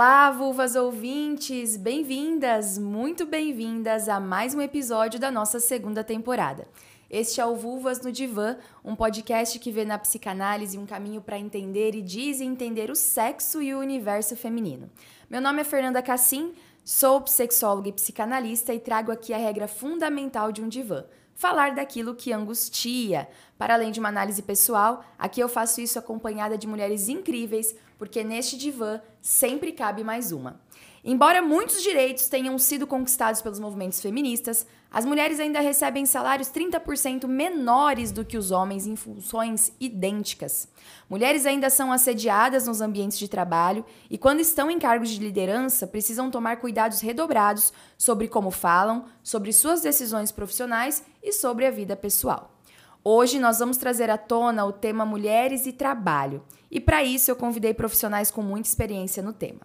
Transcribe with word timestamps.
Olá, 0.00 0.30
vulvas 0.30 0.76
ouvintes! 0.76 1.76
Bem-vindas, 1.76 2.78
muito 2.78 3.26
bem-vindas 3.26 4.08
a 4.08 4.18
mais 4.18 4.54
um 4.54 4.62
episódio 4.62 5.20
da 5.20 5.30
nossa 5.30 5.60
segunda 5.60 6.02
temporada. 6.02 6.66
Este 7.10 7.38
é 7.38 7.44
o 7.44 7.54
Vulvas 7.54 8.00
no 8.00 8.10
Divã, 8.10 8.56
um 8.82 8.96
podcast 8.96 9.58
que 9.58 9.70
vê 9.70 9.84
na 9.84 9.98
psicanálise 9.98 10.78
um 10.78 10.86
caminho 10.86 11.20
para 11.20 11.38
entender 11.38 11.94
e 11.94 12.00
desentender 12.00 12.90
o 12.90 12.96
sexo 12.96 13.60
e 13.60 13.74
o 13.74 13.78
universo 13.78 14.34
feminino. 14.34 14.88
Meu 15.28 15.42
nome 15.42 15.60
é 15.60 15.64
Fernanda 15.64 16.00
Cassim, 16.00 16.54
sou 16.82 17.20
psicóloga 17.20 17.90
e 17.90 17.92
psicanalista 17.92 18.72
e 18.72 18.80
trago 18.80 19.12
aqui 19.12 19.34
a 19.34 19.38
regra 19.38 19.68
fundamental 19.68 20.50
de 20.50 20.62
um 20.62 20.68
divã 20.70 21.04
falar 21.40 21.74
daquilo 21.74 22.14
que 22.14 22.34
angustia. 22.34 23.26
Para 23.56 23.72
além 23.72 23.90
de 23.90 23.98
uma 23.98 24.10
análise 24.10 24.42
pessoal, 24.42 25.02
aqui 25.18 25.40
eu 25.40 25.48
faço 25.48 25.80
isso 25.80 25.98
acompanhada 25.98 26.58
de 26.58 26.66
mulheres 26.66 27.08
incríveis, 27.08 27.74
porque 28.00 28.24
neste 28.24 28.56
divã 28.56 28.98
sempre 29.20 29.72
cabe 29.72 30.02
mais 30.02 30.32
uma. 30.32 30.58
Embora 31.04 31.42
muitos 31.42 31.82
direitos 31.82 32.28
tenham 32.28 32.58
sido 32.58 32.86
conquistados 32.86 33.42
pelos 33.42 33.58
movimentos 33.58 34.00
feministas, 34.00 34.66
as 34.90 35.04
mulheres 35.04 35.38
ainda 35.38 35.60
recebem 35.60 36.06
salários 36.06 36.48
30% 36.48 37.26
menores 37.28 38.10
do 38.10 38.24
que 38.24 38.38
os 38.38 38.50
homens 38.50 38.86
em 38.86 38.96
funções 38.96 39.70
idênticas. 39.78 40.66
Mulheres 41.10 41.44
ainda 41.44 41.68
são 41.68 41.92
assediadas 41.92 42.66
nos 42.66 42.80
ambientes 42.80 43.18
de 43.18 43.28
trabalho 43.28 43.84
e, 44.08 44.16
quando 44.16 44.40
estão 44.40 44.70
em 44.70 44.78
cargos 44.78 45.10
de 45.10 45.18
liderança, 45.18 45.86
precisam 45.86 46.30
tomar 46.30 46.56
cuidados 46.56 47.00
redobrados 47.00 47.70
sobre 47.98 48.28
como 48.28 48.50
falam, 48.50 49.04
sobre 49.22 49.52
suas 49.52 49.82
decisões 49.82 50.32
profissionais 50.32 51.04
e 51.22 51.34
sobre 51.34 51.66
a 51.66 51.70
vida 51.70 51.94
pessoal. 51.94 52.59
Hoje 53.02 53.38
nós 53.38 53.58
vamos 53.58 53.78
trazer 53.78 54.10
à 54.10 54.18
tona 54.18 54.66
o 54.66 54.72
tema 54.72 55.06
Mulheres 55.06 55.64
e 55.64 55.72
Trabalho, 55.72 56.42
e 56.70 56.78
para 56.78 57.02
isso 57.02 57.30
eu 57.30 57.36
convidei 57.36 57.72
profissionais 57.72 58.30
com 58.30 58.42
muita 58.42 58.68
experiência 58.68 59.22
no 59.22 59.32
tema. 59.32 59.60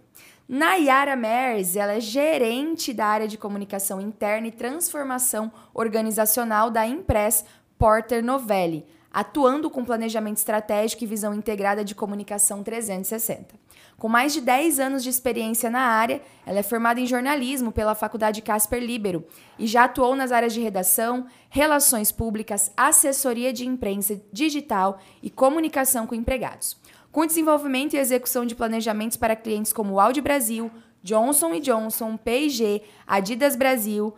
Nayara 0.48 1.18
Mers, 1.18 1.76
ela 1.76 1.94
é 1.94 2.00
gerente 2.00 2.94
da 2.94 3.06
área 3.06 3.28
de 3.28 3.38
comunicação 3.38 4.00
interna 4.00 4.48
e 4.48 4.52
transformação 4.52 5.52
organizacional 5.74 6.72
da 6.72 6.88
Impress 6.88 7.44
Porter 7.78 8.24
Novelli, 8.24 8.86
atuando 9.12 9.70
com 9.70 9.84
planejamento 9.84 10.38
estratégico 10.38 11.04
e 11.04 11.08
visão 11.08 11.34
integrada 11.34 11.84
de 11.84 11.94
comunicação 11.94 12.64
360. 12.64 13.65
Com 13.98 14.10
mais 14.10 14.34
de 14.34 14.42
10 14.42 14.80
anos 14.80 15.04
de 15.04 15.10
experiência 15.10 15.70
na 15.70 15.80
área, 15.80 16.22
ela 16.46 16.60
é 16.60 16.64
formada 16.64 17.00
em 17.00 17.06
jornalismo 17.06 17.72
pela 17.72 17.96
Faculdade 17.96 18.42
Casper 18.42 18.84
Libero 18.84 19.26
e 19.58 19.66
já 19.66 19.86
atuou 19.86 20.16
nas 20.16 20.32
áreas 20.32 20.54
de 20.54 20.62
redação, 20.62 21.28
relações 21.50 22.12
públicas, 22.12 22.72
assessoria 22.76 23.54
de 23.54 23.66
imprensa 23.66 24.22
digital 24.34 25.00
e 25.24 25.30
comunicação 25.30 26.06
com 26.06 26.14
empregados 26.16 26.78
com 27.16 27.26
desenvolvimento 27.26 27.94
e 27.94 27.98
execução 27.98 28.46
de 28.46 28.54
planejamentos 28.54 29.16
para 29.16 29.38
clientes 29.38 29.72
como 29.72 30.02
Audi 30.02 30.20
Brasil, 30.20 30.70
Johnson 31.02 31.58
Johnson, 31.62 32.18
P&G, 32.18 32.82
Adidas 33.08 33.56
Brasil, 33.56 34.14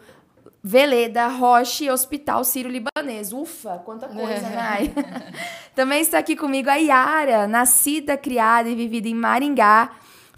Veleda, 0.67 1.29
Roche 1.29 1.85
e 1.85 1.89
Hospital 1.89 2.43
Sírio-Libanês. 2.43 3.31
Ufa, 3.31 3.77
quanta 3.85 4.05
coisa, 4.09 4.49
Nai. 4.49 4.93
Também 5.73 6.01
está 6.01 6.17
aqui 6.17 6.35
comigo 6.35 6.69
a 6.69 6.75
Yara, 6.75 7.47
nascida, 7.47 8.17
criada 8.17 8.67
e 8.67 8.75
vivida 8.75 9.07
em 9.07 9.15
Maringá, 9.15 9.89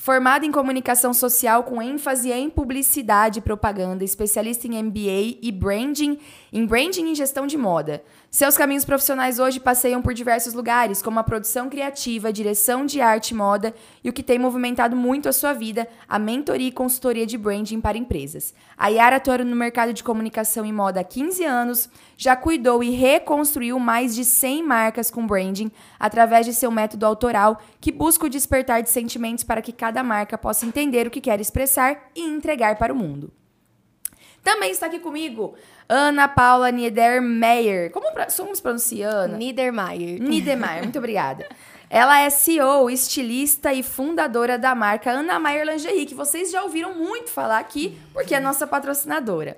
Formada 0.01 0.45
em 0.45 0.51
comunicação 0.51 1.13
social 1.13 1.65
com 1.65 1.81
ênfase 1.81 2.31
em 2.31 2.49
publicidade 2.49 3.39
e 3.39 3.41
propaganda, 3.41 4.01
especialista 4.01 4.65
em 4.65 4.81
MBA 4.81 5.39
e 5.41 5.51
branding, 5.51 6.17
em 6.53 6.65
branding 6.65 7.11
e 7.11 7.15
gestão 7.15 7.45
de 7.45 7.57
moda. 7.57 8.01
Seus 8.31 8.55
caminhos 8.55 8.85
profissionais 8.85 9.39
hoje 9.39 9.59
passeiam 9.59 10.01
por 10.01 10.13
diversos 10.13 10.53
lugares, 10.53 11.01
como 11.01 11.19
a 11.19 11.23
produção 11.23 11.69
criativa, 11.69 12.31
direção 12.31 12.85
de 12.85 13.01
arte 13.01 13.31
e 13.31 13.33
moda, 13.33 13.75
e 14.01 14.09
o 14.09 14.13
que 14.13 14.23
tem 14.23 14.39
movimentado 14.39 14.95
muito 14.95 15.27
a 15.27 15.33
sua 15.33 15.51
vida, 15.51 15.85
a 16.07 16.17
mentoria 16.17 16.69
e 16.69 16.71
consultoria 16.71 17.25
de 17.25 17.37
branding 17.37 17.81
para 17.81 17.97
empresas. 17.97 18.53
A 18.77 18.87
Yara 18.87 19.17
atua 19.17 19.39
no 19.39 19.55
mercado 19.55 19.91
de 19.91 20.01
comunicação 20.01 20.65
e 20.65 20.71
moda 20.71 21.01
há 21.01 21.03
15 21.03 21.43
anos, 21.43 21.89
já 22.15 22.37
cuidou 22.37 22.81
e 22.81 22.91
reconstruiu 22.91 23.77
mais 23.77 24.15
de 24.15 24.23
100 24.23 24.63
marcas 24.63 25.11
com 25.11 25.27
branding 25.27 25.69
através 25.99 26.45
de 26.45 26.53
seu 26.53 26.71
método 26.71 27.05
autoral, 27.05 27.59
que 27.81 27.91
busca 27.91 28.25
o 28.27 28.29
despertar 28.29 28.81
de 28.81 28.89
sentimentos 28.89 29.43
para 29.43 29.61
que 29.61 29.73
cada 29.73 29.88
marca 30.03 30.37
possa 30.37 30.65
entender 30.65 31.07
o 31.07 31.11
que 31.11 31.21
quer 31.21 31.39
expressar 31.39 32.09
e 32.15 32.21
entregar 32.21 32.77
para 32.77 32.93
o 32.93 32.95
mundo. 32.95 33.31
Também 34.43 34.71
está 34.71 34.85
aqui 34.85 34.99
comigo 34.99 35.55
Ana 35.87 36.27
Paula 36.27 36.71
Niedermeyer. 36.71 37.91
Como, 37.91 38.07
como 38.37 38.55
se 38.55 38.61
pronuncia, 38.61 39.09
Ana? 39.09 39.37
Niedermeyer. 39.37 40.21
Niedermeyer, 40.21 40.83
muito 40.83 40.97
obrigada. 40.99 41.47
Ela 41.89 42.19
é 42.19 42.29
CEO, 42.29 42.89
estilista 42.89 43.73
e 43.73 43.81
fundadora 43.81 44.59
da 44.59 44.75
marca 44.75 45.09
Ana 45.09 45.39
Maier 45.39 45.65
Lingerie, 45.65 46.05
que 46.05 46.13
vocês 46.13 46.51
já 46.51 46.61
ouviram 46.61 46.93
muito 46.93 47.31
falar 47.31 47.57
aqui, 47.57 47.99
porque 48.13 48.35
é 48.35 48.39
nossa 48.39 48.67
patrocinadora. 48.67 49.57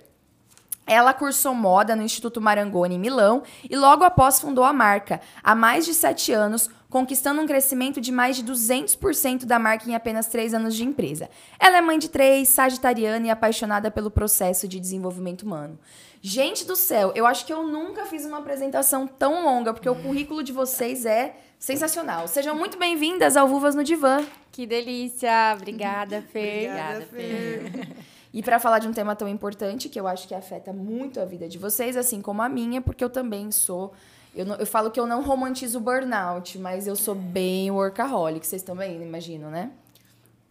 Ela 0.88 1.14
cursou 1.14 1.54
moda 1.54 1.96
no 1.96 2.04
Instituto 2.04 2.40
Marangoni, 2.40 2.96
em 2.96 3.00
Milão, 3.00 3.44
e 3.70 3.76
logo 3.76 4.06
após 4.06 4.40
fundou 4.40 4.64
a 4.64 4.72
marca, 4.72 5.20
há 5.44 5.54
mais 5.54 5.86
de 5.86 5.94
sete 5.94 6.32
anos, 6.32 6.70
conquistando 6.92 7.42
um 7.42 7.48
crescimento 7.48 8.02
de 8.02 8.12
mais 8.12 8.36
de 8.36 8.44
200% 8.44 9.46
da 9.46 9.58
marca 9.58 9.90
em 9.90 9.96
apenas 9.96 10.28
três 10.28 10.54
anos 10.54 10.76
de 10.76 10.84
empresa. 10.84 11.30
Ela 11.58 11.78
é 11.78 11.82
mãe 11.82 11.98
de 11.98 12.10
três, 12.10 12.50
sagitariana 12.50 13.26
e 13.26 13.30
apaixonada 13.30 13.90
pelo 13.90 14.12
processo 14.12 14.68
de 14.68 14.78
desenvolvimento 14.78 15.44
humano. 15.44 15.80
Gente 16.22 16.66
do 16.66 16.76
céu, 16.76 17.14
eu 17.16 17.26
acho 17.26 17.46
que 17.46 17.54
eu 17.54 17.64
nunca 17.64 18.06
fiz 18.06 18.26
uma 18.26 18.40
apresentação 18.40 19.08
tão 19.08 19.44
longa, 19.44 19.74
porque 19.74 19.90
o 19.90 19.96
currículo 19.96 20.44
de 20.44 20.52
vocês 20.52 21.06
é 21.06 21.34
sensacional. 21.58 22.28
Sejam 22.28 22.56
muito 22.56 22.78
bem-vindas 22.78 23.38
ao 23.38 23.48
Vulvas 23.48 23.74
no 23.74 23.86
Divã. 23.86 24.24
Que 24.52 24.68
delícia! 24.68 25.56
Obrigada, 25.56 26.22
Fer. 26.22 26.70
Obrigada, 26.70 27.06
Fer. 27.06 27.88
E 28.34 28.44
para 28.44 28.60
falar 28.60 28.80
de 28.80 28.88
um 28.88 28.94
tema 28.94 29.16
tão 29.16 29.28
importante, 29.28 29.90
que 29.90 30.00
eu 30.00 30.08
acho 30.08 30.28
que 30.28 30.36
afeta 30.36 30.72
muito 30.72 31.20
a 31.20 31.26
vida 31.26 31.48
de 31.48 31.58
vocês, 31.58 31.98
assim 31.98 32.22
como 32.22 32.42
a 32.42 32.50
minha, 32.50 32.82
porque 32.82 33.04
eu 33.04 33.10
também 33.10 33.50
sou. 33.50 33.94
Eu, 34.34 34.46
não, 34.46 34.56
eu 34.56 34.66
falo 34.66 34.90
que 34.90 35.00
eu 35.00 35.06
não 35.06 35.22
romantizo 35.22 35.78
o 35.78 35.82
burnout, 35.82 36.58
mas 36.58 36.88
eu 36.88 36.96
sou 36.96 37.14
bem 37.14 37.70
workaholic. 37.70 38.48
Vocês 38.48 38.64
também, 38.64 39.02
imagino, 39.02 39.50
né? 39.50 39.72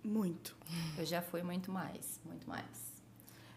Muito. 0.05 0.55
Eu 0.99 1.07
já 1.07 1.23
fui 1.23 1.43
muito 1.43 1.73
mais, 1.73 2.21
muito 2.25 2.49
mais. 2.49 2.65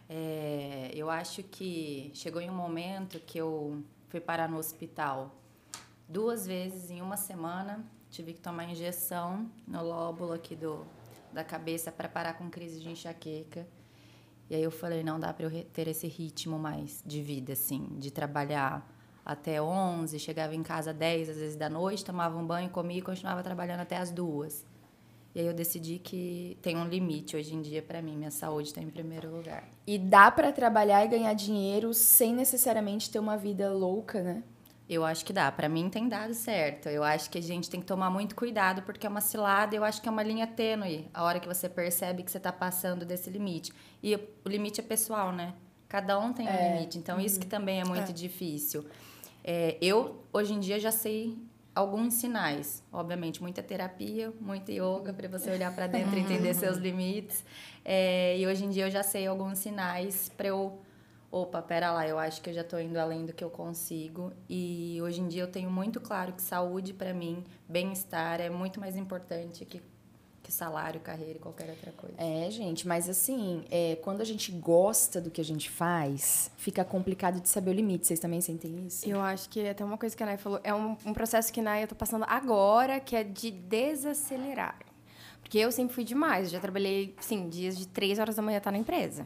É, 0.09 0.91
eu 0.94 1.09
acho 1.09 1.44
que 1.44 2.11
chegou 2.13 2.41
em 2.41 2.50
um 2.50 2.56
momento 2.56 3.19
que 3.19 3.38
eu 3.38 3.84
fui 4.07 4.22
parar 4.22 4.47
no 4.47 4.57
hospital 4.57 5.35
duas 6.07 6.45
vezes 6.45 6.90
em 6.90 7.01
uma 7.01 7.17
semana. 7.17 7.84
Tive 8.09 8.34
que 8.34 8.40
tomar 8.40 8.66
injeção 8.66 9.50
no 9.67 9.84
lóbulo 9.84 10.34
aqui 10.34 10.55
do, 10.55 10.85
da 11.34 11.44
cabeça 11.44 11.91
para 11.91 12.07
parar 12.07 12.35
com 12.35 12.50
crise 12.50 12.79
de 12.79 12.90
enxaqueca. 12.90 13.67
E 14.50 14.55
aí 14.55 14.63
eu 14.63 14.72
falei, 14.72 15.03
não 15.03 15.19
dá 15.19 15.34
para 15.34 15.47
eu 15.47 15.63
ter 15.66 15.88
esse 15.88 16.07
ritmo 16.07 16.59
mais 16.59 17.01
de 17.05 17.22
vida, 17.22 17.53
assim, 17.53 17.88
de 17.97 18.11
trabalhar 18.11 18.88
até 19.25 19.61
11, 19.61 20.19
chegava 20.19 20.53
em 20.56 20.63
casa 20.63 20.94
10, 20.94 21.29
às 21.29 21.38
vezes 21.38 21.56
da 21.56 21.69
noite, 21.69 22.03
tomava 22.03 22.38
um 22.38 22.45
banho, 22.45 22.69
comia 22.69 23.00
e 23.00 23.01
continuava 23.01 23.41
trabalhando 23.41 23.79
até 23.79 23.97
as 23.97 24.11
duas. 24.11 24.66
E 25.35 25.39
aí 25.39 25.47
eu 25.47 25.53
decidi 25.53 25.97
que 25.97 26.57
tem 26.61 26.78
um 26.78 26.85
limite 26.85 27.35
hoje 27.35 27.56
em 27.56 27.61
dia 27.61 27.81
para 27.81 28.01
mim, 28.01 28.16
minha 28.16 28.29
saúde 28.29 28.67
está 28.67 28.81
em 28.81 28.89
primeiro 28.89 29.35
lugar. 29.35 29.67
E 29.88 29.97
dá 29.97 30.29
para 30.29 30.51
trabalhar 30.51 31.03
e 31.03 31.07
ganhar 31.07 31.34
dinheiro 31.34 31.94
sem 31.94 32.34
necessariamente 32.35 33.09
ter 33.09 33.17
uma 33.17 33.35
vida 33.35 33.72
louca, 33.72 34.22
né? 34.22 34.44
Eu 34.88 35.03
acho 35.03 35.25
que 35.25 35.34
dá. 35.34 35.51
Para 35.51 35.67
mim 35.69 35.90
tem 35.90 36.07
dado 36.07 36.34
certo. 36.34 36.88
Eu 36.90 37.03
acho 37.03 37.29
que 37.29 37.38
a 37.38 37.41
gente 37.41 37.69
tem 37.69 37.79
que 37.79 37.85
tomar 37.85 38.09
muito 38.09 38.35
cuidado 38.35 38.84
porque 38.84 39.07
é 39.07 39.09
uma 39.09 39.22
cilada. 39.22 39.75
Eu 39.75 39.84
acho 39.84 40.01
que 40.01 40.09
é 40.09 40.11
uma 40.11 40.22
linha 40.22 40.45
tênue. 40.45 41.09
A 41.13 41.23
hora 41.23 41.40
que 41.40 41.47
você 41.47 41.69
percebe 41.69 42.22
que 42.22 42.29
você 42.29 42.38
está 42.38 42.51
passando 42.51 43.05
desse 43.05 43.29
limite. 43.29 43.73
E 44.03 44.13
o 44.16 44.50
limite 44.50 44.81
é 44.81 44.84
pessoal, 44.84 45.31
né? 45.31 45.53
Cada 45.88 46.19
um 46.19 46.34
tem 46.34 46.47
é. 46.47 46.51
um 46.51 46.73
limite. 46.73 46.97
Então 46.97 47.19
isso 47.19 47.40
que 47.40 47.45
uhum. 47.45 47.51
também 47.51 47.79
é 47.79 47.85
muito 47.85 48.09
é. 48.09 48.13
difícil. 48.13 48.85
É, 49.44 49.78
eu 49.81 50.24
hoje 50.31 50.54
em 50.54 50.59
dia 50.59 50.80
já 50.80 50.92
sei 50.92 51.38
alguns 51.76 52.14
sinais. 52.14 52.84
Obviamente, 52.91 53.41
muita 53.41 53.62
terapia, 53.64 54.32
muita 54.40 54.72
yoga 54.72 55.12
para 55.14 55.28
você 55.28 55.52
olhar 55.52 55.73
para 55.73 55.88
dentro 55.88 56.16
e 56.17 56.22
entender 56.22 56.53
seus 56.53 56.78
limites. 56.79 57.44
É, 57.84 58.38
e 58.38 58.47
hoje 58.47 58.66
em 58.66 58.70
dia 58.70 58.85
eu 58.85 58.91
já 58.91 59.03
sei 59.03 59.28
alguns 59.28 59.59
sinais 59.59 60.29
para 60.29 60.47
eu 60.47 60.79
opa, 61.32 61.64
pera 61.64 61.91
lá, 61.91 62.08
eu 62.08 62.20
acho 62.20 62.44
que 62.44 62.52
eu 62.52 62.53
já 62.53 62.62
estou 62.62 62.79
indo 62.79 62.96
além 62.97 63.26
do 63.26 63.34
que 63.34 63.44
eu 63.44 63.50
consigo. 63.50 64.32
E 64.47 65.00
hoje 65.02 65.20
em 65.20 65.28
dia 65.28 65.41
eu 65.41 65.52
tenho 65.52 65.70
muito 65.70 66.00
claro 66.00 66.32
que 66.32 66.41
saúde 66.41 66.94
para 66.94 67.12
mim, 67.12 67.44
bem-estar 67.67 68.40
é 68.40 68.52
muito 68.52 68.79
mais 68.79 68.96
importante 68.96 69.66
que 69.66 69.82
que 70.43 70.51
salário, 70.51 70.99
carreira 70.99 71.37
e 71.37 71.40
qualquer 71.40 71.69
outra 71.69 71.91
coisa. 71.93 72.16
É, 72.17 72.51
gente, 72.51 72.85
mas 72.85 73.07
assim, 73.07 73.63
é, 73.72 73.95
quando 74.03 74.22
a 74.22 74.25
gente 74.25 74.51
gosta 74.51 75.22
do 75.22 75.31
que 75.31 75.40
a 75.40 75.43
gente 75.43 75.69
faz, 75.69 76.51
fica 76.57 76.84
complicado 76.84 77.40
de 77.40 77.47
saber 77.47 77.72
o 77.72 77.73
limite. 77.73 78.05
Vocês 78.05 78.19
também 78.19 78.41
sentem 78.41 78.85
isso? 78.85 79.09
Eu 79.09 79.22
acho 79.22 79.49
que 79.49 79.67
até 79.67 79.84
uma 79.84 79.97
coisa 79.97 80.16
que 80.16 80.22
a 80.22 80.25
Nay 80.25 80.37
falou, 80.37 80.59
é 80.63 80.73
um, 80.73 80.97
um 81.05 81.13
processo 81.13 81.51
que 81.51 81.61
Nay 81.61 81.84
eu 81.84 81.87
tô 81.87 81.95
passando 81.95 82.25
agora, 82.28 82.99
que 82.99 83.16
é 83.16 83.23
de 83.23 83.49
desacelerar. 83.49 84.78
Porque 85.41 85.57
eu 85.57 85.72
sempre 85.72 85.93
fui 85.93 86.03
demais, 86.03 86.47
eu 86.47 86.51
já 86.51 86.59
trabalhei, 86.59 87.16
sim, 87.19 87.47
dias 87.47 87.78
de 87.78 87.87
três 87.87 88.19
horas 88.19 88.35
da 88.35 88.41
manhã 88.41 88.59
tá 88.59 88.72
na 88.72 88.78
empresa. 88.78 89.25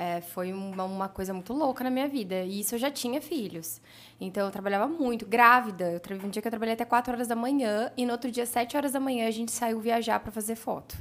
É, 0.00 0.20
foi 0.20 0.52
uma, 0.52 0.84
uma, 0.84 1.08
coisa 1.08 1.34
muito 1.34 1.52
louca 1.52 1.82
na 1.82 1.90
minha 1.90 2.06
vida. 2.06 2.44
E 2.44 2.60
isso 2.60 2.76
eu 2.76 2.78
já 2.78 2.88
tinha 2.88 3.20
filhos. 3.20 3.80
Então 4.20 4.46
eu 4.46 4.52
trabalhava 4.52 4.86
muito, 4.86 5.26
grávida. 5.26 5.90
Eu 5.90 6.16
um 6.24 6.30
dia 6.30 6.40
que 6.40 6.46
eu 6.46 6.52
trabalhei 6.52 6.74
até 6.74 6.84
4 6.84 7.12
horas 7.12 7.26
da 7.26 7.34
manhã 7.34 7.90
e 7.96 8.06
no 8.06 8.12
outro 8.12 8.30
dia, 8.30 8.46
7 8.46 8.76
horas 8.76 8.92
da 8.92 9.00
manhã, 9.00 9.26
a 9.26 9.32
gente 9.32 9.50
saiu 9.50 9.80
viajar 9.80 10.20
para 10.20 10.30
fazer 10.30 10.54
foto. 10.54 10.96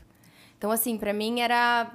Então, 0.58 0.72
assim, 0.72 0.98
pra 0.98 1.14
mim 1.14 1.42
era. 1.42 1.92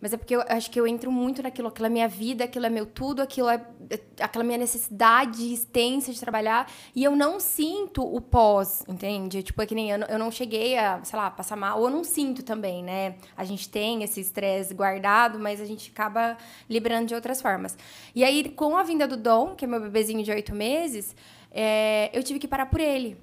Mas 0.00 0.12
é 0.12 0.16
porque 0.16 0.34
eu 0.34 0.42
acho 0.48 0.70
que 0.70 0.80
eu 0.80 0.86
entro 0.86 1.12
muito 1.12 1.42
naquilo, 1.42 1.68
aquilo 1.68 1.86
é 1.86 1.90
minha 1.90 2.08
vida, 2.08 2.44
aquilo 2.44 2.64
é 2.66 2.70
meu 2.70 2.86
tudo, 2.86 3.20
aquilo 3.20 3.48
é 3.48 3.64
é 3.92 3.98
aquela 4.22 4.44
minha 4.44 4.56
necessidade 4.58 5.52
extensa 5.52 6.12
de 6.12 6.20
trabalhar. 6.20 6.70
E 6.94 7.02
eu 7.02 7.16
não 7.16 7.40
sinto 7.40 8.02
o 8.04 8.20
pós, 8.20 8.84
entende? 8.88 9.42
Tipo, 9.42 9.60
é 9.62 9.66
que 9.66 9.74
nem 9.74 9.90
eu, 9.90 9.98
não- 9.98 10.06
eu 10.06 10.16
não 10.18 10.30
cheguei 10.30 10.78
a, 10.78 11.02
sei 11.02 11.18
lá, 11.18 11.28
passar 11.28 11.56
mal. 11.56 11.78
Ou 11.80 11.86
eu 11.86 11.90
não 11.90 12.04
sinto 12.04 12.42
também, 12.44 12.84
né? 12.84 13.16
A 13.36 13.44
gente 13.44 13.68
tem 13.68 14.04
esse 14.04 14.20
estresse 14.20 14.72
guardado, 14.74 15.40
mas 15.40 15.60
a 15.60 15.64
gente 15.64 15.90
acaba 15.90 16.36
liberando 16.68 17.06
de 17.06 17.14
outras 17.16 17.42
formas. 17.42 17.76
E 18.14 18.22
aí, 18.22 18.48
com 18.50 18.76
a 18.76 18.84
vinda 18.84 19.08
do 19.08 19.16
Dom, 19.16 19.56
que 19.56 19.64
é 19.64 19.68
meu 19.68 19.80
bebezinho 19.80 20.22
de 20.22 20.30
oito 20.30 20.54
meses, 20.54 21.16
é, 21.50 22.10
eu 22.12 22.22
tive 22.22 22.38
que 22.38 22.46
parar 22.46 22.66
por 22.66 22.80
ele. 22.80 23.16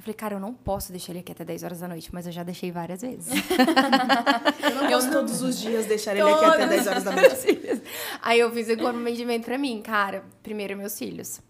Eu 0.00 0.02
falei, 0.02 0.14
cara, 0.14 0.34
eu 0.36 0.40
não 0.40 0.54
posso 0.54 0.90
deixar 0.92 1.12
ele 1.12 1.18
aqui 1.18 1.30
até 1.30 1.44
10 1.44 1.62
horas 1.62 1.80
da 1.80 1.86
noite, 1.86 2.08
mas 2.10 2.24
eu 2.24 2.32
já 2.32 2.42
deixei 2.42 2.72
várias 2.72 3.02
vezes. 3.02 3.28
Eu 4.64 4.74
não 4.82 4.90
posso 4.90 5.10
todos 5.10 5.42
os 5.42 5.58
dias 5.58 5.84
deixar 5.84 6.12
ele 6.16 6.22
aqui 6.22 6.42
até 6.42 6.66
10 6.66 6.86
horas 6.86 7.04
da 7.04 7.12
noite. 7.12 7.82
Aí 8.22 8.40
eu 8.40 8.50
fiz 8.50 8.66
o 8.70 8.76
comprometimento 8.78 9.44
pra 9.44 9.58
mim, 9.58 9.82
cara. 9.82 10.24
Primeiro, 10.42 10.74
meus 10.74 10.98
filhos. 10.98 11.42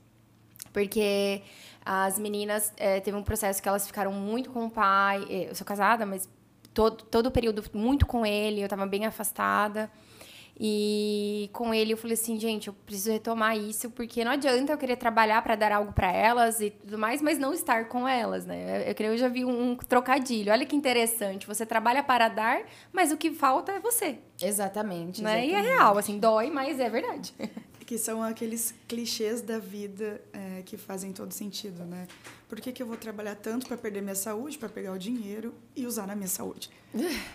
Porque 0.72 1.42
as 1.84 2.18
meninas, 2.18 2.72
eh, 2.76 2.98
teve 2.98 3.16
um 3.16 3.22
processo 3.22 3.62
que 3.62 3.68
elas 3.68 3.86
ficaram 3.86 4.10
muito 4.12 4.50
com 4.50 4.66
o 4.66 4.70
pai. 4.70 5.24
Eh, 5.30 5.46
Eu 5.50 5.54
sou 5.54 5.64
casada, 5.64 6.04
mas 6.04 6.28
todo, 6.74 7.04
todo 7.04 7.26
o 7.26 7.30
período 7.30 7.62
muito 7.72 8.04
com 8.04 8.26
ele, 8.26 8.60
eu 8.62 8.68
tava 8.68 8.84
bem 8.84 9.06
afastada. 9.06 9.88
E 10.62 11.48
com 11.54 11.72
ele 11.72 11.94
eu 11.94 11.96
falei 11.96 12.12
assim, 12.12 12.38
gente, 12.38 12.68
eu 12.68 12.74
preciso 12.74 13.10
retomar 13.10 13.56
isso, 13.56 13.88
porque 13.90 14.22
não 14.22 14.32
adianta 14.32 14.72
eu 14.72 14.76
querer 14.76 14.96
trabalhar 14.96 15.40
pra 15.40 15.56
dar 15.56 15.72
algo 15.72 15.90
pra 15.94 16.12
elas 16.12 16.60
e 16.60 16.68
tudo 16.68 16.98
mais, 16.98 17.22
mas 17.22 17.38
não 17.38 17.54
estar 17.54 17.88
com 17.88 18.06
elas, 18.06 18.44
né? 18.44 18.88
Eu, 18.90 18.94
creio- 18.94 19.14
eu 19.14 19.18
já 19.18 19.28
vi 19.28 19.42
um, 19.42 19.70
um 19.70 19.76
trocadilho. 19.76 20.52
Olha 20.52 20.66
que 20.66 20.76
interessante. 20.76 21.46
Você 21.46 21.64
trabalha 21.64 22.02
para 22.02 22.28
dar, 22.28 22.60
mas 22.92 23.10
o 23.10 23.16
que 23.16 23.30
falta 23.30 23.72
é 23.72 23.80
você. 23.80 24.18
Exatamente. 24.42 25.22
Né? 25.22 25.46
E 25.46 25.54
é 25.54 25.58
exatamente. 25.60 25.76
real, 25.78 25.96
assim, 25.98 26.18
dói, 26.18 26.50
mas 26.50 26.78
é 26.78 26.90
verdade. 26.90 27.32
Que 27.90 27.98
são 27.98 28.22
aqueles 28.22 28.72
clichês 28.86 29.42
da 29.42 29.58
vida 29.58 30.20
é, 30.32 30.62
que 30.62 30.76
fazem 30.76 31.12
todo 31.12 31.32
sentido, 31.32 31.82
né? 31.84 32.06
Por 32.48 32.60
que, 32.60 32.70
que 32.70 32.80
eu 32.80 32.86
vou 32.86 32.96
trabalhar 32.96 33.34
tanto 33.34 33.66
para 33.66 33.76
perder 33.76 34.00
minha 34.00 34.14
saúde, 34.14 34.56
para 34.56 34.68
pegar 34.68 34.92
o 34.92 34.98
dinheiro 34.98 35.52
e 35.74 35.84
usar 35.84 36.06
na 36.06 36.14
minha 36.14 36.28
saúde? 36.28 36.70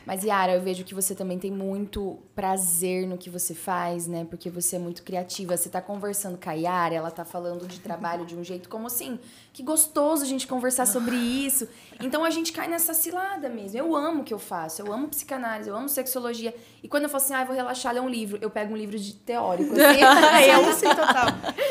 Mas, 0.05 0.23
Yara, 0.23 0.53
eu 0.53 0.61
vejo 0.61 0.83
que 0.83 0.93
você 0.93 1.15
também 1.15 1.39
tem 1.39 1.51
muito 1.51 2.19
prazer 2.35 3.07
no 3.07 3.17
que 3.17 3.29
você 3.29 3.55
faz, 3.55 4.05
né? 4.05 4.25
Porque 4.29 4.49
você 4.49 4.75
é 4.75 4.79
muito 4.79 5.01
criativa. 5.01 5.55
Você 5.55 5.69
tá 5.69 5.81
conversando 5.81 6.37
com 6.37 6.49
a 6.49 6.53
Yara, 6.53 6.95
ela 6.95 7.09
tá 7.09 7.23
falando 7.23 7.65
de 7.65 7.79
trabalho 7.79 8.25
de 8.25 8.35
um 8.35 8.43
jeito 8.43 8.67
como 8.67 8.87
assim, 8.87 9.17
que 9.53 9.63
gostoso 9.63 10.23
a 10.23 10.27
gente 10.27 10.45
conversar 10.45 10.85
sobre 10.85 11.15
isso. 11.15 11.67
Então 12.01 12.25
a 12.25 12.29
gente 12.29 12.51
cai 12.51 12.67
nessa 12.67 12.93
cilada 12.93 13.49
mesmo. 13.49 13.79
Eu 13.79 13.95
amo 13.95 14.21
o 14.21 14.23
que 14.23 14.33
eu 14.33 14.39
faço, 14.39 14.81
eu 14.81 14.91
amo 14.91 15.07
psicanálise, 15.07 15.69
eu 15.69 15.75
amo 15.75 15.87
sexologia. 15.87 16.53
E 16.83 16.87
quando 16.87 17.03
eu 17.03 17.09
falo 17.09 17.23
assim, 17.23 17.33
ah, 17.33 17.41
eu 17.41 17.47
vou 17.47 17.55
relaxar, 17.55 17.93
ler 17.93 18.01
um 18.01 18.09
livro, 18.09 18.37
eu 18.41 18.49
pego 18.49 18.73
um 18.73 18.77
livro 18.77 18.99
de 18.99 19.13
teórico. 19.15 19.73
Assim, 19.73 20.01
eu 20.51 20.73
sim, 20.75 20.89
total. 20.89 21.27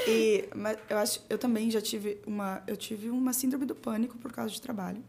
E, 0.08 0.48
mas 0.54 0.78
eu 0.88 0.98
acho, 0.98 1.20
eu 1.28 1.38
também 1.38 1.70
já 1.70 1.80
tive 1.80 2.18
uma, 2.26 2.62
eu 2.66 2.76
tive 2.76 3.10
uma 3.10 3.32
síndrome 3.32 3.66
do 3.66 3.74
pânico 3.74 4.16
por 4.16 4.32
causa 4.32 4.52
de 4.52 4.60
trabalho. 4.60 5.02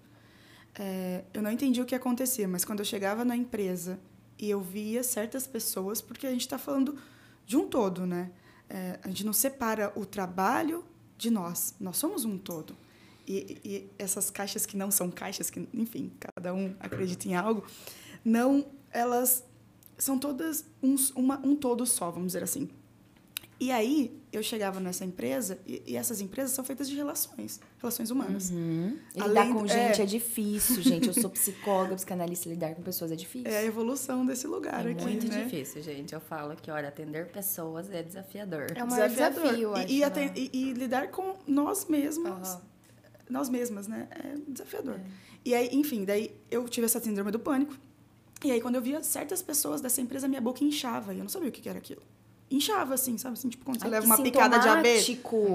É, 0.77 1.23
eu 1.33 1.41
não 1.41 1.51
entendi 1.51 1.81
o 1.81 1.85
que 1.85 1.95
acontecia, 1.95 2.47
mas 2.47 2.65
quando 2.65 2.79
eu 2.79 2.85
chegava 2.85 3.23
na 3.23 3.35
empresa 3.35 3.99
e 4.37 4.49
eu 4.49 4.59
via 4.61 5.03
certas 5.03 5.47
pessoas, 5.47 6.01
porque 6.01 6.27
a 6.27 6.31
gente 6.31 6.41
está 6.41 6.57
falando 6.57 6.97
de 7.45 7.55
um 7.55 7.67
todo, 7.67 8.05
né? 8.05 8.31
É, 8.69 8.99
a 9.03 9.07
gente 9.07 9.25
não 9.25 9.33
separa 9.33 9.93
o 9.95 10.05
trabalho 10.05 10.83
de 11.17 11.29
nós. 11.29 11.75
Nós 11.79 11.97
somos 11.97 12.25
um 12.25 12.37
todo. 12.37 12.75
E, 13.27 13.59
e 13.63 13.89
essas 13.97 14.29
caixas 14.29 14.65
que 14.65 14.75
não 14.75 14.91
são 14.91 15.09
caixas, 15.09 15.49
que, 15.49 15.67
enfim, 15.73 16.11
cada 16.19 16.53
um 16.53 16.75
acredita 16.79 17.27
em 17.27 17.35
algo, 17.35 17.63
não, 18.23 18.65
elas 18.91 19.43
são 19.97 20.19
todas 20.19 20.65
um, 20.83 20.95
uma, 21.15 21.39
um 21.39 21.55
todo 21.55 21.85
só, 21.85 22.11
vamos 22.11 22.27
dizer 22.27 22.43
assim. 22.43 22.69
E 23.57 23.71
aí, 23.71 24.19
eu 24.33 24.43
chegava 24.43 24.81
nessa 24.81 25.05
empresa, 25.05 25.57
e, 25.65 25.81
e 25.87 25.95
essas 25.95 26.19
empresas 26.19 26.51
são 26.51 26.61
feitas 26.65 26.89
de 26.89 26.95
relações, 26.95 27.61
relações 27.79 28.11
humanas. 28.11 28.49
Uhum. 28.49 28.97
Além 29.17 29.29
lidar 29.29 29.53
com 29.53 29.61
do- 29.63 29.67
gente 29.69 30.01
é. 30.01 30.03
é. 30.03 30.05
difícil, 30.05 30.81
gente. 30.81 31.07
Eu 31.07 31.13
sou 31.13 31.29
psicóloga, 31.29 31.95
psicanalista, 31.95 32.49
lidar 32.49 32.75
com 32.75 32.81
pessoas 32.81 33.13
é 33.13 33.15
difícil. 33.15 33.49
É 33.49 33.59
a 33.59 33.63
evolução 33.63 34.25
desse 34.25 34.45
lugar 34.45 34.85
É 34.85 34.91
aqui, 34.91 35.03
muito 35.03 35.27
né? 35.29 35.43
difícil, 35.45 35.81
gente. 35.81 36.13
Eu 36.13 36.19
falo 36.19 36.53
que, 36.57 36.69
olha, 36.69 36.89
atender 36.89 37.27
pessoas 37.27 37.89
é 37.89 38.03
desafiador. 38.03 38.67
É 38.75 38.83
o 38.83 38.87
maior 38.89 39.07
Desafiador. 39.07 39.43
desafio, 39.43 39.69
eu 39.69 39.77
e, 39.77 39.79
acho, 39.79 39.93
e, 39.93 39.99
né? 39.99 40.05
aten- 40.05 40.33
e- 40.35 40.49
e 40.53 40.73
lidar 40.73 41.07
com 41.11 41.37
nós 41.47 41.85
mesmos, 41.85 42.27
Aham. 42.49 42.61
nós 43.29 43.47
mesmas, 43.47 43.87
né? 43.87 44.09
É 44.11 44.35
desafiador. 44.51 44.99
E 45.45 45.55
aí, 45.55 45.69
enfim, 45.71 46.03
daí 46.03 46.35
eu 46.51 46.67
tive 46.67 46.85
essa 46.85 46.99
síndrome 46.99 47.31
do 47.31 47.39
pânico. 47.39 47.73
E 48.43 48.51
aí, 48.51 48.59
quando 48.59 48.75
eu 48.75 48.81
via 48.81 49.01
certas 49.01 49.41
pessoas 49.41 49.79
dessa 49.79 50.01
empresa, 50.01 50.27
minha 50.27 50.41
boca 50.41 50.61
inchava. 50.61 51.13
E 51.13 51.19
eu 51.19 51.23
não 51.23 51.29
sabia 51.29 51.47
o 51.47 51.51
que 51.53 51.61
que 51.61 51.69
era 51.69 51.77
aquilo. 51.77 52.01
Inchava, 52.49 52.93
assim, 52.93 53.17
sabe? 53.17 53.33
Assim, 53.33 53.49
tipo, 53.49 53.65
quando 53.65 53.79
você 53.79 53.85
Ai, 53.85 53.91
leva 53.91 54.05
uma 54.05 54.15
picada 54.21 54.59
de 54.59 54.67
abelha. 54.67 55.01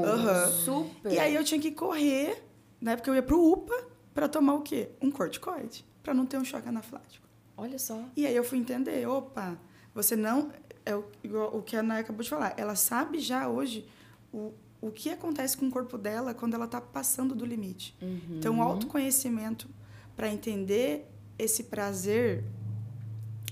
Aham. 0.05 0.53
Super. 0.53 1.13
E 1.13 1.19
aí 1.19 1.35
eu 1.35 1.45
tinha 1.45 1.61
que 1.61 1.71
correr, 1.71 2.43
né? 2.81 2.97
Porque 2.97 3.09
eu 3.09 3.15
ia 3.15 3.23
pro 3.23 3.41
UPA 3.41 3.75
pra 4.13 4.29
tomar 4.29 4.55
o 4.55 4.63
quê? 4.63 4.91
Um 5.01 5.11
corticoide. 5.11 5.85
Pra 6.03 6.13
não 6.13 6.27
ter 6.27 6.37
um 6.39 6.45
choque 6.45 6.69
anaflático. 6.69 7.27
Olha 7.57 7.79
só. 7.79 8.03
E 8.17 8.27
aí 8.27 8.35
eu 8.35 8.43
fui 8.43 8.59
entender, 8.59 9.07
opa, 9.07 9.57
você 9.95 10.17
não. 10.17 10.51
É 10.85 10.97
o, 10.97 11.05
o 11.53 11.63
que 11.63 11.77
a 11.77 11.81
Ana 11.81 11.99
acabou 11.99 12.23
de 12.23 12.31
falar. 12.31 12.55
Ela 12.57 12.75
sabe 12.75 13.21
já 13.21 13.49
hoje 13.49 13.87
o, 14.33 14.53
o 14.81 14.91
que 14.91 15.11
acontece 15.11 15.57
com 15.57 15.69
o 15.69 15.71
corpo 15.71 15.99
dela 15.99 16.33
quando 16.35 16.55
ela 16.55 16.65
está 16.65 16.81
passando 16.81 17.35
do 17.35 17.45
limite. 17.45 17.95
Então, 18.31 18.59
o 18.59 18.63
autoconhecimento 18.63 19.69
para 20.17 20.29
entender 20.29 21.07
esse 21.39 21.65
prazer 21.65 22.43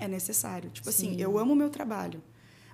é 0.01 0.09
necessário. 0.09 0.71
Tipo 0.71 0.89
assim, 0.89 1.11
Sim. 1.15 1.21
eu 1.21 1.39
amo 1.39 1.53
o 1.53 1.57
meu 1.57 1.69
trabalho, 1.71 2.23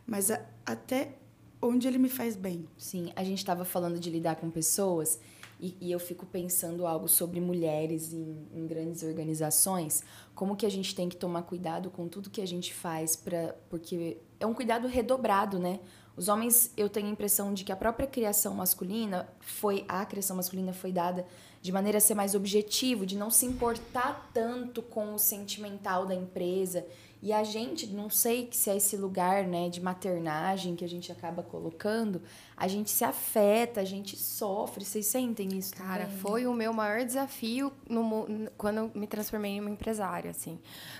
mas 0.06 0.31
a- 0.31 0.40
até 0.64 1.16
onde 1.61 1.88
ele 1.88 1.99
me 1.99 2.08
faz 2.08 2.37
bem. 2.37 2.69
Sim, 2.76 3.12
a 3.16 3.25
gente 3.25 3.38
estava 3.38 3.64
falando 3.64 3.99
de 3.99 4.11
lidar 4.11 4.37
com 4.37 4.50
pessoas 4.50 5.19
e, 5.58 5.76
e 5.81 5.93
eu 5.93 5.99
fico 5.99 6.26
pensando 6.26 6.87
algo 6.87 7.08
sobre 7.08 7.40
mulheres 7.40 8.12
em, 8.12 8.46
em 8.52 8.66
grandes 8.66 9.02
organizações, 9.02 10.02
como 10.34 10.56
que 10.56 10.66
a 10.66 10.70
gente 10.70 10.94
tem 10.94 11.08
que 11.08 11.16
tomar 11.16 11.43
cuidado 11.43 11.90
com 11.90 12.08
tudo 12.08 12.31
que 12.31 12.40
a 12.40 12.46
gente 12.46 12.75
faz 12.75 13.16
para 13.16 13.55
porque 13.70 14.19
é 14.38 14.46
um 14.46 14.55
cuidado 14.55 14.87
redobrado, 14.87 15.58
né? 15.58 15.81
Os 16.16 16.28
homens, 16.28 16.72
eu 16.76 16.88
tenho 16.88 17.08
a 17.08 17.11
impressão 17.11 17.52
de 17.52 17.64
que 17.64 17.72
a 17.72 17.76
própria 17.76 18.06
criação 18.06 18.55
masculina 18.55 19.28
foi 19.40 19.84
a 19.88 20.05
criação 20.06 20.37
masculina 20.37 20.72
foi 20.72 20.93
dada 20.93 21.26
de 21.61 21.72
maneira 21.72 21.99
a 21.99 22.00
ser 22.00 22.14
mais 22.14 22.34
objetivo, 22.34 23.06
de 23.06 23.16
não 23.16 23.30
se 23.30 23.47
importar 23.47 24.30
tanto 24.33 24.83
com 24.83 25.14
o 25.14 25.18
sentimental 25.18 26.04
da 26.06 26.14
empresa. 26.14 26.87
E 27.25 27.33
a 27.33 27.43
gente, 27.43 27.87
não 27.87 28.11
sei 28.11 28.50
se 28.52 28.69
é 28.69 28.76
esse 28.76 28.99
lugar, 28.99 29.45
né, 29.45 29.71
de 29.71 29.81
maternagem 29.81 30.76
que 30.76 30.85
a 30.85 30.88
gente 30.88 31.11
acaba 31.11 31.43
colocando, 31.43 32.21
a 32.54 32.69
gente 32.69 32.90
se 32.90 33.02
afeta, 33.02 33.81
a 33.81 33.85
gente 33.85 34.14
sofre. 34.14 34.85
Vocês 34.85 35.07
sentem 35.07 35.49
isso 35.57 35.75
Cara, 35.75 36.04
também? 36.04 36.19
foi 36.19 36.47
o 36.47 36.52
meu 36.52 36.75
maior 36.75 37.02
desafio 37.02 37.73
no, 37.88 38.26
quando 38.59 38.90
me 38.95 39.07
transformei 39.07 39.52
em 39.52 39.61
uma 39.61 39.71
empresária, 39.71 40.33
assim. 40.33 40.59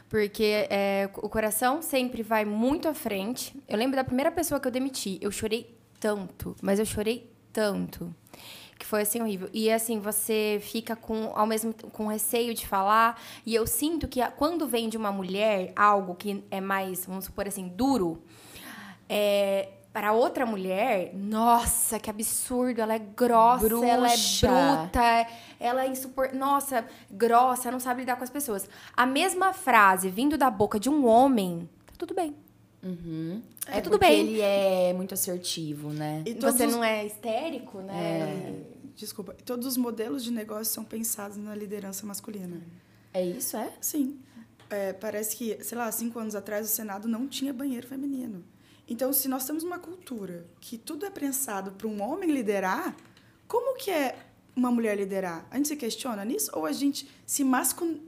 Porque 0.09 0.67
é, 0.71 1.11
o 1.17 1.29
coração 1.29 1.83
sempre 1.83 2.23
vai 2.23 2.47
muito 2.47 2.89
à 2.89 2.95
frente. 2.95 3.55
Eu 3.69 3.77
lembro 3.77 3.95
da 3.95 4.03
primeira 4.03 4.33
pessoa 4.33 4.59
que 4.59 4.67
eu 4.67 4.73
demiti. 4.73 5.19
Eu 5.21 5.31
chorei 5.31 5.77
tanto, 6.01 6.57
mas 6.63 6.79
eu 6.79 6.87
chorei 6.87 7.31
tanto. 7.53 8.15
Que 8.79 8.87
foi 8.87 9.03
assim 9.03 9.21
horrível. 9.21 9.49
E 9.53 9.71
assim, 9.71 10.01
você 10.01 10.59
fica 10.63 10.97
com 10.97 11.33
ao 11.35 11.47
mesmo 11.47 11.75
com 11.93 12.07
receio 12.07 12.55
de 12.55 12.67
falar. 12.67 13.21
E 13.47 13.55
eu 13.55 13.67
sinto 13.67 14.09
que 14.09 14.25
quando 14.33 14.67
vem 14.67 14.89
de 14.89 14.97
uma 14.97 15.13
mulher 15.13 15.73
algo 15.77 16.15
que 16.15 16.45
é 16.51 16.61
mais, 16.61 17.07
vamos 17.07 17.27
supor 17.27 17.47
assim, 17.47 17.69
duro, 17.69 18.23
é, 19.09 19.69
para 19.95 20.13
outra 20.13 20.45
mulher, 20.45 21.15
nossa, 21.15 22.01
que 22.01 22.11
absurdo, 22.11 22.81
ela 22.81 22.95
é 22.95 22.99
grossa, 22.99 23.65
ela 23.87 24.09
é 24.09 24.17
Bruxa. 24.17 24.49
bruta, 24.49 25.27
ela 25.61 25.85
é 25.85 25.89
insupor... 25.89 26.35
Nossa, 26.35 26.85
grossa, 27.09 27.71
não 27.71 27.79
sabe 27.79 28.01
lidar 28.01 28.17
com 28.17 28.25
as 28.25 28.31
pessoas. 28.31 28.69
A 28.97 29.07
mesma 29.07 29.53
frase 29.53 30.09
vindo 30.11 30.37
da 30.37 30.51
boca 30.51 30.81
de 30.81 30.91
um 30.91 31.07
homem, 31.07 31.69
tá 31.87 31.93
tudo 31.97 32.13
bem. 32.13 32.35
Uhum. 32.85 33.41
É, 33.67 33.79
É 33.79 33.81
tudo 33.81 33.99
bem. 33.99 34.21
ele 34.21 34.41
é 34.41 34.93
muito 34.93 35.15
assertivo, 35.15 35.91
né? 35.91 36.23
E 36.27 36.35
todos 36.35 36.57
Você 36.57 36.67
os- 36.67 36.73
não 36.73 36.85
é 36.85 37.07
histérico, 37.07 37.79
né? 37.81 38.63
Desculpa. 38.95 39.35
Todos 39.45 39.67
os 39.67 39.77
modelos 39.77 40.23
de 40.23 40.31
negócio 40.31 40.67
são 40.73 40.85
pensados 40.85 41.37
na 41.37 41.55
liderança 41.55 42.07
masculina. 42.07 42.61
É 43.13 43.25
isso, 43.25 43.57
é? 43.57 43.73
Sim. 43.81 44.19
É, 44.71 44.93
parece 44.93 45.37
que, 45.37 45.63
sei 45.65 45.77
lá, 45.79 45.91
cinco 45.91 46.19
anos 46.19 46.35
atrás 46.35 46.67
o 46.67 46.71
Senado 46.71 47.09
não 47.09 47.27
tinha 47.27 47.53
banheiro 47.53 47.87
feminino. 47.87 48.45
Então, 48.89 49.13
se 49.13 49.29
nós 49.29 49.45
temos 49.47 49.63
uma 49.63 49.79
cultura 49.79 50.45
que 50.61 50.77
tudo 50.77 51.07
é 51.07 51.11
pensado 51.11 51.73
para 51.73 51.89
um 51.89 52.03
homem 52.03 52.31
liderar, 52.31 52.95
como 53.49 53.77
que 53.77 53.91
é 53.91 54.17
uma 54.55 54.71
mulher 54.71 54.97
liderar? 54.97 55.47
A 55.51 55.57
gente 55.57 55.69
se 55.69 55.77
questiona 55.77 56.25
nisso 56.25 56.51
ou 56.55 56.67
a 56.67 56.73
gente 56.73 57.09
se 57.27 57.43
mascu- 57.43 57.99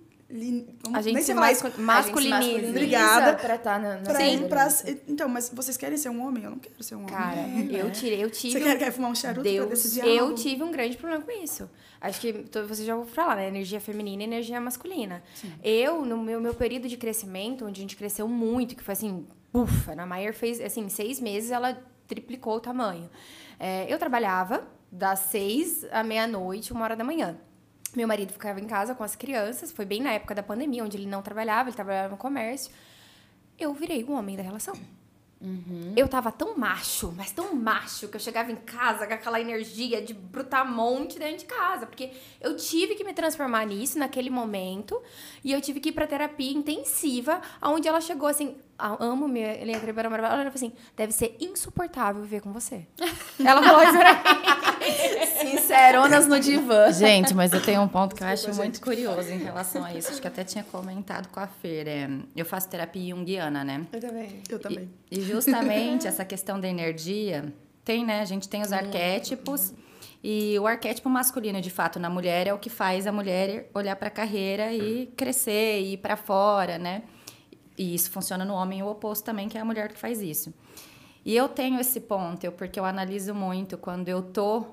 como- 0.83 0.97
A 0.97 1.03
gente 1.03 1.23
se 1.23 1.33
mascu- 1.35 1.69
isso. 1.69 1.81
masculiniza. 1.81 2.69
Obrigada. 2.69 3.35
Pra 3.39 3.55
estar 3.55 3.81
na, 3.81 3.97
na 3.97 4.03
Pra- 4.03 4.19
Sim. 4.21 4.49
pra- 4.49 4.69
então, 5.09 5.29
mas 5.29 5.51
vocês 5.55 5.77
querem 5.77 5.97
ser 5.97 6.09
um 6.09 6.27
homem? 6.27 6.45
Eu 6.45 6.51
não 6.51 6.59
quero 6.59 6.83
ser 6.83 6.95
um 6.97 6.99
homem. 7.01 7.11
Cara, 7.15 7.37
eu 7.71 7.91
tirei, 7.93 8.23
eu 8.25 8.31
tive. 8.31 8.55
Você 8.59 8.61
quer, 8.61 8.79
quer 8.79 8.93
fumar 8.93 9.11
um 9.11 9.15
charuto 9.15 9.43
pra 9.43 9.51
Deus, 9.51 9.69
decidir 9.71 10.05
eu 10.07 10.25
algo? 10.25 10.35
tive 10.35 10.63
um 10.65 10.71
grande 10.73 10.97
problema 10.97 11.23
com 11.25 11.31
isso. 11.31 11.71
Acho 12.01 12.21
que 12.21 12.33
to- 12.33 12.67
você 12.67 12.85
já 12.85 12.97
ouviu 12.97 13.13
falar, 13.15 13.37
né? 13.37 13.49
Energia 13.49 13.81
feminina 13.81 14.23
e 14.23 14.27
energia 14.27 14.61
masculina. 14.61 15.23
Eu, 15.63 16.05
no 16.05 16.19
meu, 16.19 16.41
meu 16.41 16.55
período 16.55 16.89
de 16.89 16.97
crescimento, 16.97 17.65
onde 17.65 17.81
a 17.81 17.83
gente 17.83 17.97
cresceu 17.97 18.27
muito, 18.29 18.75
que 18.77 18.83
foi 18.83 18.93
assim, 18.93 19.27
ufa, 19.55 19.93
a 19.93 20.07
Maier 20.07 20.35
fez, 20.35 20.61
assim, 20.61 20.89
seis 20.89 21.21
meses 21.21 21.51
ela 21.51 21.79
triplicou 22.07 22.57
o 22.57 22.61
tamanho. 22.61 23.09
É, 23.59 23.87
eu 23.93 23.99
trabalhava 23.99 24.67
das 24.93 25.21
seis 25.21 25.85
à 25.91 26.03
meia-noite, 26.05 26.73
uma 26.73 26.85
hora 26.85 26.95
da 26.97 27.03
manhã. 27.05 27.37
Meu 27.97 28.07
marido 28.07 28.31
ficava 28.31 28.61
em 28.61 28.67
casa 28.67 28.95
com 28.95 29.03
as 29.03 29.17
crianças, 29.17 29.73
foi 29.73 29.87
bem 29.87 30.03
na 30.03 30.13
época 30.13 30.35
da 30.35 30.43
pandemia, 30.43 30.85
onde 30.85 30.99
ele 30.99 31.07
não 31.07 31.23
trabalhava, 31.23 31.71
ele 31.71 31.77
trabalhava 31.77 32.11
no 32.11 32.19
comércio. 32.19 32.71
Eu 33.59 33.73
virei 33.73 34.05
o 34.05 34.13
homem 34.13 34.37
da 34.37 34.43
relação. 34.43 34.75
Eu 35.97 36.07
tava 36.07 36.31
tão 36.31 36.57
macho, 36.57 37.13
mas 37.17 37.31
tão 37.31 37.55
macho, 37.55 38.09
que 38.09 38.17
eu 38.17 38.21
chegava 38.21 38.53
em 38.53 38.57
casa 38.57 39.07
com 39.07 39.15
aquela 39.15 39.41
energia 39.41 40.03
de 40.03 40.13
brutamonte 40.13 41.19
dentro 41.19 41.39
de 41.39 41.45
casa. 41.47 41.87
Porque 41.87 42.13
eu 42.39 42.55
tive 42.57 42.95
que 42.97 43.05
me 43.05 43.15
transformar 43.15 43.65
nisso 43.67 43.99
naquele 43.99 44.29
momento. 44.29 45.01
E 45.43 45.53
eu 45.53 45.61
tive 45.61 45.81
que 45.81 45.89
ir 45.89 45.93
pra 45.93 46.07
terapia 46.07 46.53
intensiva, 46.53 47.41
onde 47.63 47.89
ela 47.89 48.01
chegou 48.01 48.29
assim. 48.29 48.57
"Ah, 48.79 48.97
amo 49.01 49.27
minha 49.29 49.55
Helena 49.55 49.81
Tribera 49.81 50.11
Maravilhosa. 50.11 50.43
Ela 50.43 50.51
falou 50.51 50.67
assim: 50.67 50.73
deve 50.97 51.13
ser 51.13 51.37
insuportável 51.41 52.23
viver 52.23 52.41
com 52.41 52.53
você. 52.53 52.87
ela 53.45 53.63
falou 53.63 53.83
isso 53.83 53.99
pra 53.99 54.15
mim. 54.15 55.51
Sinceronas 55.51 56.27
no 56.27 56.39
divã. 56.39 56.91
Gente, 56.93 57.35
mas 57.35 57.53
eu 57.53 57.63
tenho 57.63 57.83
um 57.83 57.89
ponto 57.89 58.15
que 58.15 58.23
eu 58.23 58.27
acho 58.29 58.55
muito 58.55 58.81
curioso 58.81 59.31
em 59.31 59.39
relação 59.39 59.85
a 59.85 59.93
isso. 59.95 60.11
Acho 60.11 60.21
que 60.21 60.29
até 60.29 60.45
tinha 60.45 60.65
comentado 60.65 61.29
com 61.29 61.41
a 61.41 61.47
Fer. 61.47 61.89
é, 61.89 62.09
eu 62.35 62.45
faço 62.45 62.69
terapia 62.69 63.15
junguiana, 63.15 63.65
né? 63.65 63.87
Eu 63.93 64.01
também. 64.01 64.43
Eu 64.49 64.59
também. 64.59 64.91
E 65.11 65.21
justamente 65.21 66.07
essa 66.09 66.25
questão 66.25 66.61
da 66.61 66.69
energia, 66.69 67.53
tem, 67.85 68.05
né? 68.05 68.21
A 68.21 68.25
gente 68.25 68.49
tem 68.49 68.63
os 68.63 68.73
arquétipos. 68.73 69.73
E 70.23 70.59
o 70.59 70.67
arquétipo 70.67 71.09
masculino, 71.09 71.61
de 71.61 71.71
fato, 71.71 72.01
na 72.01 72.11
mulher 72.11 72.47
é 72.49 72.53
o 72.53 72.59
que 72.59 72.69
faz 72.69 73.07
a 73.07 73.13
mulher 73.13 73.71
olhar 73.73 73.95
para 73.95 74.09
a 74.09 74.11
carreira 74.11 74.73
e 74.73 75.07
crescer, 75.17 75.81
e 75.81 75.93
ir 75.93 75.97
para 75.99 76.17
fora, 76.17 76.79
né? 76.79 77.03
E 77.77 77.95
isso 77.95 78.11
funciona 78.11 78.45
no 78.45 78.55
homem 78.55 78.83
o 78.83 78.89
oposto 78.89 79.25
também, 79.25 79.49
que 79.49 79.59
é 79.59 79.61
a 79.61 79.65
mulher 79.65 79.93
que 79.93 79.99
faz 79.99 80.21
isso. 80.23 80.53
E 81.25 81.35
eu 81.35 81.49
tenho 81.49 81.81
esse 81.81 82.01
ponto, 82.01 82.45
eu, 82.45 82.53
porque 82.53 82.79
eu 82.79 82.85
analiso 82.85 83.35
muito 83.35 83.77
quando 83.77 84.09
eu 84.09 84.23
tô 84.23 84.65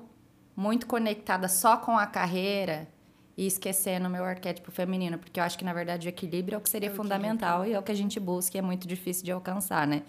muito 0.56 0.86
conectada 0.86 1.48
só 1.48 1.76
com 1.76 1.98
a 1.98 2.06
carreira 2.06 2.88
e 3.36 3.46
esquecendo 3.46 4.06
o 4.06 4.10
meu 4.10 4.24
arquétipo 4.24 4.70
feminino, 4.70 5.18
porque 5.18 5.40
eu 5.40 5.44
acho 5.44 5.58
que 5.58 5.64
na 5.64 5.72
verdade 5.72 6.06
o 6.06 6.10
equilíbrio 6.10 6.54
é 6.54 6.58
o 6.58 6.60
que 6.60 6.70
seria 6.70 6.90
fundamental 6.92 7.66
e 7.66 7.72
é 7.72 7.78
o 7.78 7.82
que 7.82 7.90
a 7.90 7.96
gente 7.96 8.20
busca 8.20 8.56
e 8.56 8.60
é 8.60 8.62
muito 8.62 8.86
difícil 8.86 9.24
de 9.24 9.32
alcançar, 9.32 9.86
né? 9.86 10.04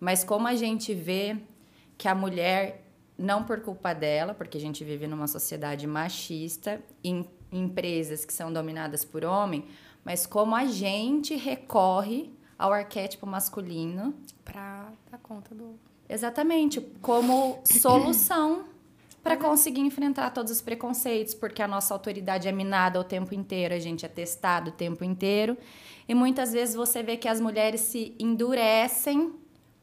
Mas 0.00 0.24
como 0.24 0.48
a 0.48 0.54
gente 0.54 0.94
vê 0.94 1.36
que 1.98 2.08
a 2.08 2.14
mulher 2.14 2.82
não 3.18 3.44
por 3.44 3.60
culpa 3.60 3.92
dela, 3.92 4.34
porque 4.34 4.56
a 4.56 4.60
gente 4.60 4.82
vive 4.82 5.06
numa 5.06 5.26
sociedade 5.26 5.86
machista, 5.86 6.80
em 7.04 7.28
empresas 7.52 8.24
que 8.24 8.32
são 8.32 8.52
dominadas 8.52 9.04
por 9.04 9.24
homem, 9.24 9.66
mas 10.04 10.26
como 10.26 10.54
a 10.54 10.64
gente 10.66 11.34
recorre 11.36 12.30
ao 12.58 12.72
arquétipo 12.72 13.26
masculino 13.26 14.14
Pra 14.44 14.92
dar 15.10 15.18
conta 15.18 15.54
do. 15.54 15.78
Exatamente, 16.08 16.80
como 17.00 17.60
solução 17.64 18.64
para 19.22 19.36
conseguir 19.36 19.80
enfrentar 19.82 20.30
todos 20.30 20.50
os 20.50 20.60
preconceitos, 20.60 21.32
porque 21.32 21.62
a 21.62 21.68
nossa 21.68 21.94
autoridade 21.94 22.48
é 22.48 22.52
minada 22.52 22.98
o 22.98 23.04
tempo 23.04 23.32
inteiro, 23.34 23.72
a 23.72 23.78
gente 23.78 24.04
é 24.04 24.08
testado 24.08 24.70
o 24.70 24.72
tempo 24.72 25.04
inteiro, 25.04 25.56
e 26.08 26.14
muitas 26.14 26.52
vezes 26.52 26.74
você 26.74 27.02
vê 27.04 27.16
que 27.16 27.28
as 27.28 27.40
mulheres 27.40 27.82
se 27.82 28.14
endurecem 28.18 29.32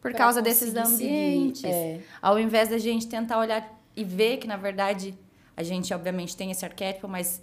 por 0.01 0.11
Pra 0.11 0.17
causa 0.17 0.41
desses 0.41 0.73
conseguir 0.73 0.97
seguir, 0.97 1.07
ambientes. 1.09 1.63
é. 1.65 2.01
Ao 2.21 2.37
invés 2.37 2.67
da 2.69 2.77
gente 2.77 3.07
tentar 3.07 3.39
olhar 3.39 3.81
e 3.95 4.03
ver 4.03 4.37
que, 4.37 4.47
na 4.47 4.57
verdade, 4.57 5.17
a 5.55 5.63
gente 5.63 5.93
obviamente 5.93 6.35
tem 6.35 6.51
esse 6.51 6.65
arquétipo, 6.65 7.07
mas 7.07 7.41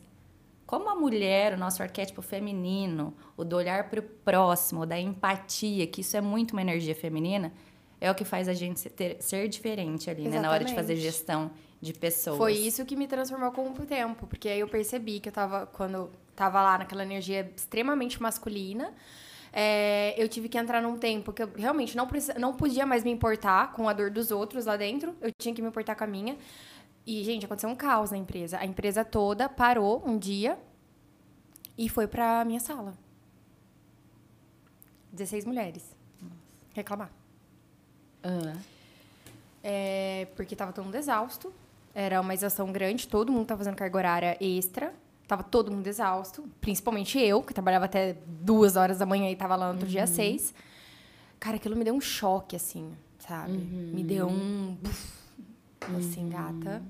como 0.66 0.88
a 0.90 0.94
mulher, 0.94 1.54
o 1.54 1.56
nosso 1.58 1.82
arquétipo 1.82 2.22
feminino, 2.22 3.14
o 3.36 3.44
do 3.44 3.56
olhar 3.56 3.88
para 3.88 4.00
o 4.00 4.02
próximo, 4.02 4.84
da 4.86 4.98
empatia, 4.98 5.86
que 5.86 6.00
isso 6.00 6.16
é 6.16 6.20
muito 6.20 6.52
uma 6.52 6.62
energia 6.62 6.94
feminina, 6.94 7.52
é 8.00 8.10
o 8.10 8.14
que 8.14 8.24
faz 8.24 8.48
a 8.48 8.52
gente 8.54 8.80
ser, 8.80 8.90
ter- 8.90 9.16
ser 9.22 9.48
diferente 9.48 10.10
ali, 10.10 10.28
né? 10.28 10.38
Na 10.40 10.50
hora 10.50 10.64
de 10.64 10.74
fazer 10.74 10.96
gestão 10.96 11.50
de 11.80 11.92
pessoas. 11.92 12.36
Foi 12.38 12.52
isso 12.54 12.84
que 12.84 12.96
me 12.96 13.06
transformou 13.06 13.52
com 13.52 13.68
o 13.70 13.86
tempo, 13.86 14.26
porque 14.26 14.48
aí 14.48 14.60
eu 14.60 14.68
percebi 14.68 15.20
que 15.20 15.28
eu 15.28 15.32
tava, 15.32 15.66
quando 15.66 15.94
eu 15.94 16.10
tava 16.34 16.60
lá 16.60 16.78
naquela 16.78 17.02
energia 17.02 17.50
extremamente 17.56 18.20
masculina, 18.20 18.92
é, 19.52 20.14
eu 20.22 20.28
tive 20.28 20.48
que 20.48 20.58
entrar 20.58 20.82
num 20.82 20.98
tempo 20.98 21.32
que 21.32 21.42
eu 21.42 21.50
realmente 21.56 21.96
não, 21.96 22.06
precisa, 22.06 22.34
não 22.38 22.52
podia 22.54 22.84
mais 22.84 23.02
me 23.04 23.10
importar 23.10 23.72
com 23.72 23.88
a 23.88 23.92
dor 23.92 24.10
dos 24.10 24.30
outros 24.30 24.66
lá 24.66 24.76
dentro, 24.76 25.14
eu 25.20 25.30
tinha 25.40 25.54
que 25.54 25.62
me 25.62 25.68
importar 25.68 25.94
com 25.94 26.04
a 26.04 26.06
minha. 26.06 26.36
E, 27.06 27.22
gente, 27.22 27.44
aconteceu 27.46 27.70
um 27.70 27.76
caos 27.76 28.10
na 28.10 28.16
empresa. 28.16 28.58
A 28.58 28.66
empresa 28.66 29.04
toda 29.04 29.48
parou 29.48 30.02
um 30.04 30.18
dia 30.18 30.58
e 31.78 31.88
foi 31.88 32.06
pra 32.06 32.44
minha 32.44 32.58
sala. 32.58 32.94
16 35.12 35.44
mulheres. 35.44 35.94
Reclamar. 36.74 37.10
Ah. 38.22 38.56
É, 39.62 40.26
porque 40.36 40.56
tava 40.56 40.72
todo 40.72 40.84
mundo 40.84 40.96
exausto. 40.96 41.52
Era 41.94 42.20
uma 42.20 42.34
exaustão 42.34 42.70
grande, 42.70 43.08
todo 43.08 43.32
mundo 43.32 43.46
tava 43.46 43.58
fazendo 43.58 43.76
carga 43.76 43.96
horária 43.96 44.36
extra. 44.40 44.92
Tava 45.26 45.42
todo 45.42 45.72
mundo 45.72 45.86
exausto, 45.86 46.48
principalmente 46.60 47.18
eu, 47.18 47.42
que 47.42 47.52
trabalhava 47.52 47.86
até 47.86 48.16
duas 48.26 48.76
horas 48.76 48.98
da 48.98 49.06
manhã 49.06 49.28
e 49.28 49.34
tava 49.34 49.56
lá 49.56 49.66
no 49.68 49.72
outro 49.72 49.88
dia 49.88 50.04
às 50.04 50.10
seis. 50.10 50.54
Cara, 51.40 51.56
aquilo 51.56 51.74
me 51.74 51.82
deu 51.82 51.94
um 51.94 52.00
choque, 52.00 52.54
assim, 52.54 52.92
sabe? 53.18 53.52
Me 53.52 54.04
deu 54.04 54.28
um. 54.28 54.76
buf, 54.80 55.12
Assim, 55.98 56.28
gata. 56.28 56.82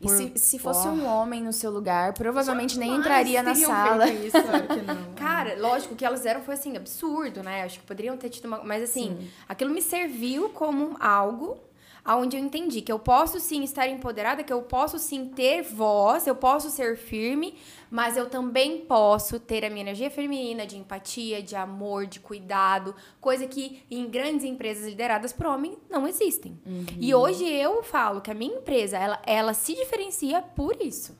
E 0.00 0.06
Por- 0.06 0.16
se, 0.16 0.32
se 0.36 0.58
fosse 0.58 0.88
Ó. 0.88 0.92
um 0.92 1.06
homem 1.06 1.42
no 1.42 1.52
seu 1.52 1.70
lugar, 1.70 2.14
provavelmente 2.14 2.78
nem 2.78 2.88
Jamais 2.88 3.06
entraria 3.06 3.42
na 3.42 3.54
sala. 3.54 4.08
isso. 4.08 4.30
Claro 4.42 4.66
que 4.66 4.80
não. 4.80 5.12
Cara, 5.14 5.54
lógico, 5.60 5.92
o 5.92 5.96
que 5.96 6.04
elas 6.06 6.20
fizeram 6.20 6.40
foi 6.40 6.54
assim, 6.54 6.74
absurdo, 6.76 7.42
né? 7.42 7.64
Acho 7.64 7.80
que 7.80 7.86
poderiam 7.86 8.16
ter 8.16 8.30
tido 8.30 8.46
uma. 8.46 8.62
Mas 8.64 8.82
assim, 8.82 9.28
aquilo 9.46 9.70
me 9.74 9.82
serviu 9.82 10.48
como 10.50 10.96
algo 10.98 11.58
aonde 12.04 12.36
eu 12.36 12.42
entendi 12.42 12.80
que 12.80 12.90
eu 12.90 12.98
posso 12.98 13.40
sim 13.40 13.62
estar 13.62 13.88
empoderada, 13.88 14.42
que 14.42 14.52
eu 14.52 14.62
posso 14.62 14.98
sim 14.98 15.26
ter 15.26 15.62
voz, 15.62 16.26
eu 16.26 16.34
posso 16.34 16.70
ser 16.70 16.96
firme, 16.96 17.54
mas 17.90 18.16
eu 18.16 18.28
também 18.28 18.78
posso 18.78 19.38
ter 19.40 19.64
a 19.64 19.70
minha 19.70 19.82
energia 19.82 20.10
feminina 20.10 20.66
de 20.66 20.76
empatia, 20.76 21.42
de 21.42 21.56
amor, 21.56 22.06
de 22.06 22.20
cuidado, 22.20 22.94
coisa 23.20 23.46
que 23.46 23.82
em 23.90 24.08
grandes 24.08 24.44
empresas 24.44 24.86
lideradas 24.86 25.32
por 25.32 25.46
homem 25.46 25.76
não 25.88 26.06
existem. 26.06 26.58
E 26.98 27.14
hoje 27.14 27.44
eu 27.44 27.82
falo 27.82 28.20
que 28.20 28.30
a 28.30 28.34
minha 28.34 28.56
empresa, 28.56 28.96
ela, 28.96 29.22
ela 29.26 29.54
se 29.54 29.74
diferencia 29.74 30.40
por 30.42 30.80
isso 30.80 31.18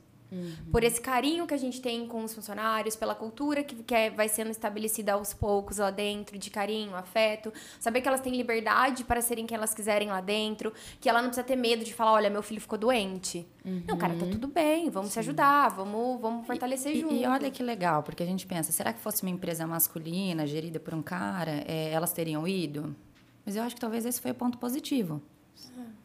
por 0.71 0.85
esse 0.85 1.01
carinho 1.01 1.47
que 1.47 1.55
a 1.55 1.57
gente 1.57 1.81
tem 1.81 2.07
com 2.07 2.23
os 2.25 2.35
funcionários, 2.35 2.95
pela 2.97 3.15
cultura 3.15 3.63
que, 3.65 3.75
que 3.83 3.95
é- 3.95 4.11
vai 4.11 4.29
sendo 4.29 4.51
estabelecida 4.51 5.13
aos 5.15 5.33
poucos 5.35 5.79
lá 5.79 5.91
dentro, 5.91 6.39
de 6.39 6.51
carinho, 6.51 6.95
afeto, 6.95 7.53
saber 7.79 8.01
que 8.01 8.09
elas 8.09 8.21
têm 8.21 8.37
liberdade 8.37 9.05
para 9.05 9.21
serem 9.21 9.47
quem 9.47 9.57
elas 9.57 9.75
quiserem 9.75 10.09
lá 10.09 10.21
dentro, 10.21 10.73
que 11.01 11.09
ela 11.09 11.21
não 11.21 11.29
precisa 11.31 11.47
ter 11.47 11.57
medo 11.57 11.85
de 11.85 11.93
falar, 11.93 12.13
olha, 12.13 12.31
meu 12.31 12.43
filho 12.43 12.61
ficou 12.61 12.79
doente. 12.79 13.47
Não, 13.87 13.97
cara, 13.99 14.15
tá 14.15 14.27
tudo 14.27 14.47
bem, 14.49 14.89
vamos 14.89 15.13
se 15.13 15.19
ajudar, 15.19 15.69
vamos, 15.69 16.21
vamos 16.21 16.47
fortalecer 16.47 16.95
E, 16.97 17.01
junto. 17.01 17.15
e 17.15 17.27
olha 17.27 17.51
que 17.51 17.63
legal, 17.63 18.03
porque 18.03 18.23
a 18.23 18.27
gente 18.27 18.47
pensa, 18.47 18.73
será 18.73 18.93
que 18.93 19.01
fosse 19.01 19.23
uma 19.23 19.31
empresa 19.31 19.67
masculina, 19.67 20.47
gerida 20.47 20.81
por 20.81 20.95
um 20.95 21.03
cara, 21.03 21.63
é, 21.67 21.91
elas 21.93 22.13
teriam 22.13 22.47
ido? 22.49 22.95
Mas 23.45 23.57
eu 23.57 23.63
acho 23.63 23.75
que 23.75 23.81
talvez 23.81 24.05
esse 24.07 24.21
foi 24.21 24.31
o 24.31 24.35
ponto 24.35 24.59
positivo. 24.59 25.21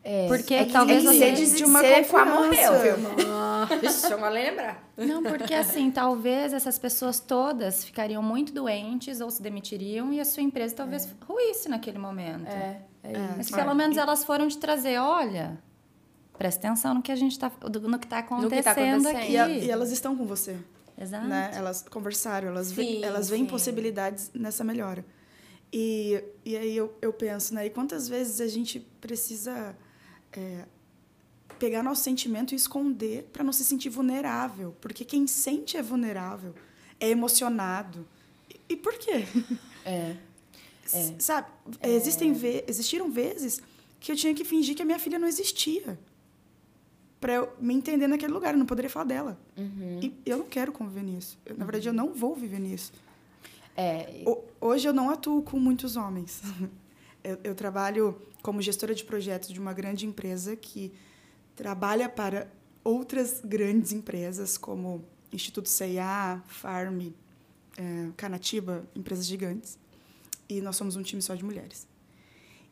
É, 0.08 0.28
Porque 0.28 0.54
é 0.54 0.66
que, 0.66 0.72
talvez 0.72 1.04
é 1.04 1.08
que 1.10 1.14
você- 1.18 1.20
ser 1.20 1.32
de, 1.34 1.56
de 1.58 1.64
uma 1.66 1.82
confiança. 1.82 2.26
morreu, 2.28 2.74
viu? 2.96 3.80
Vixe, 3.82 4.12
eu 4.12 4.20
vou 4.20 4.30
lembrar. 4.30 4.88
Não, 4.96 5.24
porque 5.24 5.52
assim, 5.56 5.90
talvez 5.90 6.54
essas 6.54 6.78
pessoas 6.78 7.20
todas 7.20 7.84
ficariam 7.84 8.22
muito 8.22 8.54
doentes 8.54 9.20
ou 9.20 9.32
se 9.32 9.42
demitiriam 9.42 10.14
e 10.14 10.20
a 10.20 10.26
sua 10.26 10.44
empresa 10.44 10.76
talvez 10.76 11.10
ruísse 11.28 11.68
naquele 11.68 11.98
momento. 11.98 12.48
É, 12.48 12.82
é 13.04 13.18
Mas 13.36 13.48
isso. 13.48 13.56
pelo 13.56 13.74
menos 13.74 13.98
elas 13.98 14.24
foram 14.24 14.48
te 14.48 14.60
trazer, 14.60 15.00
olha, 15.00 15.58
presta 16.38 16.68
atenção 16.68 16.94
no 16.94 17.02
que 17.02 17.12
a 17.12 17.16
gente 17.16 17.40
tá, 17.40 17.52
no 17.90 17.98
que 17.98 18.06
tá 18.06 18.20
acontecendo, 18.20 18.50
que 18.58 18.62
tá 18.64 18.72
acontecendo. 18.74 19.08
aqui. 19.08 19.32
E, 19.32 19.38
a- 19.40 19.50
e 19.50 19.72
elas 19.72 19.92
estão 19.92 20.16
com 20.16 20.26
você, 20.28 20.56
Exato. 20.96 21.26
né? 21.26 21.50
Elas 21.56 21.82
conversaram, 21.90 22.50
elas, 22.50 22.72
vê- 22.72 22.84
Sim, 22.84 23.04
elas 23.04 23.28
veem 23.28 23.44
possibilidades 23.48 24.30
nessa 24.36 24.64
melhora. 24.64 25.04
E, 25.74 26.24
e 26.46 26.56
aí 26.56 26.78
eu, 26.78 26.96
eu 27.02 27.12
penso, 27.12 27.56
né? 27.56 27.66
E 27.66 27.72
quantas 27.72 28.08
vezes 28.08 28.40
a 28.40 28.48
gente 28.48 28.80
precisa 29.02 29.76
é, 30.40 30.66
pegar 31.60 31.82
nosso 31.84 32.04
sentimento 32.04 32.54
e 32.54 32.56
esconder 32.56 33.30
para 33.34 33.44
não 33.44 33.52
se 33.54 33.64
sentir 33.64 33.90
vulnerável? 33.90 34.76
Porque 34.82 35.04
quem 35.06 35.26
sente 35.28 35.78
é 35.78 35.82
vulnerável, 35.82 36.54
é 37.00 37.10
emocionado. 37.10 38.06
E, 38.50 38.74
e 38.74 38.76
por 38.78 38.94
quê? 38.98 39.26
É. 39.86 40.16
S- 40.86 41.16
Sabe? 41.20 41.48
Existem 41.82 42.34
ve 42.34 42.64
existiram 42.68 43.12
vezes 43.12 43.62
que 44.00 44.12
eu 44.12 44.16
tinha 44.16 44.34
que 44.36 44.44
fingir 44.46 44.76
que 44.76 44.82
a 44.82 44.86
minha 44.86 45.00
filha 45.00 45.18
não 45.18 45.28
existia. 45.28 45.98
pra 47.20 47.34
eu 47.34 47.54
me 47.60 47.74
entender 47.74 48.06
naquele 48.08 48.32
lugar. 48.34 48.54
Eu 48.54 48.60
não 48.60 48.66
poderia 48.68 48.90
falar 48.90 49.06
dela. 49.06 49.40
Uhum. 49.58 50.00
E 50.02 50.14
eu 50.26 50.38
não 50.38 50.46
quero 50.46 50.72
conviver 50.72 51.02
nisso. 51.04 51.40
Eu, 51.46 51.58
na 51.58 51.66
verdade, 51.66 51.88
eu 51.88 51.94
não 51.94 52.14
vou 52.14 52.36
viver 52.36 52.60
nisso. 52.60 52.94
É, 53.76 54.22
O- 54.28 54.44
Hoje 54.62 54.88
eu 54.88 54.94
não 54.94 55.10
atuo 55.10 55.42
com 55.42 55.60
muitos 55.60 55.96
homens. 55.96 56.42
Eu, 57.26 57.40
eu 57.44 57.56
trabalho 57.56 58.22
como 58.44 58.62
gestora 58.62 58.94
de 58.94 59.04
projetos 59.04 59.50
de 59.50 59.60
uma 59.60 59.74
grande 59.74 60.06
empresa 60.06 60.56
que 60.56 60.94
trabalha 61.56 62.08
para 62.08 62.48
outras 62.84 63.42
grandes 63.44 63.92
empresas, 63.92 64.60
como 64.60 65.04
Instituto 65.34 65.68
CIA, 65.68 66.44
Farm, 66.46 67.08
eh, 67.78 68.12
Canatiba, 68.16 68.88
empresas 68.96 69.26
gigantes. 69.26 69.80
E 70.48 70.62
nós 70.62 70.76
somos 70.76 70.96
um 70.96 71.02
time 71.02 71.20
só 71.20 71.34
de 71.34 71.44
mulheres. 71.44 71.88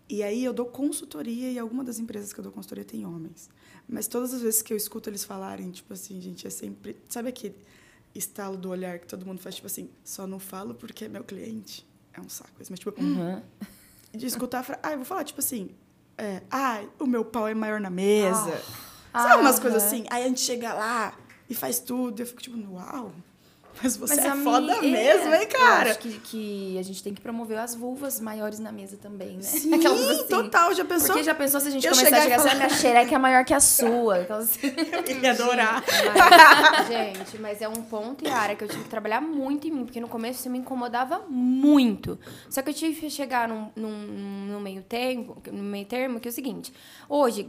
E 0.08 0.22
aí 0.22 0.44
eu 0.44 0.54
dou 0.54 0.68
consultoria 0.68 1.52
e 1.52 1.58
alguma 1.58 1.84
das 1.84 1.98
empresas 1.98 2.32
que 2.32 2.40
eu 2.40 2.44
dou 2.44 2.52
consultoria 2.52 2.86
tem 2.86 3.04
homens. 3.08 3.50
Mas 3.90 4.08
todas 4.08 4.36
as 4.36 4.42
vezes 4.44 4.62
que 4.62 4.72
eu 4.72 4.78
escuto 4.78 5.10
eles 5.10 5.24
falarem, 5.24 5.72
tipo 5.72 5.92
assim, 5.92 6.22
gente, 6.22 6.46
é 6.46 6.52
sempre. 6.52 6.96
Sabe 7.10 7.30
aquele 7.30 7.56
estalo 8.14 8.56
do 8.56 8.70
olhar 8.70 9.00
que 9.00 9.08
todo 9.08 9.26
mundo 9.26 9.40
faz, 9.40 9.56
tipo 9.56 9.66
assim, 9.66 9.90
só 10.04 10.28
não 10.28 10.38
falo 10.38 10.76
porque 10.76 11.06
é 11.06 11.08
meu 11.08 11.24
cliente? 11.24 11.84
É 12.14 12.22
um 12.22 12.30
saco. 12.30 12.52
Mas, 12.70 12.78
tipo, 12.78 12.94
uhum. 13.02 13.42
De 14.14 14.26
escutar, 14.26 14.64
fra- 14.64 14.80
ah, 14.84 14.92
eu 14.92 14.98
vou 14.98 15.06
falar, 15.06 15.24
tipo 15.24 15.40
assim, 15.40 15.72
é, 16.18 16.42
ah, 16.52 16.82
o 17.00 17.06
meu 17.08 17.26
pau 17.26 17.48
é 17.48 17.54
maior 17.54 17.80
na 17.80 17.90
mesa. 17.90 18.62
Ah, 19.14 19.24
Sabe 19.30 19.42
umas 19.42 19.60
coisas 19.60 19.84
assim? 19.84 20.06
Aí 20.10 20.24
a 20.24 20.28
gente 20.28 20.42
chega 20.42 20.74
lá 20.74 21.14
e 21.50 21.54
faz 21.56 21.80
tudo. 21.80 22.22
Eu 22.22 22.26
fico 22.26 22.42
tipo, 22.42 22.58
uau, 22.74 23.12
mas 23.82 23.98
você 23.98 24.16
Mas 24.16 24.26
é 24.26 24.36
mi- 24.36 24.44
foda 24.44 24.74
é, 24.74 24.82
mesmo, 24.82 25.34
hein, 25.34 25.42
Eu 25.44 25.48
cara? 25.60 25.90
acho 25.92 26.00
que, 26.00 26.20
que 26.20 26.78
a 26.78 26.82
gente 26.84 27.02
tem 27.04 27.14
que 27.14 27.22
promover 27.22 27.58
as 27.58 27.74
vulvas 27.76 28.20
maiores 28.20 28.60
na 28.60 28.72
mesa 28.72 28.98
também, 28.98 29.38
né? 29.38 29.42
Sim, 29.42 29.74
assim. 29.76 30.28
total, 30.28 30.74
já 30.74 30.86
pensou? 30.86 31.08
Porque 31.08 31.24
já 31.24 31.34
pensou 31.36 31.60
se 31.60 31.68
a 31.68 31.72
gente 31.72 31.86
Eu 31.86 31.94
começar 31.94 32.18
a 32.18 32.22
chegar 32.22 32.36
e 32.36 32.40
assim, 32.40 32.50
a 32.50 32.56
minha 32.56 32.70
xereca 32.70 33.16
é 33.16 33.18
maior 33.18 33.46
que 33.46 33.54
a 33.54 33.60
sua? 33.60 34.18
Aquelas 34.22 34.52
assim. 34.52 34.68
Eu 35.14 35.22
ia 35.22 35.32
adorar. 35.32 35.84
Mas, 35.84 36.88
gente, 36.88 37.38
mas 37.42 37.62
é 37.62 37.68
um 37.68 37.74
ponto, 37.84 38.26
Yara, 38.28 38.56
que 38.56 38.64
eu 38.64 38.68
tive 38.68 38.84
que 38.84 38.90
trabalhar 38.90 39.22
muito 39.22 39.68
em 39.68 39.72
mim, 39.72 39.86
porque 39.86 40.00
no 40.00 40.08
começo 40.08 40.40
isso 40.40 40.50
me 40.50 40.60
incomodava 40.60 41.24
muito. 41.30 42.18
Só 42.50 42.62
que 42.62 42.70
eu 42.70 42.74
tive 42.74 43.00
que 43.00 43.10
chegar 43.10 43.48
num, 43.48 43.70
num, 43.76 43.92
num 44.48 44.60
meio 44.60 44.82
tempo, 44.82 45.38
no 45.52 45.64
meio 45.64 45.86
termo, 45.86 46.20
que 46.20 46.28
é 46.28 46.32
o 46.32 46.34
seguinte: 46.34 46.74
hoje, 47.10 47.48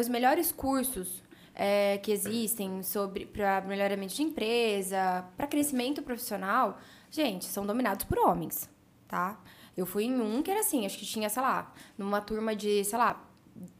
os 0.00 0.08
melhores 0.08 0.52
cursos 0.52 1.22
é, 1.54 1.98
que 1.98 2.10
existem 2.10 2.82
sobre 2.82 3.26
para 3.26 3.60
melhoramento 3.62 4.14
de 4.14 4.22
empresa, 4.22 5.24
para 5.36 5.46
crescimento 5.46 6.02
profissional, 6.02 6.78
gente, 7.10 7.44
são 7.46 7.66
dominados 7.66 8.04
por 8.04 8.18
homens, 8.18 8.68
tá? 9.06 9.38
Eu 9.76 9.86
fui 9.86 10.04
em 10.04 10.20
um 10.20 10.42
que 10.42 10.50
era 10.50 10.60
assim, 10.60 10.84
acho 10.84 10.98
que 10.98 11.06
tinha, 11.06 11.28
sei 11.28 11.42
lá, 11.42 11.72
numa 11.96 12.20
turma 12.20 12.54
de, 12.54 12.84
sei 12.84 12.98
lá, 12.98 13.22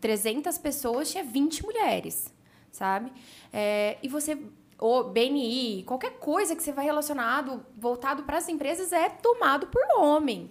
300 0.01 0.57
pessoas, 0.59 1.11
tinha 1.11 1.25
20 1.25 1.65
mulheres, 1.65 2.33
sabe? 2.71 3.13
É, 3.53 3.99
e 4.03 4.09
você, 4.09 4.39
o 4.79 5.05
BNI, 5.05 5.85
qualquer 5.87 6.19
coisa 6.19 6.57
que 6.57 6.63
você 6.63 6.73
vai 6.73 6.85
relacionado, 6.85 7.65
voltado 7.77 8.23
para 8.23 8.39
as 8.39 8.49
empresas, 8.49 8.93
é 8.93 9.09
tomado 9.09 9.67
por 9.67 9.83
homem. 9.99 10.51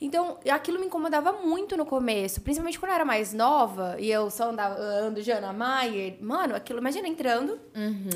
Então, 0.00 0.38
aquilo 0.50 0.80
me 0.80 0.86
incomodava 0.86 1.32
muito 1.32 1.76
no 1.76 1.84
começo, 1.84 2.40
principalmente 2.40 2.80
quando 2.80 2.90
eu 2.90 2.94
era 2.94 3.04
mais 3.04 3.34
nova 3.34 3.96
e 3.98 4.10
eu 4.10 4.30
só 4.30 4.50
andava, 4.50 4.74
ando 4.80 5.22
de 5.22 5.30
Ana 5.30 5.52
Maier. 5.52 6.16
Mano, 6.22 6.56
aquilo, 6.56 6.78
imagina 6.78 7.06
entrando, 7.06 7.60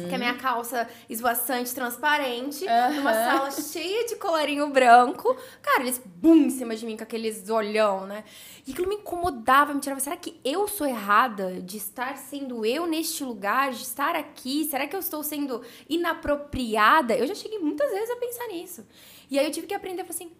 com 0.09 0.15
a 0.15 0.19
minha 0.19 0.35
calça 0.35 0.89
esvoaçante, 1.11 1.75
transparente, 1.75 2.65
numa 2.97 3.13
sala 3.13 3.51
cheia 3.51 4.07
de 4.07 4.17
colarinho 4.17 4.67
branco. 4.71 5.37
Cara, 5.61 5.83
eles 5.83 6.01
bum 6.05 6.37
em 6.37 6.51
cima 6.51 6.75
de 6.75 6.87
mim 6.87 6.97
com 6.97 7.03
aqueles 7.03 7.51
olhão, 7.51 8.07
né? 8.07 8.25
E 8.67 8.73
aquilo 8.73 8.89
me 8.89 8.95
incomodava, 8.95 9.75
me 9.75 9.81
tirava. 9.81 10.01
Será 10.01 10.17
que 10.17 10.41
eu 10.43 10.67
sou 10.67 10.87
errada 10.87 11.61
de 11.61 11.77
estar 11.77 12.17
sendo 12.17 12.65
eu 12.65 12.87
neste 12.87 13.23
lugar, 13.23 13.73
de 13.73 13.83
estar 13.83 14.17
aqui? 14.17 14.65
Será 14.65 14.87
que 14.87 14.97
eu 14.97 15.01
estou 15.01 15.23
sendo 15.23 15.61
inapropriada? 15.87 17.15
Eu 17.15 17.27
já 17.27 17.35
cheguei 17.35 17.59
muitas 17.59 17.91
vezes 17.91 18.11
a 18.11 18.17
pensar 18.17 18.49
nisso. 18.49 18.87
E 19.31 19.39
aí 19.39 19.45
eu 19.45 19.53
tive 19.53 19.67
que 19.67 19.75
aprender, 19.75 20.07
assim, 20.09 20.33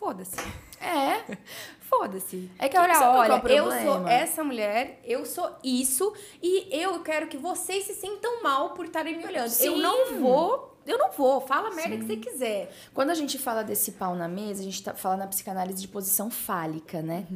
foda-se. 0.00 0.36
É. 0.80 1.36
Foda-se. 1.90 2.50
É 2.58 2.68
que, 2.68 2.76
Que- 2.76 2.78
olha, 2.78 2.96
que 2.96 3.04
é 3.04 3.06
olha, 3.06 3.44
o 3.44 3.48
eu 3.48 3.64
sou 3.84 4.08
essa 4.08 4.42
mulher, 4.44 5.00
eu 5.04 5.26
sou 5.26 5.50
isso, 5.62 6.12
e 6.40 6.68
eu 6.70 7.00
quero 7.02 7.26
que 7.26 7.36
vocês 7.36 7.84
se 7.84 7.94
sintam 7.94 8.42
mal 8.42 8.70
por 8.70 8.86
estarem 8.86 9.18
me 9.18 9.26
olhando. 9.26 9.46
Eu 9.60 9.74
Sim. 9.74 9.82
não 9.82 10.20
vou, 10.20 10.78
eu 10.86 10.96
não 10.96 11.10
vou, 11.10 11.40
fala 11.40 11.68
a 11.68 11.74
merda 11.74 11.96
que 11.96 12.04
você 12.04 12.16
quiser. 12.16 12.72
Quando 12.94 13.10
a 13.10 13.14
gente 13.14 13.38
fala 13.38 13.62
desse 13.62 13.92
pau 13.92 14.14
na 14.14 14.28
mesa, 14.28 14.60
a 14.60 14.64
gente 14.64 14.82
tá, 14.82 14.94
fala 14.94 15.16
na 15.16 15.26
psicanálise 15.26 15.80
de 15.82 15.88
posição 15.88 16.30
fálica, 16.30 17.02
né? 17.02 17.26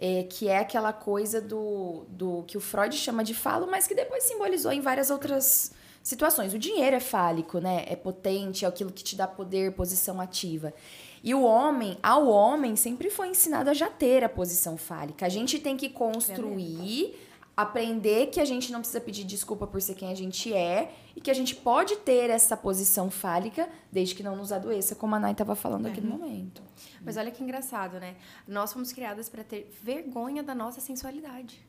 É, 0.00 0.22
que 0.22 0.48
é 0.48 0.58
aquela 0.58 0.92
coisa 0.92 1.40
do, 1.40 2.04
do 2.08 2.44
que 2.46 2.56
o 2.56 2.60
Freud 2.60 2.96
chama 2.96 3.22
de 3.22 3.34
falo, 3.34 3.66
mas 3.70 3.86
que 3.86 3.94
depois 3.94 4.24
simbolizou 4.24 4.72
em 4.72 4.80
várias 4.80 5.10
outras 5.10 5.72
situações. 6.02 6.54
O 6.54 6.58
dinheiro 6.58 6.96
é 6.96 7.00
fálico, 7.00 7.58
né? 7.58 7.84
É 7.86 7.94
potente, 7.96 8.64
é 8.64 8.68
aquilo 8.68 8.90
que 8.90 9.04
te 9.04 9.14
dá 9.16 9.26
poder, 9.26 9.72
posição 9.72 10.20
ativa. 10.20 10.72
E 11.22 11.34
o 11.34 11.42
homem, 11.42 11.98
ao 12.02 12.26
homem, 12.28 12.76
sempre 12.76 13.10
foi 13.10 13.28
ensinado 13.28 13.70
a 13.70 13.74
já 13.74 13.88
ter 13.88 14.24
a 14.24 14.28
posição 14.28 14.76
fálica. 14.76 15.26
A 15.26 15.28
gente 15.28 15.58
tem 15.58 15.76
que 15.76 15.88
construir, 15.88 17.14
aprender 17.56 18.26
que 18.26 18.40
a 18.40 18.44
gente 18.44 18.70
não 18.70 18.80
precisa 18.80 19.00
pedir 19.00 19.24
desculpa 19.24 19.66
por 19.66 19.82
ser 19.82 19.94
quem 19.94 20.12
a 20.12 20.14
gente 20.14 20.52
é 20.54 20.92
e 21.16 21.20
que 21.20 21.30
a 21.30 21.34
gente 21.34 21.56
pode 21.56 21.96
ter 21.96 22.30
essa 22.30 22.56
posição 22.56 23.10
fálica 23.10 23.68
desde 23.90 24.14
que 24.14 24.22
não 24.22 24.36
nos 24.36 24.52
adoeça, 24.52 24.94
como 24.94 25.16
a 25.16 25.18
Nay 25.20 25.32
estava 25.32 25.56
falando 25.56 25.86
aqui 25.86 26.00
no 26.00 26.10
momento. 26.10 26.62
Mas 27.02 27.16
olha 27.16 27.30
que 27.30 27.42
engraçado, 27.42 27.98
né? 27.98 28.14
Nós 28.46 28.72
fomos 28.72 28.92
criadas 28.92 29.28
para 29.28 29.42
ter 29.42 29.68
vergonha 29.82 30.42
da 30.42 30.54
nossa 30.54 30.80
sensualidade. 30.80 31.66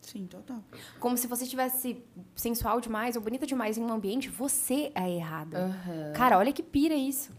Sim, 0.00 0.26
total. 0.26 0.62
Como 0.98 1.16
se 1.18 1.26
você 1.26 1.46
tivesse 1.46 2.02
sensual 2.34 2.80
demais 2.80 3.14
ou 3.14 3.22
bonita 3.22 3.46
demais 3.46 3.76
em 3.76 3.82
um 3.82 3.92
ambiente, 3.92 4.28
você 4.28 4.90
é 4.94 5.10
errada. 5.10 5.58
Aham. 5.58 6.12
Cara, 6.14 6.38
olha 6.38 6.52
que 6.52 6.62
pira 6.62 6.94
isso. 6.94 7.30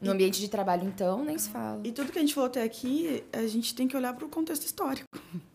No 0.00 0.12
ambiente 0.12 0.40
de 0.40 0.48
trabalho, 0.48 0.86
então, 0.86 1.24
nem 1.24 1.36
se 1.36 1.48
fala. 1.48 1.80
E 1.82 1.90
tudo 1.90 2.12
que 2.12 2.18
a 2.18 2.20
gente 2.20 2.32
falou 2.32 2.46
até 2.46 2.62
aqui, 2.62 3.24
a 3.32 3.46
gente 3.46 3.74
tem 3.74 3.88
que 3.88 3.96
olhar 3.96 4.14
para 4.14 4.24
o 4.24 4.28
contexto 4.28 4.64
histórico. 4.64 5.08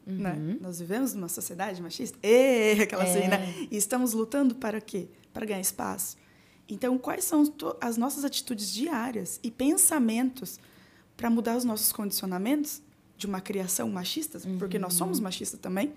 Né? 0.05 0.57
Nós 0.59 0.79
vivemos 0.79 1.13
numa 1.13 1.29
sociedade 1.29 1.81
machista. 1.81 2.17
Ê, 2.21 2.73
aquela 2.83 3.03
assim, 3.03 3.27
né? 3.27 3.67
E 3.71 3.77
estamos 3.77 4.13
lutando 4.13 4.55
para 4.55 4.81
quê? 4.81 5.07
Para 5.33 5.45
ganhar 5.45 5.61
espaço. 5.61 6.17
Então, 6.67 6.97
quais 6.97 7.23
são 7.23 7.43
as 7.79 7.95
nossas 7.95 8.25
atitudes 8.25 8.73
diárias 8.73 9.39
e 9.41 9.49
pensamentos 9.49 10.59
para 11.15 11.29
mudar 11.29 11.55
os 11.55 11.63
nossos 11.63 11.91
condicionamentos 11.91 12.81
de 13.17 13.25
uma 13.25 13.39
criação 13.39 13.89
machista? 13.89 14.39
Porque 14.59 14.77
nós 14.77 14.93
somos 14.93 15.21
machistas 15.21 15.59
também. 15.59 15.93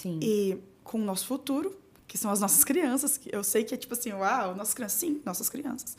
Sim. 0.00 0.20
E 0.22 0.58
com 0.84 0.98
o 0.98 1.04
nosso 1.04 1.26
futuro, 1.26 1.76
que 2.06 2.18
são 2.18 2.30
as 2.30 2.40
nossas 2.40 2.62
crianças, 2.64 3.16
que 3.16 3.34
eu 3.34 3.42
sei 3.42 3.64
que 3.64 3.74
é 3.74 3.76
tipo 3.76 3.94
assim, 3.94 4.12
uau, 4.12 4.54
nossas 4.54 4.74
crianças, 4.74 5.00
sim, 5.00 5.20
nossas 5.24 5.48
crianças. 5.48 5.96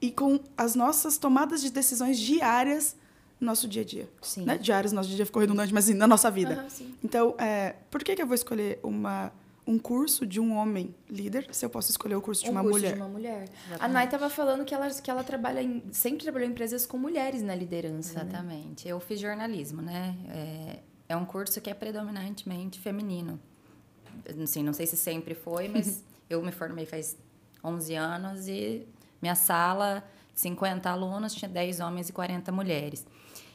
E 0.00 0.10
com 0.10 0.40
as 0.56 0.74
nossas 0.74 1.16
tomadas 1.18 1.60
de 1.62 1.70
decisões 1.70 2.18
diárias 2.18 2.96
no 3.40 3.46
nosso 3.46 3.68
dia 3.68 3.82
a 3.82 3.84
dia. 3.84 4.08
Sim. 4.22 4.44
Né? 4.44 4.58
Diárias, 4.58 4.92
nosso 4.92 5.08
dia 5.08 5.16
a 5.16 5.18
dia 5.18 5.26
ficou 5.26 5.40
redundante, 5.40 5.72
mas 5.72 5.84
assim, 5.84 5.94
na 5.94 6.06
nossa 6.06 6.30
vida. 6.30 6.66
Sim. 6.68 6.94
Então, 7.02 7.34
é, 7.38 7.76
por 7.90 8.02
que, 8.02 8.14
que 8.14 8.22
eu 8.22 8.26
vou 8.26 8.34
escolher 8.34 8.78
uma, 8.82 9.32
um 9.66 9.78
curso 9.78 10.26
de 10.26 10.40
um 10.40 10.56
homem 10.56 10.94
líder 11.08 11.46
se 11.52 11.64
eu 11.64 11.70
posso 11.70 11.90
escolher 11.90 12.14
o 12.14 12.22
curso 12.22 12.44
de 12.44 12.48
um 12.48 12.52
uma 12.52 12.62
curso 12.62 12.78
mulher? 12.78 12.94
de 12.94 13.00
uma 13.00 13.08
mulher. 13.08 13.48
A 13.78 13.88
Nay 13.88 14.04
estava 14.06 14.30
falando 14.30 14.64
que 14.64 14.74
ela, 14.74 14.88
que 14.90 15.10
ela 15.10 15.24
trabalha 15.24 15.62
em, 15.62 15.82
sempre 15.92 16.22
trabalhou 16.22 16.48
em 16.48 16.52
empresas 16.52 16.86
com 16.86 16.96
mulheres 16.96 17.42
na 17.42 17.54
liderança. 17.54 18.14
né? 18.14 18.22
Exatamente. 18.30 18.88
Eu 18.88 18.98
fiz 19.00 19.20
jornalismo, 19.20 19.82
né? 19.82 20.16
É, 20.28 20.78
é 21.10 21.16
um 21.16 21.24
curso 21.24 21.60
que 21.60 21.68
é 21.68 21.74
predominantemente 21.74 22.80
feminino. 22.80 23.38
Assim, 24.42 24.62
não 24.62 24.72
sei 24.72 24.86
se 24.86 24.96
sempre 24.96 25.34
foi, 25.34 25.68
mas 25.68 26.02
eu 26.30 26.42
me 26.42 26.52
formei 26.52 26.86
faz 26.86 27.16
11 27.62 27.94
anos 27.94 28.48
e 28.48 28.86
minha 29.20 29.34
sala, 29.34 30.04
50 30.34 30.88
alunos, 30.90 31.34
tinha 31.34 31.48
10 31.48 31.80
homens 31.80 32.08
e 32.08 32.12
40 32.12 32.52
mulheres. 32.52 33.06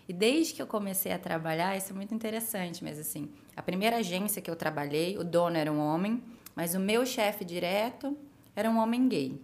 E 0.08 0.13
desde 0.13 0.54
que 0.54 0.62
eu 0.62 0.67
comecei 0.67 1.12
a 1.12 1.19
trabalhar, 1.19 1.78
isso 1.78 1.93
é 1.93 1.95
muito 1.95 2.13
interessante, 2.13 2.84
mas 2.84 3.00
assim, 3.00 3.30
a 3.56 3.62
primeira 3.62 3.97
agência 3.97 4.41
que 4.41 4.50
eu 4.50 4.56
trabalhei, 4.56 5.17
o 5.17 5.24
dono 5.24 5.56
era 5.56 5.71
um 5.71 5.80
homem, 5.80 6.21
mas 6.56 6.76
o 6.76 6.80
meu 6.80 7.06
chefe 7.06 7.45
direto 7.45 8.17
era 8.56 8.69
um 8.69 8.78
homem 8.78 9.08
gay. 9.08 9.41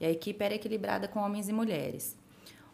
E 0.00 0.06
a 0.06 0.10
equipe 0.10 0.42
era 0.44 0.54
equilibrada 0.54 1.06
com 1.06 1.20
homens 1.20 1.48
e 1.48 1.52
mulheres. 1.52 2.16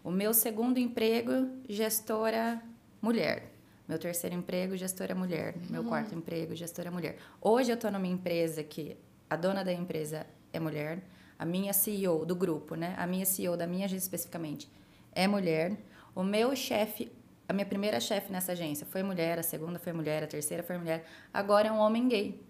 O 0.02 0.10
meu 0.10 0.32
segundo 0.32 0.78
emprego, 0.78 1.48
gestora 1.68 2.62
mulher. 3.00 3.50
Meu 3.88 3.98
terceiro 3.98 4.36
emprego, 4.36 4.76
gestora 4.76 5.14
mulher. 5.14 5.54
Meu 5.68 5.84
quarto 5.84 6.14
emprego, 6.14 6.54
gestora 6.54 6.90
mulher. 6.90 7.18
Hoje 7.40 7.70
eu 7.70 7.74
estou 7.74 7.90
numa 7.90 8.06
empresa 8.06 8.62
que 8.62 8.96
a 9.28 9.36
dona 9.36 9.64
da 9.64 9.72
empresa 9.72 10.26
é 10.52 10.60
mulher, 10.60 11.02
a 11.38 11.44
minha 11.44 11.72
CEO 11.72 12.24
do 12.24 12.34
grupo, 12.34 12.74
né? 12.74 12.94
A 12.96 13.06
minha 13.06 13.24
CEO 13.26 13.56
da 13.56 13.66
minha 13.66 13.86
agência 13.86 14.04
especificamente 14.04 14.70
é 15.12 15.26
mulher. 15.26 15.76
O 16.14 16.22
meu 16.22 16.54
chefe, 16.54 17.10
a 17.48 17.52
minha 17.52 17.66
primeira 17.66 17.98
chefe 18.00 18.30
nessa 18.32 18.52
agência 18.52 18.86
foi 18.90 19.02
mulher, 19.02 19.38
a 19.38 19.42
segunda 19.42 19.78
foi 19.78 19.92
mulher, 19.92 20.22
a 20.22 20.26
terceira 20.26 20.62
foi 20.62 20.78
mulher. 20.78 21.04
Agora 21.32 21.68
é 21.68 21.72
um 21.72 21.78
homem 21.78 22.08
gay. 22.08 22.40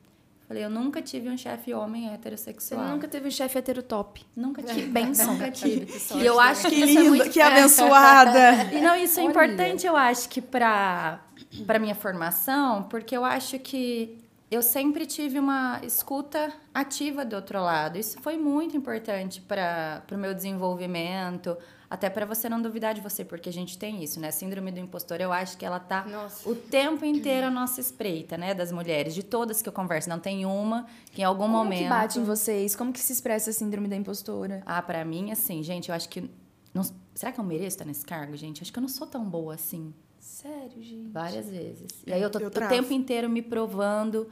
Falei, 0.47 0.63
eu 0.63 0.69
nunca 0.69 1.01
tive 1.01 1.31
um 1.31 1.39
chefe 1.39 1.73
homem 1.73 2.07
Você 2.07 2.15
heterossexual. 2.15 2.87
nunca 2.89 3.09
teve 3.09 3.29
um 3.29 3.31
chefe 3.31 3.57
heterotop. 3.57 4.23
Nunca 4.37 4.63
tive. 4.63 4.83
Que 4.83 4.87
bênção. 4.89 5.33
Nunca 5.33 5.51
tive. 5.51 5.89
E 6.17 6.27
eu 6.27 6.39
acho 6.39 6.69
Que 6.69 6.75
que 6.77 6.85
isso 6.85 6.99
é 6.99 7.03
muito 7.03 7.31
que 7.31 7.41
abençoada! 7.41 8.65
E 8.75 8.81
não, 8.81 8.95
isso 8.95 9.19
é 9.19 9.23
Olha. 9.23 9.31
importante, 9.31 9.87
eu 9.87 9.97
acho 9.97 10.29
que 10.29 10.43
para 10.43 11.21
para 11.67 11.79
minha 11.79 11.95
formação, 11.95 12.83
porque 12.85 13.17
eu 13.17 13.25
acho 13.25 13.59
que 13.59 14.19
eu 14.55 14.63
sempre 14.63 15.05
tive 15.07 15.39
uma 15.39 15.81
escuta 15.83 16.53
ativa 16.73 17.25
do 17.25 17.35
outro 17.37 17.61
lado. 17.61 17.99
Isso 17.99 18.21
foi 18.21 18.37
muito 18.37 18.77
importante 18.77 19.41
para 19.41 20.03
o 20.13 20.17
meu 20.17 20.33
desenvolvimento, 20.35 21.57
até 21.91 22.09
para 22.11 22.25
você 22.27 22.49
não 22.49 22.61
duvidar 22.61 22.95
de 22.95 23.01
você, 23.01 23.25
porque 23.25 23.49
a 23.49 23.53
gente 23.53 23.79
tem 23.79 24.03
isso, 24.03 24.19
né? 24.21 24.31
Síndrome 24.31 24.71
do 24.73 24.81
impostor, 24.81 25.21
eu 25.21 25.33
acho 25.33 25.57
que 25.57 25.65
ela 25.65 25.79
tá 25.79 26.05
Nossa. 26.07 26.49
o 26.49 26.55
tempo 26.55 27.05
inteiro 27.05 27.47
à 27.47 27.51
nossa 27.51 27.81
espreita, 27.81 28.37
né? 28.37 28.55
Das 28.55 28.73
mulheres, 28.73 29.15
de 29.15 29.23
todas 29.23 29.61
que 29.63 29.69
eu 29.69 29.73
converso. 29.73 30.09
Não 30.09 30.19
tem 30.19 30.45
uma 30.47 30.87
que 31.13 31.23
em 31.23 31.25
algum 31.25 31.45
Como 31.45 31.57
momento. 31.59 31.83
que 31.85 31.89
bate 31.89 32.19
em 32.19 32.25
vocês? 32.25 32.75
Como 32.75 32.93
que 32.93 33.01
se 33.01 33.13
expressa 33.13 33.51
a 33.51 33.53
síndrome 33.53 33.89
da 33.89 33.97
impostora? 33.97 34.63
Ah, 34.67 34.83
para 34.83 35.05
mim, 35.05 35.31
assim, 35.31 35.63
gente, 35.63 35.89
eu 35.89 35.95
acho 35.95 36.09
que. 36.09 36.29
não- 36.73 36.83
será 37.15 37.31
que 37.31 37.39
eu 37.39 37.45
mereço 37.45 37.69
estar 37.77 37.85
nesse 37.85 38.05
cargo, 38.05 38.37
gente? 38.37 38.63
Acho 38.63 38.73
que 38.73 38.79
eu 38.79 38.83
não 38.83 38.89
sou 38.89 39.07
tão 39.07 39.25
boa 39.25 39.55
assim. 39.55 39.95
Sério, 40.25 40.83
gente. 40.83 41.11
Várias 41.11 41.51
vezes. 41.51 41.87
E 42.07 42.13
aí 42.13 42.23
eu 42.23 42.31
tô 42.31 42.39
Eu 42.39 42.49
o 42.49 42.51
tempo 42.51 42.93
inteiro 42.95 43.29
me 43.29 43.43
provando, 43.43 44.31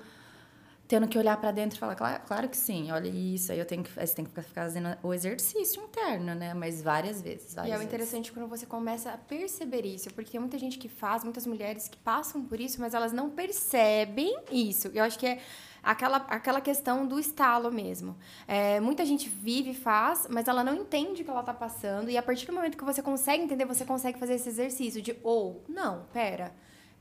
tendo 0.89 1.07
que 1.07 1.19
olhar 1.19 1.39
pra 1.39 1.53
dentro 1.53 1.77
e 1.77 1.79
falar, 1.79 1.95
claro, 1.95 2.23
claro 2.27 2.49
que 2.49 2.57
sim, 2.57 2.91
olha 2.91 3.09
isso. 3.09 3.53
Aí 3.53 3.59
eu 3.59 3.67
tenho 3.67 3.83
que, 3.83 3.91
você 3.91 4.15
tem 4.15 4.25
que 4.25 4.31
ficar 4.31 4.43
fazendo 4.43 4.97
o 5.03 5.13
exercício 5.13 5.83
interno, 5.83 6.35
né? 6.35 6.55
Mas 6.55 6.81
várias 6.81 7.21
vezes. 7.21 7.53
E 7.53 7.57
Várias 7.57 7.73
é 7.73 7.77
o 7.77 7.79
vezes. 7.79 7.93
interessante 7.95 8.33
quando 8.33 8.49
você 8.49 8.65
começa 8.65 9.11
a 9.11 9.19
perceber 9.19 9.85
isso, 9.85 10.09
porque 10.15 10.31
tem 10.31 10.41
muita 10.41 10.59
gente 10.59 10.79
que 10.79 10.89
faz, 10.89 11.25
muitas 11.25 11.47
mulheres 11.47 11.89
que 11.89 11.99
passam 11.99 12.43
por 12.43 12.59
isso, 12.59 12.81
mas 12.81 12.95
elas 12.95 13.13
não 13.13 13.29
percebem 13.29 14.35
isso. 14.51 14.89
Eu 14.95 15.05
acho 15.05 15.19
que 15.19 15.27
é 15.27 15.41
aquela, 15.83 16.19
aquela 16.19 16.61
questão 16.61 17.07
do 17.07 17.19
estalo 17.19 17.73
mesmo. 17.73 18.17
É, 18.47 18.79
muita 18.81 19.05
gente 19.05 19.29
vive 19.29 19.71
e 19.71 19.75
faz, 19.75 20.27
mas 20.31 20.47
ela 20.47 20.63
não 20.63 20.75
entende 20.75 21.23
o 21.23 21.25
que 21.25 21.31
ela 21.31 21.43
tá 21.43 21.53
passando, 21.53 22.09
e 22.09 22.17
a 22.17 22.23
partir 22.23 22.47
do 22.47 22.53
momento 22.53 22.77
que 22.77 22.85
você 22.85 23.03
consegue 23.03 23.43
entender, 23.43 23.65
você 23.65 23.85
consegue 23.85 24.19
fazer 24.19 24.35
esse 24.35 24.49
exercício 24.49 25.03
de, 25.03 25.17
ou, 25.23 25.65
não, 25.69 26.07
pera. 26.13 26.55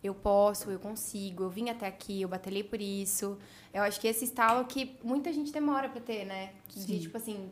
Eu 0.03 0.15
posso, 0.15 0.71
eu 0.71 0.79
consigo, 0.79 1.43
eu 1.43 1.49
vim 1.49 1.69
até 1.69 1.85
aqui, 1.85 2.23
eu 2.23 2.27
batalhei 2.27 2.63
por 2.63 2.81
isso. 2.81 3.37
Eu 3.71 3.83
acho 3.83 3.99
que 3.99 4.07
esse 4.07 4.25
estalo 4.25 4.65
que 4.65 4.97
muita 5.03 5.31
gente 5.31 5.51
demora 5.51 5.87
pra 5.89 6.01
ter, 6.01 6.25
né? 6.25 6.53
De 6.67 7.01
tipo 7.01 7.15
assim, 7.17 7.51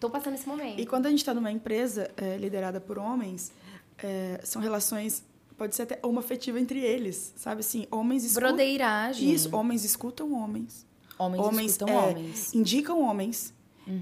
tô 0.00 0.10
passando 0.10 0.34
esse 0.34 0.48
momento. 0.48 0.80
E 0.80 0.86
quando 0.86 1.06
a 1.06 1.10
gente 1.10 1.20
está 1.20 1.32
numa 1.32 1.52
empresa 1.52 2.10
é, 2.16 2.36
liderada 2.36 2.80
por 2.80 2.98
homens, 2.98 3.52
é, 3.98 4.40
são 4.42 4.60
relações, 4.60 5.22
pode 5.60 5.76
ser 5.76 5.82
até 5.82 5.98
homoafetiva 6.02 6.58
entre 6.58 6.78
eles, 6.80 7.34
sabe? 7.36 7.60
Assim, 7.60 7.86
homens 7.90 8.24
escutam... 8.24 8.48
Brodeiragem. 8.48 9.30
Isso, 9.30 9.54
homens 9.54 9.84
escutam 9.84 10.32
homens. 10.32 10.86
Homens, 11.18 11.44
homens 11.44 11.70
escutam 11.72 11.94
é, 11.94 11.98
homens. 11.98 12.54
indicam 12.54 13.02
homens. 13.02 13.52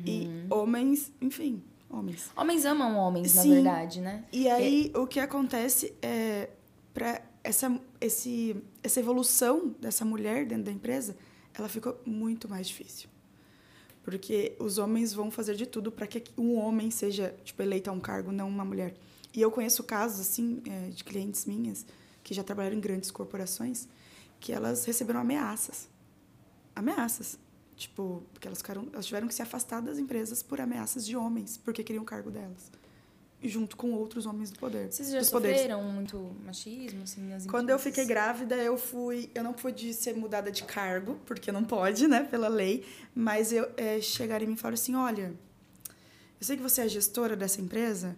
E 0.06 0.28
Uhum. 0.28 0.46
homens, 0.50 1.10
enfim, 1.20 1.60
homens. 1.90 2.30
Homens 2.36 2.64
amam 2.64 2.96
homens, 2.96 3.34
na 3.34 3.42
Sim. 3.42 3.54
verdade, 3.54 4.00
né? 4.00 4.24
E 4.32 4.48
aí, 4.48 4.92
o 4.94 5.04
que 5.04 5.18
acontece 5.18 5.92
é, 6.00 6.48
para 6.94 7.22
essa, 7.42 7.76
esse, 8.00 8.54
essa 8.80 9.00
evolução 9.00 9.74
dessa 9.80 10.04
mulher 10.04 10.46
dentro 10.46 10.64
da 10.64 10.70
empresa, 10.72 11.16
ela 11.54 11.68
ficou 11.68 12.00
muito 12.06 12.48
mais 12.48 12.68
difícil. 12.68 13.08
Porque 14.04 14.54
os 14.60 14.78
homens 14.78 15.12
vão 15.12 15.28
fazer 15.28 15.56
de 15.56 15.66
tudo 15.66 15.90
para 15.90 16.06
que 16.06 16.22
um 16.38 16.56
homem 16.56 16.88
seja 16.92 17.34
tipo, 17.42 17.60
eleito 17.62 17.90
a 17.90 17.92
um 17.92 17.98
cargo, 17.98 18.30
não 18.30 18.48
uma 18.48 18.64
mulher. 18.64 18.94
E 19.34 19.40
eu 19.40 19.50
conheço 19.50 19.82
casos, 19.84 20.20
assim, 20.20 20.62
é, 20.66 20.90
de 20.90 21.04
clientes 21.04 21.44
minhas 21.44 21.84
que 22.22 22.34
já 22.34 22.42
trabalharam 22.42 22.76
em 22.76 22.80
grandes 22.80 23.10
corporações, 23.10 23.88
que 24.38 24.52
elas 24.52 24.84
receberam 24.84 25.20
ameaças. 25.20 25.88
Ameaças. 26.74 27.38
Tipo, 27.76 28.22
porque 28.32 28.46
elas, 28.46 28.58
ficaram, 28.58 28.88
elas 28.92 29.06
tiveram 29.06 29.28
que 29.28 29.34
se 29.34 29.40
afastar 29.40 29.80
das 29.80 29.98
empresas 29.98 30.42
por 30.42 30.60
ameaças 30.60 31.06
de 31.06 31.16
homens, 31.16 31.56
porque 31.56 31.82
queriam 31.84 32.02
o 32.02 32.06
cargo 32.06 32.30
delas. 32.30 32.70
E 33.40 33.48
junto 33.48 33.76
com 33.76 33.92
outros 33.92 34.26
homens 34.26 34.50
do 34.50 34.58
poder. 34.58 34.92
Vocês 34.92 35.10
já 35.10 35.20
dos 35.20 35.30
poderes. 35.30 35.58
sofreram 35.58 35.82
muito 35.84 36.36
machismo, 36.44 37.04
assim, 37.04 37.20
nas 37.28 37.46
Quando 37.46 37.70
eu 37.70 37.78
fiquei 37.78 38.04
grávida, 38.04 38.56
eu 38.56 38.76
fui. 38.76 39.30
Eu 39.32 39.44
não 39.44 39.52
pude 39.52 39.94
ser 39.94 40.16
mudada 40.16 40.50
de 40.50 40.64
cargo, 40.64 41.20
porque 41.24 41.52
não 41.52 41.62
pode, 41.62 42.08
né, 42.08 42.24
pela 42.24 42.48
lei. 42.48 42.84
Mas 43.14 43.52
eu 43.52 43.70
é, 43.76 44.00
chegaram 44.00 44.44
e 44.44 44.48
me 44.48 44.56
falaram 44.56 44.74
assim: 44.74 44.96
olha, 44.96 45.32
eu 46.40 46.46
sei 46.46 46.56
que 46.56 46.62
você 46.62 46.80
é 46.80 46.88
gestora 46.88 47.36
dessa 47.36 47.60
empresa, 47.60 48.16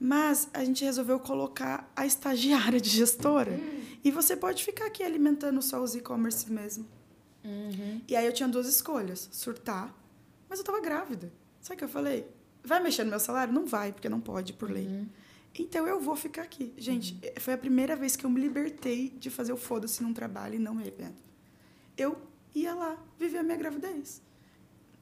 mas 0.00 0.48
a 0.54 0.64
gente 0.64 0.82
resolveu 0.82 1.20
colocar 1.20 1.92
a 1.94 2.06
estagiária 2.06 2.80
de 2.80 2.88
gestora. 2.88 3.60
E 4.02 4.10
você 4.10 4.34
pode 4.34 4.64
ficar 4.64 4.86
aqui 4.86 5.02
alimentando 5.02 5.60
só 5.60 5.82
os 5.82 5.94
e-commerce 5.94 6.50
mesmo. 6.50 6.88
Uhum. 7.44 8.00
E 8.08 8.16
aí 8.16 8.24
eu 8.24 8.32
tinha 8.32 8.48
duas 8.48 8.66
escolhas: 8.66 9.28
surtar, 9.30 9.94
mas 10.48 10.58
eu 10.58 10.64
tava 10.64 10.80
grávida. 10.80 11.30
Sabe 11.60 11.74
o 11.74 11.78
que 11.78 11.84
eu 11.84 11.88
falei? 11.88 12.26
Vai 12.64 12.82
mexer 12.82 13.04
no 13.04 13.10
meu 13.10 13.20
salário? 13.20 13.52
Não 13.52 13.66
vai, 13.66 13.92
porque 13.92 14.08
não 14.08 14.20
pode 14.20 14.54
por 14.54 14.70
lei. 14.70 14.86
Uhum. 14.86 15.06
Então 15.58 15.86
eu 15.86 16.00
vou 16.00 16.16
ficar 16.16 16.42
aqui. 16.42 16.72
Gente, 16.78 17.18
foi 17.38 17.54
a 17.54 17.58
primeira 17.58 17.94
vez 17.94 18.16
que 18.16 18.24
eu 18.24 18.30
me 18.30 18.40
libertei 18.40 19.10
de 19.10 19.28
fazer 19.28 19.52
o 19.52 19.56
foda-se 19.56 20.02
num 20.02 20.14
trabalho 20.14 20.54
e 20.54 20.58
não 20.58 20.74
me 20.74 20.82
arrependo. 20.82 21.16
Eu 21.96 22.16
ia 22.54 22.74
lá 22.74 22.96
viver 23.18 23.38
a 23.38 23.42
minha 23.42 23.56
gravidez. 23.56 24.22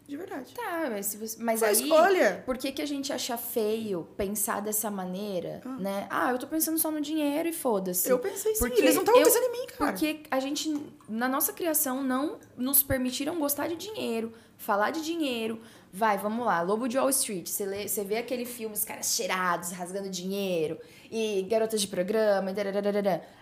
De 0.09 0.16
verdade. 0.16 0.55
Tá, 0.55 0.88
mas, 0.90 1.05
se 1.05 1.18
você... 1.18 1.37
mas 1.38 1.61
Foi 1.61 1.68
aí... 1.68 1.75
escolha. 1.75 2.42
Por 2.47 2.57
que, 2.57 2.73
que 2.73 2.81
a 2.81 2.87
gente 2.87 3.12
acha 3.12 3.37
feio 3.37 4.09
pensar 4.16 4.61
dessa 4.62 4.90
maneira, 4.90 5.61
Ah. 5.62 5.77
né? 5.79 6.07
Ah, 6.09 6.33
eu 6.33 6.38
tô 6.38 6.47
pensando 6.47 6.79
só 6.79 6.90
no 6.90 6.99
dinheiro 6.99 7.47
e 7.47 7.53
foda-se. 7.53 8.09
Eu 8.09 8.18
pensei 8.18 8.55
sim, 8.55 8.59
Porque 8.59 8.81
eles 8.81 8.94
não 8.94 9.03
estavam 9.03 9.23
pensando 9.23 9.44
em 9.44 9.53
mim, 9.53 9.66
cara. 9.66 9.92
Porque 9.92 10.21
a 10.31 10.40
gente, 10.40 10.75
na 11.07 11.29
nossa 11.29 11.53
criação, 11.53 12.03
não 12.03 12.38
nos 12.57 12.83
permitiram 12.83 13.38
gostar 13.38 13.68
de 13.68 13.77
dinheiro, 13.77 14.33
falar 14.59 14.90
de 14.90 15.03
dinheiro. 15.03 15.61
Vai, 15.90 16.18
vamos 16.18 16.44
lá, 16.44 16.61
Lobo 16.61 16.87
de 16.87 16.99
Wall 16.99 17.09
Street. 17.09 17.49
Você, 17.49 17.64
lê, 17.64 17.88
você 17.88 18.05
vê 18.05 18.18
aquele 18.18 18.44
filme, 18.44 18.75
os 18.75 18.85
caras 18.85 19.14
cheirados, 19.14 19.71
rasgando 19.71 20.11
dinheiro, 20.11 20.79
e 21.11 21.47
garotas 21.49 21.81
de 21.81 21.88
programa, 21.88 22.51
e 22.51 22.55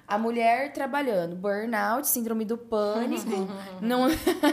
a 0.06 0.16
mulher 0.16 0.72
trabalhando, 0.72 1.34
burnout, 1.34 2.06
síndrome 2.06 2.44
do 2.44 2.56
pânico. 2.56 3.48
não, 3.82 4.06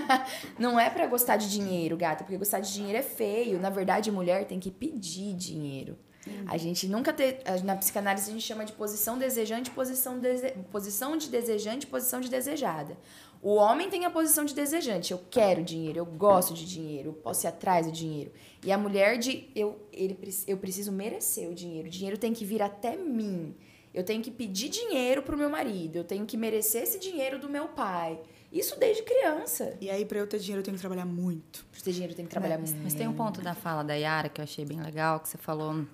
não 0.58 0.80
é 0.80 0.90
pra 0.90 1.06
gostar 1.06 1.38
de 1.38 1.52
dinheiro, 1.52 1.96
gata, 1.96 2.24
porque 2.24 2.38
gostar 2.38 2.62
de 2.62 2.74
dinheiro 2.74 2.98
é 2.98 3.04
feio. 3.04 3.60
Na 3.60 3.70
verdade, 3.70 4.10
mulher 4.12 4.48
tem 4.48 4.60
que 4.60 4.72
pedir 4.72 5.36
dinheiro. 5.36 5.96
A 6.48 6.58
gente 6.58 6.88
nunca 6.88 7.12
tem. 7.12 7.38
Na 7.64 7.76
psicanálise 7.76 8.30
a 8.30 8.34
gente 8.34 8.46
chama 8.46 8.64
de 8.64 8.72
posição 8.72 9.18
desejante, 9.18 9.70
posição, 9.72 10.20
dese, 10.20 10.52
posição 10.72 11.18
de 11.18 11.30
desejante, 11.30 11.86
posição 11.86 12.22
de 12.22 12.30
desejada. 12.30 12.98
O 13.44 13.56
homem 13.56 13.90
tem 13.90 14.06
a 14.06 14.10
posição 14.10 14.46
de 14.46 14.56
desejante. 14.56 15.12
Eu 15.12 15.22
quero 15.30 15.62
dinheiro, 15.62 16.00
eu 16.00 16.06
gosto 16.06 16.54
de 16.54 16.66
dinheiro, 16.66 17.10
eu 17.10 17.14
posso 17.14 17.46
ir 17.46 17.50
atrás 17.50 17.86
do 17.86 17.92
dinheiro. 17.92 18.32
E 18.64 18.72
a 18.72 18.78
mulher 18.78 19.18
de 19.20 19.50
eu, 19.54 19.86
ele, 19.92 20.18
eu 20.48 20.58
preciso 20.58 20.94
merecer 20.94 21.50
o 21.50 21.54
dinheiro. 21.54 21.88
O 21.90 21.92
dinheiro 21.92 22.18
tem 22.18 22.34
que 22.34 22.46
vir 22.46 22.62
até 22.62 22.96
mim. 22.96 23.54
Eu 23.94 24.04
tenho 24.04 24.24
que 24.24 24.32
pedir 24.32 24.70
dinheiro 24.70 25.22
pro 25.22 25.38
meu 25.38 25.50
marido. 25.50 25.98
Eu 25.98 26.04
tenho 26.06 26.26
que 26.26 26.38
merecer 26.38 26.84
esse 26.84 26.98
dinheiro 26.98 27.38
do 27.38 27.50
meu 27.50 27.68
pai. 27.68 28.18
Isso 28.52 28.80
desde 28.80 29.04
criança. 29.04 29.76
E 29.82 29.90
aí, 29.90 30.06
pra 30.06 30.20
eu 30.20 30.26
ter 30.28 30.40
dinheiro, 30.40 30.62
eu 30.62 30.64
tenho 30.64 30.76
que 30.78 30.82
trabalhar 30.82 31.06
muito. 31.06 31.66
Pra 31.72 31.82
ter 31.82 31.92
dinheiro 31.92 32.16
tem 32.16 32.24
que 32.26 32.32
trabalhar 32.32 32.58
muito. 32.58 32.74
Mas 32.82 32.94
tem 32.94 33.08
um 33.08 33.14
ponto 33.14 33.42
da 33.42 33.54
fala 33.54 33.84
da 33.84 33.94
Yara 33.94 34.30
que 34.30 34.40
eu 34.40 34.44
achei 34.44 34.64
bem 34.64 34.80
legal, 34.82 35.20
que 35.20 35.28
você 35.28 35.38
falou. 35.38 35.86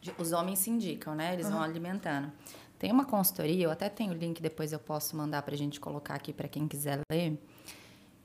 de- 0.00 0.12
os 0.18 0.32
homens 0.32 0.60
se 0.60 0.70
indicam, 0.70 1.14
né? 1.14 1.34
Eles 1.34 1.46
vão 1.50 1.60
alimentando. 1.62 2.32
Tem 2.80 2.90
uma 2.90 3.04
consultoria, 3.04 3.64
eu 3.64 3.70
até 3.70 3.90
tenho 3.90 4.10
o 4.10 4.16
link, 4.16 4.40
depois 4.40 4.72
eu 4.72 4.78
posso 4.78 5.14
mandar 5.14 5.42
pra 5.42 5.54
gente 5.54 5.78
colocar 5.78 6.14
aqui 6.14 6.32
para 6.32 6.48
quem 6.48 6.66
quiser 6.66 6.98
ler. 7.12 7.38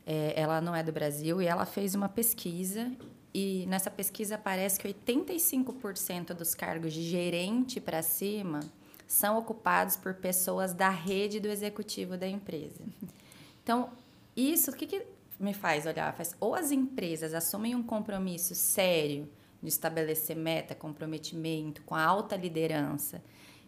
É, 0.06 0.34
ela 0.40 0.62
não 0.62 0.74
é 0.74 0.82
do 0.82 0.94
Brasil 0.94 1.42
e 1.42 1.46
ela 1.46 1.66
fez 1.66 1.94
uma 1.94 2.08
pesquisa. 2.08 2.90
E 3.34 3.66
nessa 3.68 3.92
pesquisa 3.92 4.38
parece 4.38 4.80
que 4.80 4.88
85% 4.88 6.28
dos 6.34 6.56
cargos 6.56 6.94
de 6.94 7.04
gerente 7.04 7.82
para 7.82 8.02
cima 8.02 8.62
são 9.06 9.38
ocupados 9.38 9.98
por 9.98 10.14
pessoas 10.14 10.74
da 10.74 10.90
rede 10.90 11.42
do 11.42 11.50
executivo 11.50 12.16
da 12.16 12.26
empresa. 12.26 12.82
Então, 13.62 13.90
isso, 14.38 14.72
o 14.72 14.74
que, 14.74 14.88
que 14.88 15.06
me 15.38 15.54
faz 15.54 15.86
olhar? 15.86 16.14
Faz, 16.14 16.34
ou 16.40 16.56
as 16.56 16.72
empresas 16.72 17.34
assumem 17.34 17.76
um 17.76 17.84
compromisso 17.84 18.56
sério 18.56 19.30
de 19.62 19.68
estabelecer 19.68 20.38
meta, 20.38 20.74
comprometimento 20.74 21.82
com 21.82 21.94
a 21.94 22.06
alta 22.06 22.38
liderança, 22.38 23.22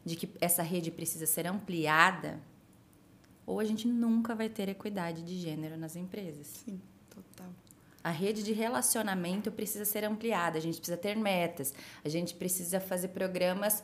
de 0.08 0.16
que 0.16 0.30
essa 0.42 0.64
rede 0.64 0.90
precisa 0.90 1.28
ser 1.28 1.46
ampliada, 1.46 2.40
ou 3.46 3.60
a 3.60 3.64
gente 3.64 3.88
nunca 3.88 4.34
vai 4.34 4.50
ter 4.50 4.68
equidade 4.70 5.22
de 5.22 5.38
gênero 5.38 5.78
nas 5.78 5.96
empresas. 5.96 6.48
Sim, 6.48 6.82
total. 7.10 7.48
A 8.04 8.10
rede 8.10 8.42
de 8.42 8.54
relacionamento 8.54 9.52
precisa 9.52 9.86
ser 9.86 10.04
ampliada, 10.06 10.58
a 10.58 10.62
gente 10.62 10.78
precisa 10.78 10.98
ter 10.98 11.16
metas, 11.16 11.74
a 12.04 12.10
gente 12.10 12.34
precisa 12.34 12.80
fazer 12.80 13.10
programas 13.10 13.84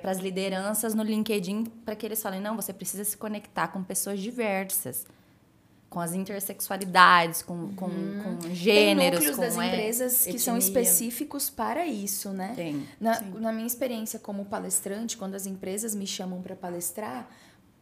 para 0.00 0.10
as 0.10 0.18
lideranças 0.18 0.94
no 0.94 1.02
LinkedIn 1.02 1.66
para 1.84 1.94
que 1.94 2.06
eles 2.06 2.22
falem: 2.22 2.40
não, 2.40 2.56
você 2.56 2.72
precisa 2.72 3.04
se 3.04 3.16
conectar 3.16 3.68
com 3.68 3.84
pessoas 3.84 4.20
diversas, 4.20 5.06
com 5.94 6.00
as 6.00 6.12
intersexualidades, 6.12 7.40
com, 7.40 7.72
com, 7.76 7.88
com 7.88 8.52
gêneros. 8.52 9.20
Tem 9.20 9.28
núcleos 9.28 9.36
com 9.36 9.42
das 9.42 9.56
é, 9.56 9.66
empresas 9.68 10.26
que 10.26 10.38
são 10.40 10.56
etnia. 10.56 10.68
específicos 10.68 11.48
para 11.48 11.86
isso, 11.86 12.30
né? 12.30 12.52
Tem. 12.56 12.84
Na, 13.00 13.14
Sim. 13.14 13.30
na 13.38 13.52
minha 13.52 13.66
experiência 13.66 14.18
como 14.18 14.44
palestrante, 14.44 15.16
quando 15.16 15.36
as 15.36 15.46
empresas 15.46 15.94
me 15.94 16.04
chamam 16.04 16.42
para 16.42 16.56
palestrar, 16.56 17.28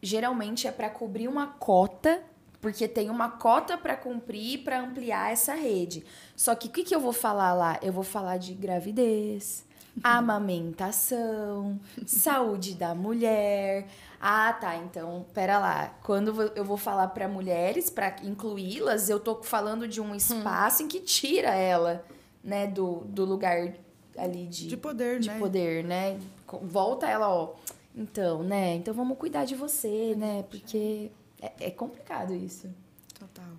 geralmente 0.02 0.66
é 0.66 0.70
para 0.70 0.90
cobrir 0.90 1.26
uma 1.26 1.46
cota, 1.46 2.22
porque 2.60 2.86
tem 2.86 3.08
uma 3.08 3.30
cota 3.30 3.78
para 3.78 3.96
cumprir 3.96 4.62
para 4.62 4.78
ampliar 4.78 5.32
essa 5.32 5.54
rede. 5.54 6.04
Só 6.36 6.54
que 6.54 6.68
o 6.68 6.70
que, 6.70 6.84
que 6.84 6.94
eu 6.94 7.00
vou 7.00 7.14
falar 7.14 7.54
lá? 7.54 7.78
Eu 7.80 7.94
vou 7.94 8.04
falar 8.04 8.36
de 8.36 8.52
gravidez, 8.52 9.64
amamentação, 10.04 11.80
saúde 12.04 12.74
da 12.74 12.94
mulher. 12.94 13.86
Ah, 14.24 14.52
tá. 14.52 14.76
Então, 14.76 15.26
pera 15.34 15.58
lá. 15.58 15.88
Quando 16.04 16.52
eu 16.54 16.64
vou 16.64 16.76
falar 16.76 17.08
para 17.08 17.26
mulheres, 17.26 17.90
para 17.90 18.14
incluí-las, 18.22 19.10
eu 19.10 19.18
tô 19.18 19.42
falando 19.42 19.88
de 19.88 20.00
um 20.00 20.14
espaço 20.14 20.80
hum. 20.80 20.86
em 20.86 20.88
que 20.88 21.00
tira 21.00 21.52
ela, 21.52 22.04
né, 22.42 22.68
do, 22.68 23.00
do 23.00 23.24
lugar 23.24 23.74
ali 24.16 24.46
de, 24.46 24.68
de 24.68 24.76
poder, 24.76 25.18
de 25.18 25.28
né? 25.28 25.38
poder, 25.40 25.82
né? 25.82 26.20
Volta 26.62 27.08
ela, 27.08 27.28
ó. 27.28 27.54
Então, 27.96 28.44
né? 28.44 28.76
Então 28.76 28.94
vamos 28.94 29.18
cuidar 29.18 29.44
de 29.44 29.56
você, 29.56 30.14
né? 30.16 30.44
Porque 30.48 31.10
é, 31.40 31.52
é 31.58 31.70
complicado 31.72 32.32
isso. 32.32 32.72
Total. 33.18 33.52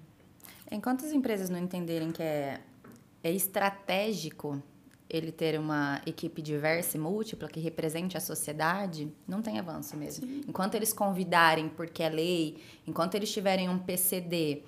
Enquanto 0.72 1.06
as 1.06 1.12
empresas 1.12 1.50
não 1.50 1.60
entenderem 1.60 2.10
que 2.10 2.24
é, 2.24 2.62
é 3.22 3.32
estratégico 3.32 4.64
ele 5.16 5.32
ter 5.32 5.60
uma 5.60 6.02
equipe 6.06 6.42
diversa 6.42 6.98
e 6.98 7.00
múltipla 7.00 7.48
que 7.48 7.60
represente 7.60 8.18
a 8.18 8.20
sociedade, 8.20 9.12
não 9.28 9.42
tem 9.42 9.60
avanço 9.60 9.96
mesmo. 9.96 10.26
Sim. 10.26 10.42
Enquanto 10.48 10.76
eles 10.76 10.92
convidarem 10.92 11.70
porque 11.70 12.02
é 12.02 12.10
lei, 12.10 12.58
enquanto 12.88 13.16
eles 13.16 13.32
tiverem 13.32 13.70
um 13.70 13.78
PCD 13.78 14.64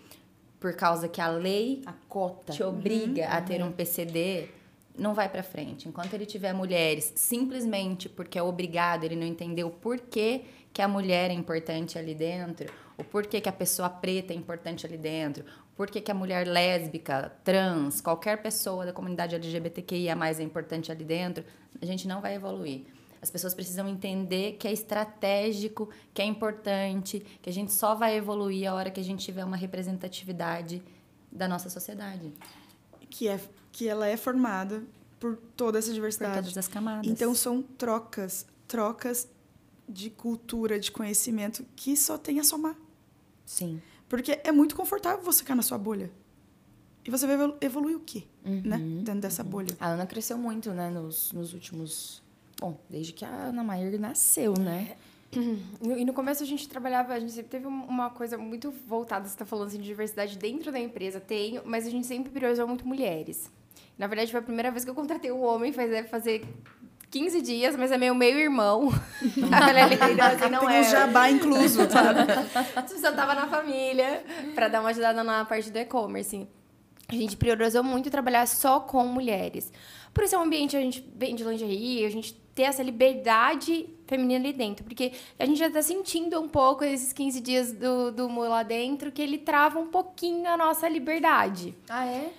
por 0.60 0.75
causa 0.75 1.08
que 1.08 1.19
a 1.19 1.29
lei 1.29 1.81
a 1.86 1.93
cota 2.08 2.53
te 2.53 2.63
obriga 2.63 3.23
uhum, 3.23 3.31
a 3.31 3.41
ter 3.41 3.63
um 3.63 3.71
PCD, 3.71 4.49
não 4.97 5.13
vai 5.13 5.27
para 5.29 5.43
frente. 5.43 5.88
Enquanto 5.88 6.13
ele 6.13 6.25
tiver 6.25 6.53
mulheres 6.53 7.12
simplesmente 7.15 8.08
porque 8.08 8.38
é 8.38 8.43
obrigado, 8.43 9.03
ele 9.03 9.15
não 9.15 9.25
entendeu 9.25 9.69
por 9.69 9.99
que, 9.99 10.45
que 10.71 10.81
a 10.81 10.88
mulher 10.88 11.31
é 11.31 11.34
importante 11.34 11.97
ali 11.97 12.15
dentro, 12.15 12.71
o 12.97 13.03
porquê 13.03 13.41
que 13.41 13.49
a 13.49 13.53
pessoa 13.53 13.89
preta 13.89 14.34
é 14.34 14.36
importante 14.36 14.86
ali 14.86 14.97
dentro, 14.97 15.43
por 15.76 15.90
que, 15.90 16.00
que 16.00 16.12
a 16.12 16.14
mulher 16.14 16.48
lésbica, 16.48 17.32
trans, 17.44 18.00
qualquer 18.00 18.42
pessoa 18.42 18.86
da 18.86 18.94
comunidade 18.94 19.36
LGBTQIA 19.36 20.16
mais 20.16 20.40
é 20.40 20.44
importante 20.44 20.92
ali 20.92 21.04
dentro, 21.04 21.44
a 21.82 21.86
gente 21.86 22.08
não 22.08 22.22
vai 22.22 22.36
evoluir. 22.36 22.86
As 23.22 23.32
pessoas 23.32 23.54
precisam 23.54 23.88
entender 23.90 24.54
que 24.54 24.68
é 24.68 24.72
estratégico, 24.72 25.90
que 26.14 26.22
é 26.22 26.26
importante, 26.26 27.26
que 27.42 27.50
a 27.50 27.54
gente 27.54 27.74
só 27.74 27.96
vai 27.96 28.16
evoluir 28.16 28.70
a 28.70 28.76
hora 28.76 28.92
que 28.92 29.00
a 29.00 29.04
gente 29.04 29.26
tiver 29.26 29.44
uma 29.44 29.58
representatividade 29.58 30.82
da 31.32 31.48
nossa 31.48 31.70
sociedade. 31.70 32.32
Que 33.10 33.28
é 33.28 33.40
que 33.72 33.88
ela 33.88 34.08
é 34.08 34.16
formada 34.16 34.84
por 35.20 35.38
toda 35.58 35.80
essa 35.80 35.92
diversidade. 35.92 36.36
Por 36.36 36.42
todas 36.44 36.58
as 36.58 36.68
camadas. 36.68 37.08
Então 37.08 37.34
são 37.34 37.62
trocas, 37.62 38.46
trocas 38.68 39.28
de 39.90 40.10
cultura, 40.10 40.80
de 40.80 40.92
conhecimento 40.92 41.66
que 41.76 41.98
só 41.98 42.18
tem 42.18 42.40
a 42.40 42.44
somar. 42.44 42.76
Sim. 43.46 43.82
Porque 44.08 44.39
é 44.44 44.52
muito 44.52 44.76
confortável 44.76 45.24
você 45.24 45.39
ficar 45.39 45.56
na 45.56 45.62
sua 45.62 45.78
bolha. 45.78 46.12
E 47.04 47.12
você 47.12 47.28
vai 47.28 47.54
evoluir 47.62 47.96
o 47.96 48.00
quê, 48.00 48.24
uhum, 48.44 48.62
né? 48.65 48.78
Dentro 48.78 49.22
dessa 49.22 49.44
uhum. 49.44 49.50
bolha. 49.50 49.76
A 49.80 49.89
Ana 49.89 50.06
cresceu 50.06 50.38
muito, 50.38 50.72
né? 50.72 50.89
Nos, 50.89 51.32
nos 51.32 51.54
últimos... 51.54 52.24
Bom, 52.60 52.80
desde 52.89 53.13
que 53.13 53.26
a 53.26 53.30
Ana 53.30 53.63
Maier 53.63 54.00
nasceu, 54.00 54.54
né? 54.54 54.96
E 55.82 56.06
no 56.06 56.13
começo 56.13 56.44
a 56.44 56.46
gente 56.46 56.68
trabalhava, 56.68 57.13
a 57.13 57.20
gente 57.20 57.34
sempre 57.34 57.50
teve 57.50 57.68
uma 57.68 58.10
coisa 58.10 58.38
muito 58.38 58.72
voltada, 58.72 59.26
você 59.26 59.34
está 59.34 59.46
falando 59.46 59.68
assim, 59.68 59.80
de 59.80 59.84
diversidade 59.84 60.38
dentro 60.38 60.72
da 60.72 60.80
empresa, 60.80 61.20
tem, 61.20 61.62
mas 61.65 61.86
a 61.86 61.89
gente 61.89 62.08
sempre 62.08 62.32
priorizou 62.32 62.68
muito 62.68 62.88
mulheres. 62.88 63.52
Na 63.98 64.08
verdade, 64.08 64.32
foi 64.32 64.39
a 64.39 64.44
primeira 64.44 64.72
vez 64.72 64.84
que 64.86 64.89
eu 64.89 64.96
contratei 64.96 65.32
um 65.32 65.44
homem, 65.44 65.74
faz 65.74 65.89
deve 65.89 66.08
fazer 66.08 66.46
15 67.10 67.41
dias, 67.41 67.76
mas 67.76 67.91
é 67.91 67.98
meu 67.98 68.13
meio-irmão. 68.13 68.89
assim, 70.44 70.50
não 70.50 70.60
Tem 70.65 70.78
é. 70.78 70.82
um 70.82 70.84
jabá 70.84 71.30
incluso, 71.30 71.89
sabe? 71.89 72.20
Só 73.00 73.12
tava 73.12 73.34
na 73.34 73.48
família 73.48 74.24
para 74.54 74.68
dar 74.68 74.82
uma 74.82 74.89
ajudada 74.89 75.24
na 75.24 75.46
parte 75.46 75.72
do 75.72 75.78
e-commerce. 75.78 76.48
A 77.08 77.15
gente 77.15 77.38
priorizou 77.38 77.84
muito 77.84 78.10
trabalhar 78.10 78.48
só 78.48 78.80
com 78.80 79.06
mulheres. 79.06 79.72
Por 80.13 80.24
isso 80.24 80.34
é 80.34 80.39
um 80.39 80.41
ambiente, 80.41 80.76
a 80.76 80.80
gente 80.80 81.08
vende 81.15 81.44
lingerie, 81.44 82.06
a 82.06 82.10
gente 82.10 82.34
ter 82.56 82.63
essa 82.63 82.82
liberdade 82.82 83.88
feminina 84.08 84.39
ali 84.39 84.54
dentro. 84.54 84.84
Porque 84.86 85.12
a 85.38 85.46
gente 85.46 85.60
já 85.60 85.70
tá 85.70 85.82
sentindo 85.82 86.39
um 86.39 86.48
pouco 86.48 86.84
esses 86.84 87.12
15 87.12 87.41
dias 87.41 87.74
do, 87.74 88.12
do 88.12 88.30
Mu 88.30 88.41
lá 88.41 88.63
dentro 88.63 89.12
que 89.12 89.22
ele 89.22 89.38
trava 89.38 89.78
um 89.78 89.88
pouquinho 89.88 90.50
a 90.50 90.58
nossa 90.58 90.88
liberdade. 90.88 91.76
Ah, 91.89 92.06
é? 92.06 92.32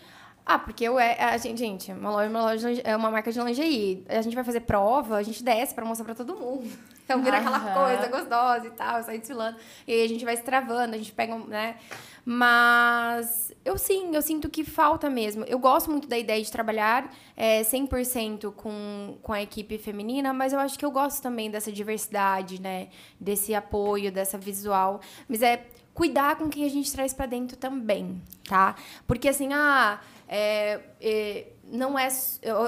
Ah, 0.49 0.61
porque 0.61 0.85
eu 0.85 0.97
é, 0.97 1.21
a 1.21 1.37
gente, 1.39 1.59
gente, 1.59 1.91
uma 1.91 2.09
loja, 2.09 2.31
uma 2.31 2.43
loja 2.43 2.81
é 2.85 2.95
uma 2.95 3.11
marca 3.11 3.33
de 3.33 3.41
lingerie. 3.41 4.05
A 4.09 4.23
gente 4.23 4.37
vai 4.37 4.45
fazer 4.45 4.61
prova, 4.61 5.17
a 5.17 5.23
gente 5.25 5.43
desce 5.43 5.75
para 5.75 5.85
mostrar 5.85 6.05
para 6.05 6.15
todo 6.15 6.37
mundo. 6.37 6.71
Então 7.07 7.23
vira 7.23 7.39
aquela 7.39 7.61
coisa 7.61 8.09
gostosa 8.09 8.67
e 8.67 8.71
tal, 8.71 9.01
sai 9.01 9.19
desfilando. 9.19 9.57
E 9.87 9.93
aí 9.93 10.03
a 10.05 10.09
gente 10.09 10.25
vai 10.25 10.37
se 10.37 10.43
travando, 10.43 10.93
a 10.93 10.99
gente 10.99 11.13
pega, 11.13 11.39
né? 11.39 11.77
Mas 12.25 13.53
eu 13.65 13.79
sim, 13.79 14.13
eu 14.13 14.21
sinto 14.21 14.49
que 14.49 14.65
falta 14.65 15.09
mesmo. 15.09 15.45
Eu 15.45 15.57
gosto 15.61 15.89
muito 15.89 16.09
da 16.09 16.19
ideia 16.19 16.43
de 16.43 16.51
trabalhar 16.51 17.09
é, 17.37 17.63
100% 17.63 18.53
com, 18.55 19.19
com 19.23 19.33
a 19.33 19.41
equipe 19.41 19.79
feminina, 19.79 20.33
mas 20.33 20.53
eu 20.53 20.59
acho 20.59 20.77
que 20.77 20.85
eu 20.85 20.91
gosto 20.91 21.23
também 21.23 21.49
dessa 21.49 21.71
diversidade, 21.71 22.61
né? 22.61 22.89
Desse 23.21 23.55
apoio, 23.55 24.11
dessa 24.11 24.37
visual. 24.37 25.01
Mas 25.29 25.43
é 25.43 25.65
cuidar 25.95 26.35
com 26.35 26.49
quem 26.49 26.65
a 26.65 26.69
gente 26.69 26.91
traz 26.91 27.15
para 27.15 27.27
dentro 27.27 27.57
também, 27.57 28.21
tá? 28.49 28.75
Porque 29.07 29.29
assim, 29.29 29.53
ah 29.53 30.01
é, 30.29 30.81
é, 31.01 31.47
não 31.65 31.99
é 31.99 32.09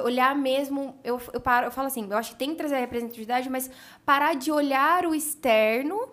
olhar 0.04 0.34
mesmo. 0.34 0.98
Eu, 1.02 1.20
eu, 1.32 1.40
paro, 1.40 1.66
eu 1.66 1.70
falo 1.70 1.88
assim, 1.88 2.06
eu 2.08 2.16
acho 2.16 2.32
que 2.32 2.36
tem 2.36 2.50
que 2.50 2.56
trazer 2.56 2.76
a 2.76 2.80
representatividade, 2.80 3.48
mas 3.50 3.70
parar 4.04 4.34
de 4.34 4.50
olhar 4.50 5.06
o 5.06 5.14
externo, 5.14 6.08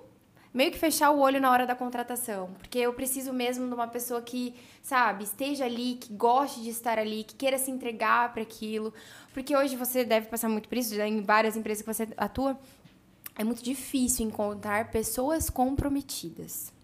meio 0.53 0.71
que 0.71 0.77
fechar 0.77 1.12
o 1.12 1.19
olho 1.19 1.39
na 1.39 1.51
hora 1.51 1.65
da 1.65 1.75
contratação. 1.75 2.51
Porque 2.58 2.79
eu 2.79 2.93
preciso 2.93 3.31
mesmo 3.31 3.67
de 3.67 3.73
uma 3.73 3.88
pessoa 3.88 4.21
que, 4.21 4.55
sabe, 4.81 5.23
esteja 5.23 5.65
ali, 5.65 5.95
que 5.95 6.13
goste 6.13 6.62
de 6.62 6.69
estar 6.69 6.97
ali, 6.97 7.23
que 7.23 7.36
queira 7.36 7.58
se 7.58 7.71
entregar 7.71 8.34
para 8.34 8.41
aquilo. 8.41 8.93
Porque 9.34 9.55
hoje 9.55 9.75
você 9.75 10.03
deve 10.03 10.27
passar 10.27 10.49
muito 10.49 10.67
por 10.67 10.77
isso, 10.77 10.99
em 11.01 11.21
várias 11.21 11.55
empresas 11.55 11.81
que 11.81 11.93
você 11.93 12.08
atua. 12.17 12.60
É 13.38 13.43
muito 13.43 13.62
difícil 13.62 14.25
encontrar 14.25 14.91
pessoas 14.91 15.49
comprometidas 15.49 16.74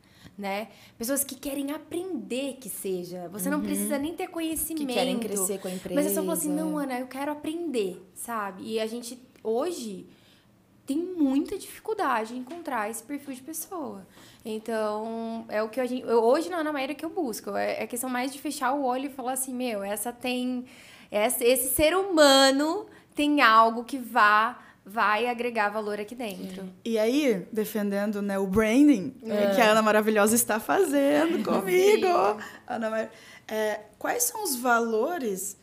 né? 0.41 0.69
Pessoas 0.97 1.23
que 1.23 1.35
querem 1.35 1.71
aprender 1.71 2.57
que 2.59 2.67
seja. 2.67 3.29
Você 3.29 3.47
uhum. 3.47 3.57
não 3.57 3.63
precisa 3.63 3.99
nem 3.99 4.15
ter 4.15 4.27
conhecimento. 4.27 4.87
Que 4.87 4.93
querem 4.93 5.19
crescer 5.19 5.59
com 5.59 5.67
a 5.67 5.71
empresa. 5.71 5.95
Mas 5.95 6.11
é 6.11 6.15
só 6.15 6.21
falar 6.21 6.33
assim, 6.33 6.51
não, 6.51 6.77
Ana, 6.79 6.99
eu 6.99 7.05
quero 7.05 7.31
aprender, 7.31 8.03
sabe? 8.15 8.63
E 8.63 8.79
a 8.79 8.87
gente, 8.87 9.21
hoje, 9.43 10.07
tem 10.87 10.97
muita 10.97 11.59
dificuldade 11.59 12.33
em 12.33 12.39
encontrar 12.39 12.89
esse 12.89 13.03
perfil 13.03 13.35
de 13.35 13.41
pessoa. 13.43 14.07
Então, 14.43 15.45
é 15.47 15.61
o 15.61 15.69
que 15.69 15.79
a 15.79 15.85
gente, 15.85 16.03
hoje 16.05 16.49
na 16.49 16.57
Ana 16.57 16.73
Maíra 16.73 16.95
que 16.95 17.05
eu 17.05 17.11
busco. 17.11 17.55
É, 17.55 17.83
é 17.83 17.87
questão 17.87 18.09
mais 18.09 18.33
de 18.33 18.41
fechar 18.41 18.73
o 18.73 18.83
olho 18.83 19.05
e 19.05 19.09
falar 19.09 19.33
assim, 19.33 19.53
meu, 19.53 19.83
essa 19.83 20.11
tem... 20.11 20.65
Essa, 21.11 21.43
esse 21.43 21.75
ser 21.75 21.95
humano 21.95 22.87
tem 23.13 23.41
algo 23.41 23.83
que 23.83 23.97
vá 23.97 24.57
vai 24.85 25.27
agregar 25.27 25.69
valor 25.69 25.99
aqui 25.99 26.15
dentro. 26.15 26.67
E 26.83 26.97
aí, 26.97 27.45
defendendo 27.51 28.21
né, 28.21 28.37
o 28.39 28.47
branding 28.47 29.13
é. 29.23 29.53
que 29.55 29.61
a 29.61 29.71
Ana 29.71 29.81
Maravilhosa 29.81 30.35
está 30.35 30.59
fazendo 30.59 31.43
comigo. 31.45 32.07
Ana 32.67 32.89
Mar... 32.89 33.09
é, 33.47 33.81
quais 33.99 34.23
são 34.23 34.43
os 34.43 34.55
valores, 34.55 35.55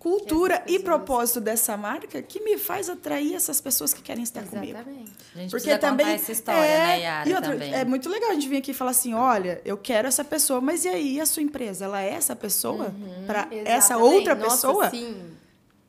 cultura 0.00 0.64
e 0.66 0.80
propósito 0.80 1.40
dessa 1.40 1.76
marca 1.76 2.20
que 2.20 2.40
me 2.40 2.58
faz 2.58 2.90
atrair 2.90 3.34
essas 3.34 3.60
pessoas 3.60 3.94
que 3.94 4.02
querem 4.02 4.24
estar 4.24 4.42
Exatamente. 4.42 4.74
comigo? 4.74 5.10
A 5.34 5.38
gente 5.38 5.50
Porque 5.50 5.78
também 5.78 6.08
essa 6.08 6.32
história, 6.32 6.58
é, 6.58 6.86
né, 6.86 7.00
Yara, 7.00 7.28
e 7.28 7.34
outra, 7.34 7.64
É 7.64 7.84
muito 7.84 8.08
legal 8.08 8.30
a 8.30 8.34
gente 8.34 8.48
vir 8.48 8.56
aqui 8.56 8.72
e 8.72 8.74
falar 8.74 8.90
assim, 8.90 9.14
olha, 9.14 9.60
eu 9.64 9.78
quero 9.78 10.08
essa 10.08 10.24
pessoa, 10.24 10.60
mas 10.60 10.84
e 10.84 10.88
aí 10.88 11.20
a 11.20 11.26
sua 11.26 11.42
empresa? 11.42 11.84
Ela 11.84 12.02
é 12.02 12.10
essa 12.10 12.34
pessoa 12.34 12.86
uhum, 12.86 13.26
para 13.26 13.48
essa 13.64 13.96
outra 13.96 14.34
Nossa, 14.34 14.50
pessoa? 14.50 14.90
Sim 14.90 15.36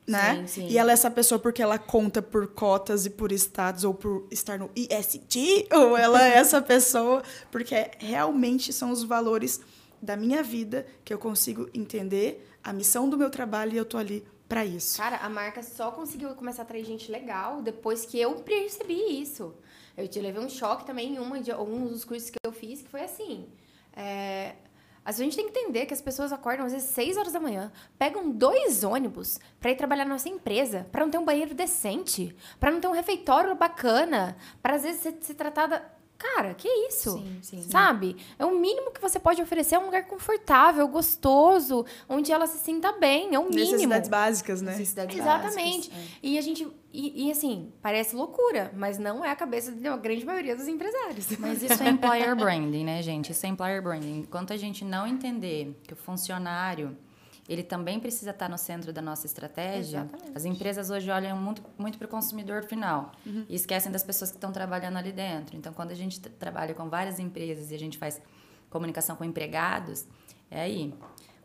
né? 0.08 0.36
Sim, 0.36 0.46
sim. 0.46 0.68
E 0.68 0.78
ela 0.78 0.90
é 0.90 0.94
essa 0.94 1.10
pessoa 1.10 1.38
porque 1.38 1.62
ela 1.62 1.78
conta 1.78 2.22
por 2.22 2.48
cotas 2.48 3.06
e 3.06 3.10
por 3.10 3.30
estados 3.30 3.84
ou 3.84 3.94
por 3.94 4.26
estar 4.30 4.58
no 4.58 4.70
IST, 4.74 5.68
ou 5.72 5.96
ela 5.96 6.26
é 6.26 6.38
essa 6.38 6.60
pessoa 6.62 7.22
porque 7.50 7.90
realmente 7.98 8.72
são 8.72 8.90
os 8.90 9.04
valores 9.04 9.60
da 10.00 10.16
minha 10.16 10.42
vida 10.42 10.86
que 11.04 11.12
eu 11.12 11.18
consigo 11.18 11.68
entender 11.74 12.48
a 12.62 12.72
missão 12.72 13.08
do 13.08 13.16
meu 13.16 13.30
trabalho 13.30 13.74
e 13.74 13.76
eu 13.76 13.84
tô 13.84 13.98
ali 13.98 14.24
para 14.48 14.64
isso. 14.64 14.96
Cara, 14.96 15.18
a 15.18 15.28
marca 15.28 15.62
só 15.62 15.90
conseguiu 15.90 16.30
começar 16.30 16.62
a 16.62 16.64
atrair 16.64 16.84
gente 16.84 17.10
legal 17.12 17.60
depois 17.60 18.06
que 18.06 18.18
eu 18.18 18.36
percebi 18.36 19.20
isso. 19.20 19.54
Eu 19.96 20.08
te 20.08 20.20
levei 20.20 20.42
um 20.42 20.48
choque 20.48 20.86
também 20.86 21.14
em 21.14 21.18
uma 21.18 21.40
de, 21.40 21.52
um 21.52 21.86
dos 21.86 22.04
cursos 22.04 22.30
que 22.30 22.38
eu 22.42 22.52
fiz, 22.52 22.80
que 22.82 22.88
foi 22.88 23.02
assim. 23.02 23.46
É, 23.94 24.54
a 25.16 25.24
gente 25.24 25.36
tem 25.36 25.50
que 25.50 25.58
entender 25.58 25.86
que 25.86 25.94
as 25.94 26.00
pessoas 26.00 26.32
acordam 26.32 26.66
às 26.66 26.72
vezes 26.72 26.90
6 26.90 27.16
horas 27.16 27.32
da 27.32 27.40
manhã, 27.40 27.72
pegam 27.98 28.30
dois 28.30 28.84
ônibus 28.84 29.38
para 29.60 29.70
ir 29.70 29.76
trabalhar 29.76 30.04
na 30.04 30.12
nossa 30.12 30.28
empresa, 30.28 30.86
para 30.92 31.02
não 31.04 31.10
ter 31.10 31.18
um 31.18 31.24
banheiro 31.24 31.54
decente, 31.54 32.36
para 32.60 32.70
não 32.70 32.80
ter 32.80 32.88
um 32.88 32.92
refeitório 32.92 33.54
bacana, 33.54 34.36
para 34.62 34.74
às 34.74 34.82
vezes 34.82 35.00
ser, 35.00 35.16
ser 35.20 35.34
tratada 35.34 35.98
Cara, 36.18 36.52
que 36.52 36.66
isso? 36.88 37.12
Sim, 37.12 37.38
sim. 37.42 37.62
Sabe? 37.70 38.16
É 38.36 38.44
o 38.44 38.58
mínimo 38.58 38.90
que 38.90 39.00
você 39.00 39.20
pode 39.20 39.40
oferecer 39.40 39.76
é 39.76 39.78
um 39.78 39.84
lugar 39.84 40.04
confortável, 40.04 40.86
gostoso, 40.88 41.86
onde 42.08 42.32
ela 42.32 42.48
se 42.48 42.58
sinta 42.58 42.90
bem. 42.90 43.36
É 43.36 43.38
o 43.38 43.44
mínimo. 43.44 43.70
Necessidades 43.70 44.08
básicas, 44.08 44.60
né? 44.60 44.72
Necessidades 44.72 45.16
Exatamente. 45.16 45.90
Básicas, 45.90 45.96
é. 45.96 46.18
E 46.20 46.36
a 46.36 46.40
gente. 46.40 46.66
E, 47.00 47.28
e, 47.28 47.30
assim, 47.30 47.72
parece 47.80 48.16
loucura, 48.16 48.72
mas 48.74 48.98
não 48.98 49.24
é 49.24 49.30
a 49.30 49.36
cabeça 49.36 49.70
da 49.70 49.96
grande 49.96 50.26
maioria 50.26 50.56
dos 50.56 50.66
empresários. 50.66 51.28
Mas 51.38 51.62
isso 51.62 51.80
é 51.80 51.90
employer 51.90 52.34
branding, 52.34 52.84
né, 52.84 53.00
gente? 53.02 53.30
Isso 53.30 53.46
é 53.46 53.48
employer 53.48 53.80
branding. 53.80 54.18
Enquanto 54.22 54.52
a 54.52 54.56
gente 54.56 54.84
não 54.84 55.06
entender 55.06 55.80
que 55.84 55.92
o 55.92 55.96
funcionário 55.96 56.96
ele 57.48 57.62
também 57.62 58.00
precisa 58.00 58.32
estar 58.32 58.48
no 58.48 58.58
centro 58.58 58.92
da 58.92 59.00
nossa 59.00 59.26
estratégia. 59.26 60.00
Exatamente. 60.00 60.36
As 60.36 60.44
empresas 60.44 60.90
hoje 60.90 61.08
olham 61.08 61.36
muito, 61.36 61.62
muito 61.78 61.98
para 61.98 62.06
o 62.06 62.08
consumidor 62.08 62.64
final 62.64 63.12
e 63.48 63.54
esquecem 63.54 63.92
das 63.92 64.02
pessoas 64.02 64.32
que 64.32 64.36
estão 64.36 64.50
trabalhando 64.50 64.96
ali 64.96 65.12
dentro. 65.12 65.56
Então, 65.56 65.72
quando 65.72 65.92
a 65.92 65.94
gente 65.94 66.18
trabalha 66.20 66.74
com 66.74 66.88
várias 66.88 67.20
empresas 67.20 67.70
e 67.70 67.76
a 67.76 67.78
gente 67.78 67.96
faz 67.96 68.20
comunicação 68.68 69.14
com 69.14 69.22
empregados, 69.22 70.04
é 70.50 70.62
aí. 70.62 70.92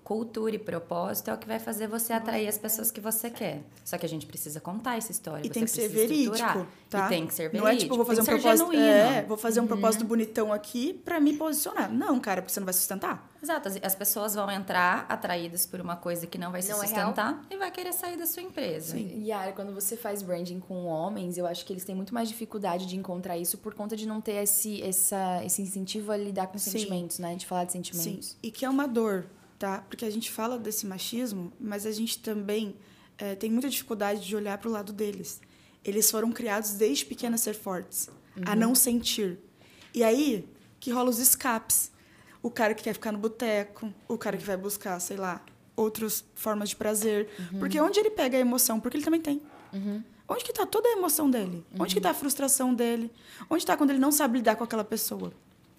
Cultura 0.04 0.56
e 0.56 0.60
propósito 0.60 1.30
é 1.30 1.34
o 1.34 1.38
que 1.38 1.48
vai 1.48 1.60
fazer 1.60 1.88
você 1.88 2.12
atrair 2.12 2.48
as 2.48 2.58
pessoas 2.58 2.92
que 2.92 3.00
você 3.00 3.30
quer. 3.30 3.64
Só 3.86 3.98
que 3.98 4.06
a 4.06 4.10
gente 4.10 4.26
precisa 4.26 4.60
contar 4.60 4.98
essa 4.98 5.12
história. 5.12 5.46
E 5.46 5.48
você 5.48 5.54
tem 5.54 5.64
que 5.64 5.72
ser 5.72 5.84
estruturar. 5.84 6.54
verídico, 6.54 6.74
tá? 6.90 7.06
E 7.06 7.10
tem 7.10 7.28
que 7.28 7.34
ser 7.34 7.44
verídico. 7.44 7.64
Não 7.64 7.72
é 7.72 7.76
tipo, 7.78 7.96
vou 7.96 8.06
fazer 8.06 8.22
um 8.22 8.26
propósito, 8.26 8.72
genuíno. 8.72 8.84
Uhum. 8.84 8.90
é, 8.90 9.24
vou 9.24 9.38
fazer 9.38 9.60
um 9.62 9.68
propósito 9.68 10.04
bonitão 10.04 10.52
aqui 10.52 10.94
pra 10.94 11.20
me 11.20 11.34
posicionar. 11.34 11.92
Não, 11.92 12.20
cara, 12.20 12.42
porque 12.42 12.54
você 12.54 12.60
não 12.60 12.66
vai 12.66 12.74
sustentar. 12.74 13.32
Exato, 13.42 13.68
as, 13.68 13.80
as 13.82 13.96
pessoas 13.96 14.36
vão 14.36 14.50
entrar 14.50 15.06
atraídas 15.10 15.66
por 15.66 15.82
uma 15.82 15.96
coisa 15.96 16.26
que 16.28 16.38
não 16.38 16.52
vai 16.52 16.62
se 16.62 16.72
Não 16.72 16.84
é 16.84 16.88
sustentar 16.88 17.46
e 17.50 17.58
vai 17.58 17.72
querer 17.72 17.94
sair 17.94 18.18
da 18.18 18.26
sua 18.26 18.42
empresa. 18.44 18.98
Yara, 18.98 19.52
quando 19.52 19.74
você 19.74 19.98
faz 19.98 20.22
branding 20.22 20.60
com 20.60 20.86
homens, 20.86 21.38
eu 21.38 21.46
acho 21.46 21.66
que 21.66 21.74
eles 21.74 21.84
têm 21.84 21.96
muito 21.96 22.14
mais 22.14 22.30
dificuldade 22.30 22.86
de 22.86 22.96
encontrar 22.96 23.38
isso 23.38 23.58
por 23.58 23.74
conta 23.74 23.96
de 23.96 24.06
não 24.08 24.22
ter 24.22 24.44
esse, 24.44 24.82
essa, 24.82 25.44
esse 25.46 25.62
incentivo 25.62 26.12
a 26.12 26.18
lidar 26.18 26.48
com 26.48 26.58
Sim. 26.58 26.72
sentimentos, 26.72 27.20
né? 27.20 27.36
De 27.36 27.46
falar 27.46 27.66
de 27.66 27.74
Sim, 27.74 27.84
sentimentos. 27.84 28.38
e 28.42 28.52
que 28.52 28.66
é 28.66 28.70
uma 28.70 28.88
dor, 28.88 29.26
tá? 29.64 29.82
Porque 29.88 30.04
a 30.04 30.10
gente 30.10 30.30
fala 30.30 30.60
desse 30.60 30.86
machismo, 30.86 31.54
mas 31.58 31.86
a 31.86 31.92
gente 31.92 32.20
também 32.20 32.76
eh, 33.18 33.34
tem 33.36 33.50
muita 33.50 33.70
dificuldade 33.70 34.20
de 34.20 34.36
olhar 34.36 34.58
para 34.58 34.68
o 34.68 34.72
lado 34.74 34.92
deles. 34.92 35.40
Eles 35.86 36.12
foram 36.12 36.34
criados 36.34 36.72
desde 36.72 37.06
pequenos 37.06 37.40
a 37.40 37.44
ser 37.46 37.54
fortes, 37.54 38.10
a 38.46 38.58
não 38.58 38.76
sentir. 38.76 39.40
E 39.94 40.04
aí 40.04 40.46
que 40.82 40.92
rola 40.92 41.10
os 41.10 41.18
escapes. 41.18 41.94
O 42.42 42.52
cara 42.52 42.74
que 42.74 42.84
quer 42.84 42.92
ficar 42.92 43.14
no 43.14 43.18
boteco, 43.18 43.94
o 44.06 44.18
cara 44.18 44.36
que 44.36 44.44
vai 44.44 44.58
buscar, 44.58 45.00
sei 45.00 45.16
lá, 45.16 45.42
outras 45.78 46.26
formas 46.36 46.68
de 46.68 46.76
prazer. 46.76 47.30
Porque 47.58 47.80
onde 47.80 47.98
ele 48.02 48.10
pega 48.10 48.36
a 48.36 48.42
emoção? 48.42 48.82
Porque 48.82 48.98
ele 48.98 49.06
também 49.06 49.22
tem. 49.22 49.42
Onde 50.28 50.44
que 50.44 50.52
está 50.52 50.66
toda 50.66 50.90
a 50.90 50.92
emoção 50.92 51.30
dele? 51.30 51.66
Onde 51.80 51.96
que 51.96 52.00
está 52.00 52.10
a 52.10 52.14
frustração 52.14 52.74
dele? 52.76 53.10
Onde 53.50 53.64
está 53.64 53.78
quando 53.78 53.92
ele 53.92 54.00
não 54.00 54.12
sabe 54.12 54.40
lidar 54.40 54.58
com 54.58 54.64
aquela 54.66 54.84
pessoa? 54.84 55.32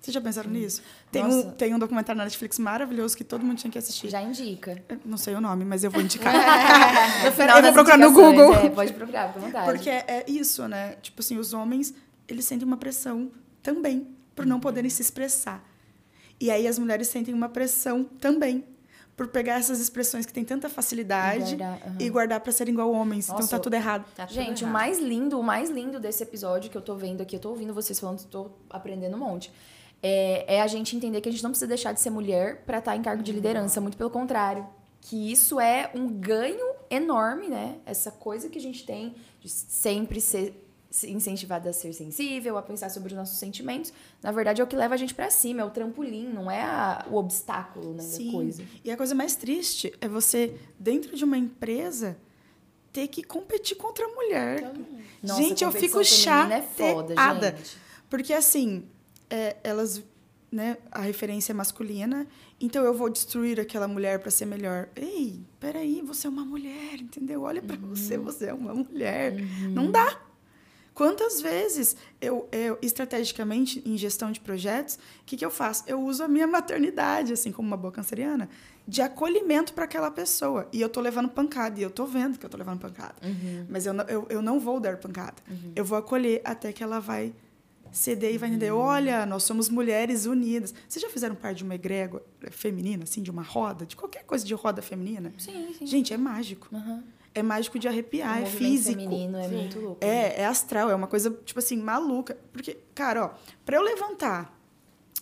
Vocês 0.04 0.12
já 0.14 0.20
pensaram 0.20 0.50
nisso? 0.50 0.82
Tem 1.10 1.24
um, 1.24 1.50
tem 1.52 1.74
um 1.74 1.78
documentário 1.78 2.18
na 2.18 2.24
Netflix 2.24 2.58
maravilhoso 2.58 3.16
que 3.16 3.24
todo 3.24 3.42
mundo 3.42 3.56
tinha 3.56 3.70
que 3.70 3.78
assistir. 3.78 4.10
Já 4.10 4.20
indica. 4.20 4.82
Eu 4.86 5.00
Não 5.02 5.16
sei 5.16 5.34
o 5.34 5.40
nome, 5.40 5.64
mas 5.64 5.82
eu 5.82 5.90
vou 5.90 6.02
indicar. 6.02 6.34
No 7.24 7.32
final 7.32 7.56
eu 7.56 7.62
vou 7.62 7.72
procurar 7.72 7.96
no 7.96 8.12
Google. 8.12 8.54
É, 8.54 8.68
pode 8.68 8.92
procurar, 8.92 9.28
fica 9.32 9.38
à 9.40 9.42
vontade. 9.46 9.64
Porque 9.64 9.88
é, 9.88 10.04
é 10.06 10.24
isso, 10.28 10.68
né? 10.68 10.96
Tipo 11.00 11.22
assim, 11.22 11.38
os 11.38 11.54
homens, 11.54 11.94
eles 12.28 12.44
sentem 12.44 12.66
uma 12.68 12.76
pressão 12.76 13.30
também 13.62 14.06
por 14.34 14.44
não 14.44 14.60
poderem 14.60 14.90
se 14.90 15.00
expressar. 15.00 15.64
E 16.38 16.50
aí 16.50 16.68
as 16.68 16.78
mulheres 16.78 17.08
sentem 17.08 17.32
uma 17.32 17.48
pressão 17.48 18.04
também 18.04 18.62
por 19.16 19.28
pegar 19.28 19.54
essas 19.60 19.78
expressões 19.80 20.26
que 20.26 20.32
têm 20.32 20.44
tanta 20.44 20.68
facilidade 20.68 21.54
E 21.54 21.56
guardar, 21.56 21.96
e 22.00 22.10
guardar 22.10 22.40
para 22.40 22.50
serem 22.52 22.74
igual 22.74 22.90
homens. 22.92 23.26
então 23.26 23.36
Nossa, 23.36 23.48
tá 23.48 23.56
eu- 23.56 23.60
tudo 23.60 23.74
errado. 23.74 24.04
Tá 24.14 24.26
tudo 24.26 24.34
Gente, 24.34 24.64
o 24.64 24.66
errado. 24.66 24.72
mais 24.72 24.98
lindo, 24.98 25.38
o 25.38 25.42
mais 25.42 25.70
lindo 25.70 25.98
desse 26.00 26.22
episódio 26.24 26.68
que 26.70 26.76
eu 26.76 26.82
tô 26.82 26.96
vendo 26.96 27.20
aqui, 27.22 27.36
eu 27.36 27.40
tô 27.40 27.50
ouvindo 27.50 27.72
vocês 27.72 27.98
falando, 27.98 28.22
tô 28.26 28.50
aprendendo 28.68 29.14
um 29.16 29.20
monte. 29.20 29.52
É, 30.06 30.56
é 30.56 30.60
a 30.60 30.66
gente 30.66 30.94
entender 30.94 31.22
que 31.22 31.28
a 31.30 31.32
gente 31.32 31.42
não 31.42 31.48
precisa 31.50 31.66
deixar 31.66 31.92
de 31.92 32.00
ser 32.00 32.10
mulher 32.10 32.62
pra 32.66 32.78
estar 32.78 32.94
em 32.94 33.00
cargo 33.02 33.22
de 33.22 33.32
liderança, 33.32 33.80
muito 33.80 33.96
pelo 33.96 34.10
contrário. 34.10 34.66
Que 35.00 35.32
isso 35.32 35.58
é 35.58 35.90
um 35.94 36.06
ganho 36.08 36.74
enorme, 36.90 37.48
né? 37.48 37.76
Essa 37.86 38.10
coisa 38.10 38.48
que 38.50 38.58
a 38.58 38.60
gente 38.60 38.84
tem 38.84 39.14
de 39.40 39.48
sempre 39.48 40.20
ser 40.20 40.60
se- 40.90 41.10
incentivada 41.10 41.70
a 41.70 41.72
ser 41.72 41.92
sensível, 41.92 42.56
a 42.58 42.62
pensar 42.62 42.88
sobre 42.90 43.12
os 43.12 43.16
nossos 43.16 43.38
sentimentos. 43.38 43.92
Na 44.22 44.30
verdade, 44.30 44.60
é 44.60 44.64
o 44.64 44.66
que 44.66 44.76
leva 44.76 44.94
a 44.94 44.96
gente 44.96 45.12
pra 45.14 45.28
cima, 45.30 45.62
é 45.62 45.64
o 45.64 45.70
trampolim, 45.70 46.28
não 46.28 46.50
é 46.50 46.62
a- 46.62 47.06
o 47.10 47.16
obstáculo 47.16 47.94
né, 47.94 48.02
da 48.04 48.30
coisa. 48.30 48.62
E 48.84 48.90
a 48.90 48.96
coisa 48.96 49.14
mais 49.14 49.34
triste 49.34 49.92
é 50.00 50.06
você, 50.08 50.54
dentro 50.78 51.16
de 51.16 51.24
uma 51.24 51.36
empresa, 51.38 52.16
ter 52.92 53.08
que 53.08 53.22
competir 53.24 53.76
contra 53.76 54.04
a 54.04 54.08
mulher. 54.08 54.72
Nossa, 55.22 55.42
gente, 55.42 55.64
eu 55.64 55.72
fico 55.72 56.04
feminina 56.04 56.54
é 56.56 56.62
foda, 56.62 57.14
chateada. 57.14 57.56
gente. 57.56 57.76
Porque, 58.08 58.32
assim, 58.32 58.84
é, 59.30 59.56
elas, 59.64 60.02
né, 60.50 60.76
a 60.90 61.00
referência 61.00 61.52
é 61.52 61.54
masculina, 61.54 62.26
então 62.60 62.84
eu 62.84 62.94
vou 62.94 63.08
destruir 63.10 63.58
aquela 63.60 63.88
mulher 63.88 64.18
para 64.20 64.30
ser 64.30 64.46
melhor. 64.46 64.88
Ei, 64.96 65.40
peraí, 65.58 66.00
você 66.02 66.26
é 66.26 66.30
uma 66.30 66.44
mulher, 66.44 66.94
entendeu? 67.00 67.42
Olha 67.42 67.60
para 67.62 67.76
você, 67.76 68.16
você 68.16 68.46
é 68.46 68.54
uma 68.54 68.74
mulher. 68.74 69.34
Não 69.74 69.90
dá. 69.90 70.20
Quantas 70.94 71.40
vezes 71.40 71.96
eu, 72.20 72.48
eu, 72.52 72.78
estrategicamente, 72.80 73.82
em 73.84 73.96
gestão 73.96 74.30
de 74.30 74.38
projetos, 74.38 74.94
o 74.94 75.24
que, 75.26 75.36
que 75.36 75.44
eu 75.44 75.50
faço? 75.50 75.82
Eu 75.88 76.00
uso 76.00 76.22
a 76.22 76.28
minha 76.28 76.46
maternidade, 76.46 77.32
assim 77.32 77.50
como 77.50 77.66
uma 77.66 77.76
boa 77.76 77.90
canceriana, 77.92 78.48
de 78.86 79.02
acolhimento 79.02 79.74
para 79.74 79.86
aquela 79.86 80.08
pessoa. 80.08 80.68
E 80.72 80.80
eu 80.80 80.88
tô 80.88 81.00
levando 81.00 81.28
pancada, 81.28 81.80
e 81.80 81.82
eu 81.82 81.90
tô 81.90 82.06
vendo 82.06 82.38
que 82.38 82.46
eu 82.46 82.50
tô 82.50 82.56
levando 82.56 82.78
pancada. 82.78 83.16
Mas 83.68 83.86
eu, 83.86 83.92
não- 83.92 84.04
eu, 84.04 84.26
eu 84.30 84.40
não 84.40 84.60
vou 84.60 84.78
dar 84.78 84.96
pancada. 84.98 85.42
Eu 85.74 85.84
vou 85.84 85.98
acolher 85.98 86.40
até 86.44 86.72
que 86.72 86.80
ela 86.84 87.00
vai 87.00 87.34
e 88.32 88.38
vai 88.38 88.48
entender. 88.48 88.70
Olha, 88.72 89.24
nós 89.24 89.44
somos 89.44 89.68
mulheres 89.68 90.26
unidas. 90.26 90.74
Vocês 90.88 91.02
já 91.02 91.08
fizeram 91.08 91.34
parte 91.34 91.58
de 91.58 91.64
uma 91.64 91.74
egrégora 91.74 92.24
feminina, 92.50 93.04
assim, 93.04 93.22
de 93.22 93.30
uma 93.30 93.42
roda, 93.42 93.86
de 93.86 93.94
qualquer 93.96 94.24
coisa 94.24 94.44
de 94.44 94.52
roda 94.54 94.82
feminina? 94.82 95.32
Sim, 95.38 95.74
sim. 95.78 95.86
Gente, 95.86 96.12
é 96.12 96.16
mágico. 96.16 96.68
Aham. 96.74 97.04
É 97.32 97.42
mágico 97.42 97.78
de 97.78 97.88
arrepiar, 97.88 98.42
é 98.42 98.46
físico. 98.46 99.00
feminino 99.00 99.36
é 99.38 99.48
muito 99.48 99.80
louco. 99.80 100.04
né? 100.04 100.28
É, 100.28 100.42
é 100.42 100.46
astral, 100.46 100.88
é 100.90 100.94
uma 100.94 101.06
coisa, 101.08 101.30
tipo 101.44 101.58
assim, 101.58 101.76
maluca. 101.76 102.36
Porque, 102.52 102.78
cara, 102.94 103.26
ó, 103.26 103.30
pra 103.64 103.76
eu 103.76 103.82
levantar, 103.82 104.56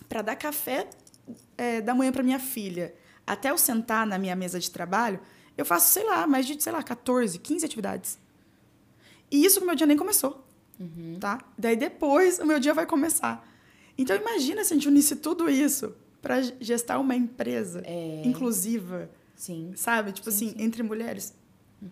pra 0.08 0.20
dar 0.20 0.36
café 0.36 0.88
é, 1.56 1.80
da 1.80 1.94
manhã 1.94 2.12
pra 2.12 2.22
minha 2.22 2.38
filha, 2.38 2.94
até 3.26 3.50
eu 3.50 3.56
sentar 3.56 4.06
na 4.06 4.18
minha 4.18 4.36
mesa 4.36 4.58
de 4.60 4.70
trabalho, 4.70 5.20
eu 5.56 5.64
faço, 5.64 5.92
sei 5.92 6.04
lá, 6.04 6.26
mais 6.26 6.46
de, 6.46 6.62
sei 6.62 6.72
lá, 6.72 6.82
14, 6.82 7.38
15 7.38 7.64
atividades. 7.64 8.18
E 9.30 9.44
isso 9.44 9.58
que 9.58 9.64
o 9.64 9.66
meu 9.66 9.74
dia 9.76 9.86
nem 9.86 9.96
começou, 9.96 10.41
tá? 11.20 11.38
Daí 11.56 11.76
depois 11.76 12.38
o 12.38 12.46
meu 12.46 12.58
dia 12.58 12.74
vai 12.74 12.86
começar. 12.86 13.46
Então 13.96 14.16
imagina 14.16 14.64
se 14.64 14.72
a 14.72 14.76
gente 14.76 14.88
unisse 14.88 15.16
tudo 15.16 15.48
isso 15.48 15.94
pra 16.20 16.40
gestar 16.60 16.98
uma 16.98 17.14
empresa 17.14 17.82
inclusiva, 18.24 19.10
Sim. 19.34 19.72
sabe? 19.74 20.12
Tipo 20.12 20.28
assim, 20.28 20.54
entre 20.56 20.82
mulheres. 20.82 21.34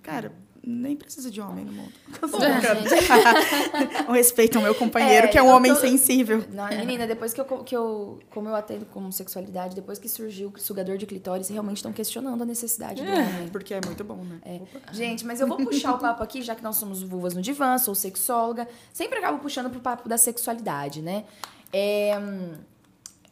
Cara, 0.03 0.33
nem 0.63 0.95
precisa 0.95 1.31
de 1.31 1.41
homem 1.41 1.65
no 1.65 1.73
mundo. 1.73 1.93
um 4.09 4.13
respeito 4.13 4.59
ao 4.59 4.63
meu 4.65 4.75
companheiro, 4.75 5.27
É, 5.27 5.31
que 5.31 5.39
é 5.39 5.43
um 5.43 5.49
homem 5.49 5.73
tô- 5.75 5.81
sensível. 5.81 6.45
Não, 6.53 6.69
menina, 6.69 7.07
depois 7.07 7.33
que 7.33 7.41
eu, 7.41 7.45
que 7.65 7.77
eu. 7.77 8.19
Como 8.31 8.49
eu 8.49 8.55
atendo 8.55 8.85
como 8.87 9.11
sexualidade, 9.13 9.75
depois 9.75 9.99
que 9.99 10.09
surgiu 10.09 10.53
o 10.55 10.59
sugador 10.61 10.97
de 10.99 11.07
clitóris, 11.07 11.49
realmente 11.49 11.79
estão 11.79 11.93
questionando 11.93 12.43
a 12.43 12.47
necessidade 12.47 13.03
do 13.03 13.11
homem. 13.11 13.49
Porque 13.51 13.75
é 13.75 13.81
muito 13.85 14.05
bom, 14.05 14.23
né? 14.25 14.39
É. 14.45 14.61
Gente, 14.93 15.25
mas 15.25 15.41
eu 15.41 15.47
vou 15.47 15.57
puxar 15.57 15.95
o 15.95 15.99
papo 16.01 16.23
aqui, 16.23 16.43
já 16.43 16.55
que 16.55 16.63
nós 16.63 16.77
somos 16.77 17.03
vulvas 17.03 17.35
no 17.35 17.41
divã, 17.43 17.79
sou 17.79 17.95
sexóloga. 17.95 18.69
Sempre 18.93 19.19
acabo 19.19 19.39
puxando 19.39 19.71
pro 19.71 19.81
papo 19.81 20.09
da 20.09 20.19
sexualidade, 20.19 21.01
né? 21.03 21.25
É, 21.73 22.19
hum, 22.19 22.55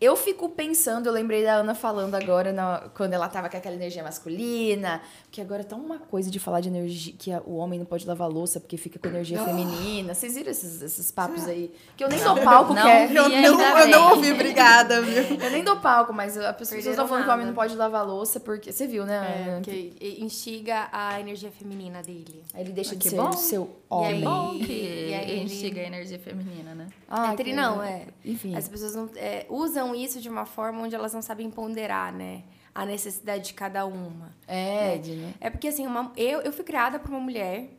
eu 0.00 0.14
fico 0.16 0.48
pensando, 0.48 1.06
eu 1.06 1.12
lembrei 1.12 1.42
da 1.44 1.54
Ana 1.56 1.74
falando 1.74 2.14
agora, 2.14 2.52
na- 2.52 2.88
quando 2.94 3.12
ela 3.14 3.28
tava 3.28 3.48
com 3.48 3.56
aquela 3.56 3.74
energia 3.74 4.02
masculina, 4.02 5.00
que 5.30 5.40
agora 5.40 5.64
tá 5.64 5.74
uma 5.76 5.98
coisa 5.98 6.30
de 6.30 6.38
falar 6.38 6.60
de 6.60 6.68
energia, 6.68 7.14
que 7.18 7.32
a- 7.32 7.42
o 7.44 7.56
homem 7.56 7.78
não 7.78 7.86
pode 7.86 8.06
lavar 8.06 8.28
louça 8.28 8.60
porque 8.60 8.76
fica 8.76 8.98
com 8.98 9.08
energia 9.08 9.42
feminina. 9.44 10.14
Vocês 10.14 10.34
viram 10.34 10.50
esses, 10.50 10.80
esses 10.82 11.10
papos 11.10 11.46
aí? 11.46 11.72
Que 11.96 12.04
eu 12.04 12.08
nem 12.08 12.18
dou 12.22 12.36
palco, 12.36 12.72
Não 12.74 12.82
que 12.82 12.88
é- 12.88 13.04
Eu 13.18 13.24
ainda 13.24 13.50
não, 13.50 13.78
eu 13.78 13.88
não 13.88 14.10
ouvi, 14.12 14.32
obrigada, 14.32 15.02
viu? 15.02 15.22
Eu 15.42 15.50
nem 15.50 15.64
dou 15.64 15.76
palco, 15.76 16.12
mas 16.12 16.36
as 16.36 16.56
pessoas 16.56 16.84
estão 16.86 17.08
falando 17.08 17.24
que 17.24 17.30
o 17.30 17.32
homem 17.32 17.46
nada. 17.46 17.56
não 17.56 17.62
pode 17.62 17.74
lavar 17.76 18.06
louça 18.06 18.38
porque. 18.38 18.72
Você 18.72 18.86
viu, 18.86 19.04
né? 19.04 19.16
É, 19.46 19.50
Ana? 19.50 19.60
que 19.62 20.16
instiga 20.20 20.88
a 20.92 21.18
energia 21.20 21.50
feminina 21.50 22.02
dele. 22.02 22.42
Aí 22.54 22.62
ele 22.62 22.72
deixa 22.72 22.94
de 22.94 23.02
que 23.02 23.10
ser 23.10 23.16
bom. 23.16 23.30
o 23.30 23.32
seu 23.32 23.62
E 23.90 23.94
homem. 23.94 24.14
aí- 24.14 24.22
Bom 24.22 24.58
que 24.58 24.72
E 24.72 25.14
aí 25.14 25.30
ele- 25.32 25.42
instiga 25.44 25.80
a 25.80 25.84
energia 25.84 26.18
feminina, 26.18 26.74
né? 26.74 26.86
Ah, 27.08 27.32
Entre 27.32 27.50
que- 27.50 27.56
não, 27.56 27.82
é. 27.82 28.06
Enfim. 28.24 28.54
As 28.54 28.68
pessoas 28.68 28.94
não, 28.94 29.08
é, 29.16 29.46
usam 29.48 29.87
isso 29.94 30.20
de 30.20 30.28
uma 30.28 30.44
forma 30.46 30.82
onde 30.82 30.94
elas 30.94 31.12
não 31.14 31.22
sabem 31.22 31.50
ponderar, 31.50 32.12
né? 32.12 32.42
A 32.74 32.84
necessidade 32.86 33.46
de 33.48 33.54
cada 33.54 33.84
uma. 33.86 34.30
É, 34.46 34.94
Ed, 34.96 35.12
né? 35.16 35.34
É 35.40 35.50
porque, 35.50 35.68
assim, 35.68 35.86
uma- 35.86 36.12
eu, 36.16 36.40
eu 36.40 36.52
fui 36.52 36.64
criada 36.64 36.98
por 36.98 37.10
uma 37.10 37.20
mulher 37.20 37.70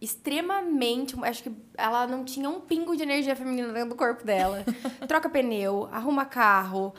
extremamente. 0.00 1.14
Acho 1.24 1.42
que 1.42 1.52
ela 1.76 2.06
não 2.06 2.24
tinha 2.24 2.48
um 2.48 2.60
pingo 2.60 2.96
de 2.96 3.02
energia 3.02 3.36
feminina 3.36 3.72
dentro 3.72 3.90
do 3.90 3.96
corpo 3.96 4.24
dela. 4.24 4.64
Troca 5.08 5.28
pneu, 5.28 5.88
arruma 5.92 6.24
carro, 6.24 6.94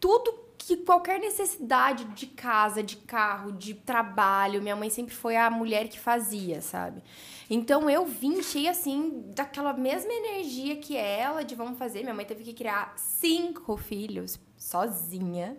tudo 0.00 0.43
que 0.66 0.78
qualquer 0.78 1.20
necessidade 1.20 2.04
de 2.04 2.26
casa, 2.26 2.82
de 2.82 2.96
carro, 2.96 3.52
de 3.52 3.74
trabalho, 3.74 4.62
minha 4.62 4.74
mãe 4.74 4.88
sempre 4.88 5.14
foi 5.14 5.36
a 5.36 5.50
mulher 5.50 5.88
que 5.88 6.00
fazia, 6.00 6.62
sabe? 6.62 7.02
Então 7.50 7.90
eu 7.90 8.06
vim 8.06 8.42
cheia 8.42 8.70
assim 8.70 9.24
daquela 9.34 9.74
mesma 9.74 10.10
energia 10.10 10.76
que 10.76 10.96
ela 10.96 11.44
de 11.44 11.54
vamos 11.54 11.78
fazer. 11.78 12.00
Minha 12.00 12.14
mãe 12.14 12.24
teve 12.24 12.42
que 12.44 12.54
criar 12.54 12.94
cinco 12.96 13.76
filhos 13.76 14.40
sozinha. 14.56 15.58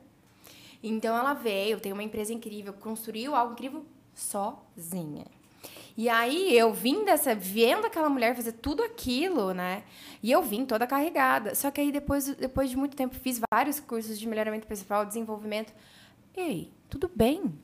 Então 0.81 1.15
ela 1.15 1.33
veio, 1.33 1.79
tem 1.79 1.93
uma 1.93 2.03
empresa 2.03 2.33
incrível, 2.33 2.73
construiu 2.73 3.35
algo 3.35 3.53
incrível 3.53 3.85
sozinha. 4.13 5.25
E 5.97 6.09
aí 6.09 6.57
eu 6.57 6.73
vim 6.73 7.05
dessa, 7.05 7.33
vendo 7.33 7.87
aquela 7.87 8.09
mulher 8.09 8.35
fazer 8.35 8.51
tudo 8.53 8.83
aquilo, 8.83 9.53
né? 9.53 9.83
E 10.21 10.29
eu 10.31 10.41
vim 10.41 10.65
toda 10.65 10.85
carregada. 10.85 11.55
Só 11.55 11.71
que 11.71 11.79
aí 11.79 11.91
depois, 11.91 12.35
depois 12.35 12.69
de 12.69 12.75
muito 12.75 12.97
tempo 12.97 13.15
fiz 13.15 13.39
vários 13.51 13.79
cursos 13.79 14.19
de 14.19 14.27
melhoramento 14.27 14.67
pessoal, 14.67 15.05
desenvolvimento. 15.05 15.73
Ei, 16.35 16.71
tudo 16.89 17.09
bem. 17.13 17.57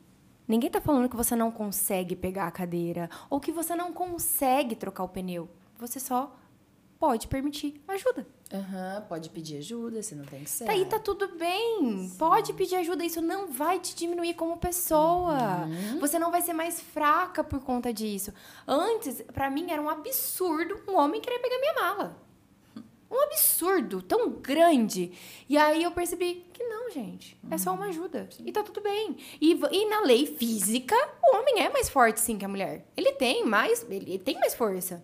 Ninguém 0.48 0.70
tá 0.70 0.80
falando 0.80 1.10
que 1.10 1.16
você 1.16 1.36
não 1.36 1.52
consegue 1.52 2.16
pegar 2.16 2.48
a 2.48 2.52
cadeira 2.52 3.10
ou 3.30 3.40
que 3.40 3.52
você 3.52 3.76
não 3.76 3.92
consegue 3.92 4.76
trocar 4.76 5.04
o 5.04 5.10
pneu. 5.10 5.50
Você 5.78 6.00
só 6.00 6.34
pode 6.98 7.28
permitir 7.28 7.82
ajuda. 7.88 8.26
Aham, 8.54 9.06
pode 9.08 9.30
pedir 9.30 9.58
ajuda, 9.58 10.04
você 10.04 10.14
não 10.14 10.26
tem 10.26 10.44
que 10.44 10.50
ser. 10.50 10.66
Tá 10.66 10.74
aí, 10.74 10.86
tá 10.86 11.00
tudo 11.00 11.28
bem. 11.38 12.12
Pode 12.20 12.52
pedir 12.54 12.76
ajuda, 12.76 13.06
isso 13.06 13.22
não 13.22 13.48
vai 13.48 13.80
te 13.80 13.96
diminuir 13.96 14.34
como 14.34 14.58
pessoa. 14.58 15.68
Você 16.02 16.20
não 16.20 16.32
vai 16.32 16.42
ser 16.42 16.54
mais 16.54 16.82
fraca 16.82 17.44
por 17.44 17.62
conta 17.62 17.94
disso. 17.94 18.34
Antes, 18.68 19.22
pra 19.34 19.50
mim, 19.50 19.72
era 19.72 19.82
um 19.82 19.90
absurdo 19.90 20.82
um 20.88 20.98
homem 20.98 21.22
querer 21.22 21.40
pegar 21.40 21.60
minha 21.60 21.74
mala. 21.74 22.18
Um 23.10 23.24
absurdo 23.24 24.02
tão 24.02 24.30
grande. 24.30 25.12
E 25.48 25.58
aí 25.58 25.84
eu 25.84 25.92
percebi 25.92 26.46
que 26.54 26.64
não, 26.64 26.90
gente. 26.92 27.38
É 27.50 27.58
só 27.58 27.74
uma 27.74 27.88
ajuda. 27.88 28.30
E 28.46 28.52
tá 28.52 28.64
tudo 28.64 28.82
bem. 28.82 29.18
E, 29.40 29.60
e 29.72 29.90
na 29.90 30.02
lei 30.02 30.26
física, 30.26 30.96
o 31.22 31.36
homem 31.36 31.62
é 31.62 31.70
mais 31.70 31.90
forte 31.90 32.22
sim 32.22 32.38
que 32.38 32.46
a 32.46 32.48
mulher. 32.48 32.86
Ele 32.96 33.12
tem 33.14 33.46
mais, 33.46 33.86
ele 33.90 34.18
tem 34.18 34.40
mais 34.40 34.56
força. 34.56 35.04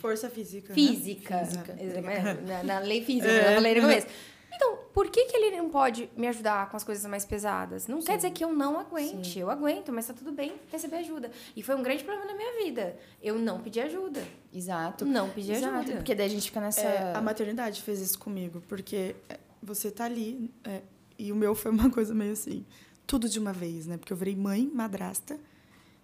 Força 0.00 0.30
física. 0.30 0.68
né? 0.68 0.74
Física. 0.74 1.40
Exatamente. 1.80 2.42
Na, 2.42 2.62
na 2.62 2.78
lei 2.80 3.04
física, 3.04 3.28
eu 3.28 3.54
falei 3.54 3.74
no 3.74 3.82
começo. 3.82 4.06
Então, 4.60 4.76
por 4.92 5.08
que, 5.08 5.24
que 5.24 5.34
ele 5.34 5.56
não 5.56 5.70
pode 5.70 6.10
me 6.14 6.26
ajudar 6.26 6.68
com 6.68 6.76
as 6.76 6.84
coisas 6.84 7.06
mais 7.06 7.24
pesadas? 7.24 7.86
Não 7.86 8.02
quer 8.02 8.16
dizer 8.16 8.30
que 8.30 8.44
eu 8.44 8.52
não 8.52 8.78
aguente. 8.78 9.38
Eu 9.38 9.48
aguento, 9.48 9.90
mas 9.90 10.06
tá 10.06 10.12
tudo 10.12 10.32
bem 10.32 10.52
receber 10.70 10.96
ajuda. 10.96 11.30
E 11.56 11.62
foi 11.62 11.74
um 11.76 11.82
grande 11.82 12.04
problema 12.04 12.30
na 12.30 12.36
minha 12.36 12.62
vida. 12.62 12.94
Eu 13.22 13.38
não 13.38 13.62
pedi 13.62 13.80
ajuda. 13.80 14.22
Exato. 14.52 15.06
Não 15.06 15.30
pedi 15.30 15.52
Exato, 15.52 15.76
ajuda. 15.76 15.96
Porque 15.96 16.14
daí 16.14 16.26
a 16.26 16.28
gente 16.28 16.48
fica 16.48 16.60
nessa. 16.60 16.82
É, 16.82 17.16
a 17.16 17.22
maternidade 17.22 17.80
fez 17.80 18.00
isso 18.00 18.18
comigo, 18.18 18.62
porque 18.68 19.16
é, 19.30 19.38
você 19.62 19.90
tá 19.90 20.04
ali, 20.04 20.50
é, 20.64 20.82
e 21.18 21.32
o 21.32 21.36
meu 21.36 21.54
foi 21.56 21.70
uma 21.70 21.88
coisa 21.88 22.14
meio 22.14 22.32
assim, 22.32 22.66
tudo 23.06 23.30
de 23.30 23.38
uma 23.38 23.54
vez, 23.54 23.86
né? 23.86 23.96
Porque 23.96 24.12
eu 24.12 24.16
virei 24.16 24.36
mãe, 24.36 24.70
madrasta 24.74 25.40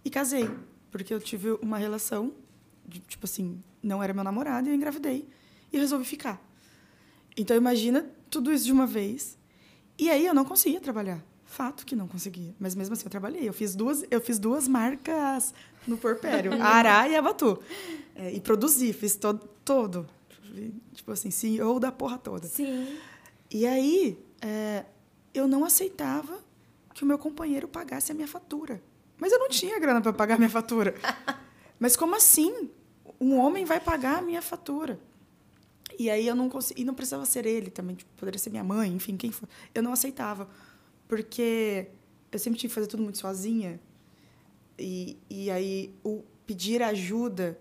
e 0.02 0.08
casei, 0.08 0.48
porque 0.90 1.12
eu 1.12 1.20
tive 1.20 1.50
uma 1.60 1.76
relação, 1.76 2.32
de, 2.86 3.00
tipo 3.00 3.26
assim, 3.26 3.62
não 3.82 4.02
era 4.02 4.14
meu 4.14 4.24
namorado 4.24 4.68
e 4.68 4.70
eu 4.70 4.74
engravidei 4.74 5.28
e 5.72 5.78
resolvi 5.78 6.04
ficar. 6.04 6.40
Então 7.36 7.56
imagina 7.56 8.08
tudo 8.30 8.52
isso 8.52 8.64
de 8.64 8.72
uma 8.72 8.86
vez. 8.86 9.38
E 9.98 10.10
aí 10.10 10.26
eu 10.26 10.34
não 10.34 10.44
conseguia 10.44 10.80
trabalhar. 10.80 11.22
Fato 11.44 11.86
que 11.86 11.94
não 11.94 12.08
conseguia. 12.08 12.54
Mas 12.58 12.74
mesmo 12.74 12.92
assim 12.92 13.04
eu 13.04 13.10
trabalhei. 13.10 13.48
Eu 13.48 13.52
fiz 13.52 13.74
duas, 13.74 14.04
eu 14.10 14.20
fiz 14.20 14.38
duas 14.38 14.66
marcas 14.66 15.54
no 15.86 15.96
porpério, 15.96 16.52
Ará 16.60 17.08
e 17.08 17.16
a 17.16 17.22
Batu. 17.22 17.58
É, 18.14 18.32
e 18.32 18.40
produzi, 18.40 18.92
fiz 18.92 19.16
todo, 19.16 19.46
todo. 19.64 20.06
Tipo 20.94 21.12
assim, 21.12 21.30
CEO 21.30 21.78
da 21.78 21.92
porra 21.92 22.18
toda. 22.18 22.46
Sim. 22.46 22.98
E 23.50 23.66
aí, 23.66 24.18
é, 24.40 24.84
eu 25.32 25.46
não 25.46 25.64
aceitava 25.64 26.40
que 26.94 27.04
o 27.04 27.06
meu 27.06 27.18
companheiro 27.18 27.68
pagasse 27.68 28.10
a 28.10 28.14
minha 28.14 28.26
fatura. 28.26 28.82
Mas 29.18 29.32
eu 29.32 29.38
não 29.38 29.48
tinha 29.48 29.78
grana 29.78 30.00
para 30.00 30.12
pagar 30.12 30.34
a 30.34 30.38
minha 30.38 30.50
fatura. 30.50 30.94
Mas 31.78 31.96
como 31.96 32.14
assim? 32.16 32.70
Um 33.20 33.38
homem 33.38 33.64
vai 33.64 33.80
pagar 33.80 34.18
a 34.18 34.22
minha 34.22 34.42
fatura? 34.42 34.98
E 35.98 36.10
aí 36.10 36.26
eu 36.26 36.34
não 36.34 36.48
consegui, 36.48 36.82
e 36.82 36.84
não 36.84 36.94
precisava 36.94 37.24
ser 37.24 37.46
ele 37.46 37.70
também, 37.70 37.96
tipo, 37.96 38.10
poderia 38.16 38.38
ser 38.38 38.50
minha 38.50 38.64
mãe, 38.64 38.92
enfim, 38.92 39.16
quem 39.16 39.30
for. 39.30 39.48
Eu 39.74 39.82
não 39.82 39.92
aceitava, 39.92 40.48
porque 41.08 41.88
eu 42.30 42.38
sempre 42.38 42.58
tive 42.58 42.70
que 42.70 42.74
fazer 42.74 42.86
tudo 42.86 43.02
muito 43.02 43.18
sozinha. 43.18 43.80
E, 44.78 45.16
e 45.30 45.50
aí 45.50 45.94
o 46.04 46.22
pedir 46.46 46.82
ajuda, 46.82 47.58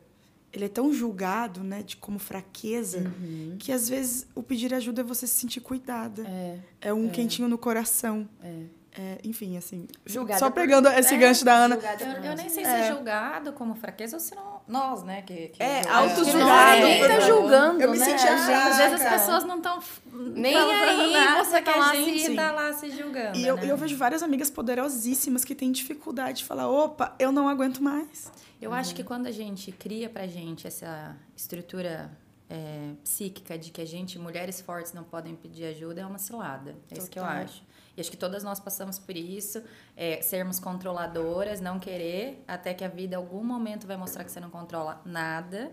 ele 0.51 0.66
é 0.66 0.70
tão 0.70 0.91
julgado, 0.91 1.63
né, 1.63 1.82
de 1.82 1.95
como 1.95 2.20
fraqueza, 2.20 3.11
que 3.57 3.72
às 3.72 3.88
vezes 3.88 4.28
o 4.36 4.43
pedir 4.43 4.74
ajuda 4.74 5.01
é 5.01 5.03
você 5.03 5.26
se 5.26 5.34
sentir 5.36 5.61
cuidada. 5.61 6.24
É. 6.28 6.59
É 6.82 6.93
um 6.93 7.09
quentinho 7.09 7.47
no 7.47 7.57
coração. 7.57 8.28
É. 8.43 8.63
É, 8.98 9.18
enfim, 9.26 9.58
assim. 9.58 9.88
Julgada 10.06 10.39
só 10.39 10.50
por- 10.50 10.56
pegando 10.62 10.88
esse 10.88 11.14
é, 11.16 11.18
gancho 11.18 11.43
da 11.43 11.54
Ana. 11.54 11.76
Eu, 11.76 11.82
por 11.82 12.26
eu 12.26 12.36
nem 12.36 12.48
sei 12.50 12.64
se 12.64 12.72
é 12.72 12.88
julgado 12.93 13.52
como 13.54 13.76
fraqueza 13.76 14.16
ou 14.16 14.20
se 14.22 14.34
não. 14.34 14.62
Nós, 14.68 15.04
né? 15.04 15.22
Que, 15.22 15.50
que 15.50 15.62
É, 15.62 15.86
auto-julgado. 15.88 16.82
Ninguém 16.82 17.08
tá 17.08 17.16
Eu- 17.16 17.22
julgando, 17.22 17.82
eu 17.82 17.91
me 17.91 17.98
né? 18.00 18.06
senti 18.06 18.26
achada. 18.26 18.46
gente- 18.72 18.72
Às 18.72 18.78
vezes 18.78 19.06
as 19.06 19.14
pessoas 19.22 19.43
não 19.43 19.58
estão 19.58 19.80
Nem 20.14 20.56
aí, 20.56 21.36
você 21.43 21.58
que 21.62 21.66
tá 21.66 21.74
a 21.74 21.78
lá 21.78 21.96
gente 21.96 22.20
se- 22.22 22.36
tá 22.36 22.52
lá 22.52 22.74
se 22.74 22.89
julgando. 22.91 23.38
E 23.38 23.46
eu, 23.46 23.58
né? 23.58 23.70
eu 23.72 23.78
vejo 23.78 23.98
várias 23.98 24.24
amigas 24.24 24.50
poderosíssimas 24.50 25.43
que 25.43 25.54
têm 25.54 25.72
dificuldade 25.72 26.39
de 26.39 26.46
falar: 26.46 26.68
opa, 26.70 27.14
eu 27.20 27.32
não 27.32 27.50
aguento 27.50 27.84
mais. 27.84 28.32
Eu 28.62 28.74
acho 28.74 28.96
que 28.96 29.04
quando 29.04 29.28
a 29.28 29.32
gente 29.32 29.72
cria 29.72 30.10
pra 30.10 30.26
gente 30.26 30.66
essa 30.66 31.16
estrutura 31.36 32.10
é, 32.50 32.91
psíquica 33.04 33.58
de 33.58 33.72
que 33.72 33.82
a 33.82 33.86
gente, 33.86 34.18
mulheres 34.18 34.62
fortes, 34.62 34.93
não 34.93 35.04
podem 35.04 35.36
pedir 35.36 35.66
ajuda, 35.66 36.02
é 36.02 36.06
uma 36.06 36.18
cilada. 36.18 36.76
É 36.91 36.98
isso 36.98 37.10
que 37.10 37.20
eu 37.20 37.24
Total. 37.24 37.39
acho. 37.43 37.62
E 37.96 38.02
acho 38.02 38.12
que 38.12 38.18
todas 38.18 38.43
nós 38.43 38.60
passamos 38.60 39.00
por 39.00 39.16
isso, 39.16 39.64
é, 39.96 40.22
sermos 40.22 40.60
controladoras, 40.60 41.62
não 41.62 41.80
querer, 41.80 42.43
até 42.48 42.74
que 42.74 42.84
a 42.84 42.88
vida, 42.88 43.16
em 43.16 43.18
algum 43.18 43.43
momento, 43.43 43.88
vai 43.88 43.96
mostrar 43.96 44.24
que 44.24 44.32
você 44.32 44.39
não 44.39 44.50
controla 44.50 45.02
nada. 45.06 45.72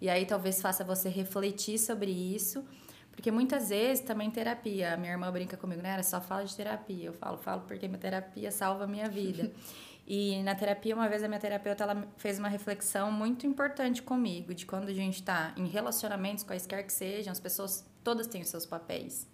E 0.00 0.08
aí 0.08 0.26
talvez 0.26 0.60
faça 0.60 0.82
você 0.82 1.08
refletir 1.08 1.78
sobre 1.78 2.10
isso. 2.10 2.64
Porque 3.12 3.30
muitas 3.30 3.68
vezes 3.68 4.02
também 4.02 4.30
terapia. 4.30 4.94
A 4.94 4.96
minha 4.96 5.12
irmã 5.12 5.30
brinca 5.30 5.56
comigo, 5.56 5.82
né? 5.82 5.92
Ela 5.94 6.02
só 6.02 6.20
fala 6.20 6.44
de 6.44 6.56
terapia. 6.56 7.06
Eu 7.06 7.12
falo, 7.12 7.38
falo 7.38 7.60
porque 7.62 7.86
minha 7.86 8.00
terapia 8.00 8.50
salva 8.50 8.84
a 8.84 8.86
minha 8.86 9.08
vida. 9.08 9.50
E 10.04 10.42
na 10.42 10.54
terapia, 10.54 10.96
uma 10.96 11.08
vez 11.08 11.22
a 11.22 11.28
minha 11.28 11.38
terapeuta 11.38 11.84
ela 11.84 12.08
fez 12.16 12.38
uma 12.38 12.48
reflexão 12.48 13.12
muito 13.12 13.46
importante 13.46 14.02
comigo, 14.02 14.52
de 14.52 14.66
quando 14.66 14.88
a 14.88 14.92
gente 14.92 15.20
está 15.20 15.54
em 15.56 15.66
relacionamentos, 15.68 16.42
quaisquer 16.42 16.84
que 16.84 16.92
sejam, 16.92 17.30
as 17.30 17.38
pessoas 17.38 17.86
todas 18.02 18.26
têm 18.26 18.42
os 18.42 18.48
seus 18.48 18.66
papéis. 18.66 19.28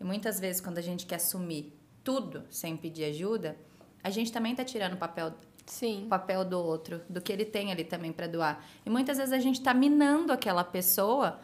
E 0.00 0.04
muitas 0.04 0.38
vezes, 0.40 0.60
quando 0.60 0.78
a 0.78 0.82
gente 0.82 1.06
quer 1.06 1.16
assumir 1.16 1.72
tudo 2.04 2.44
sem 2.50 2.76
pedir 2.76 3.04
ajuda, 3.04 3.56
a 4.02 4.10
gente 4.10 4.30
também 4.32 4.52
está 4.52 4.64
tirando 4.64 4.94
o 4.94 4.96
papel, 4.96 5.34
Sim. 5.66 6.06
papel 6.08 6.44
do 6.44 6.58
outro, 6.58 7.02
do 7.08 7.20
que 7.20 7.32
ele 7.32 7.44
tem 7.44 7.72
ali 7.72 7.84
também 7.84 8.12
para 8.12 8.26
doar. 8.26 8.64
E 8.86 8.90
muitas 8.90 9.18
vezes 9.18 9.32
a 9.32 9.38
gente 9.38 9.56
está 9.58 9.74
minando 9.74 10.32
aquela 10.32 10.62
pessoa, 10.64 11.40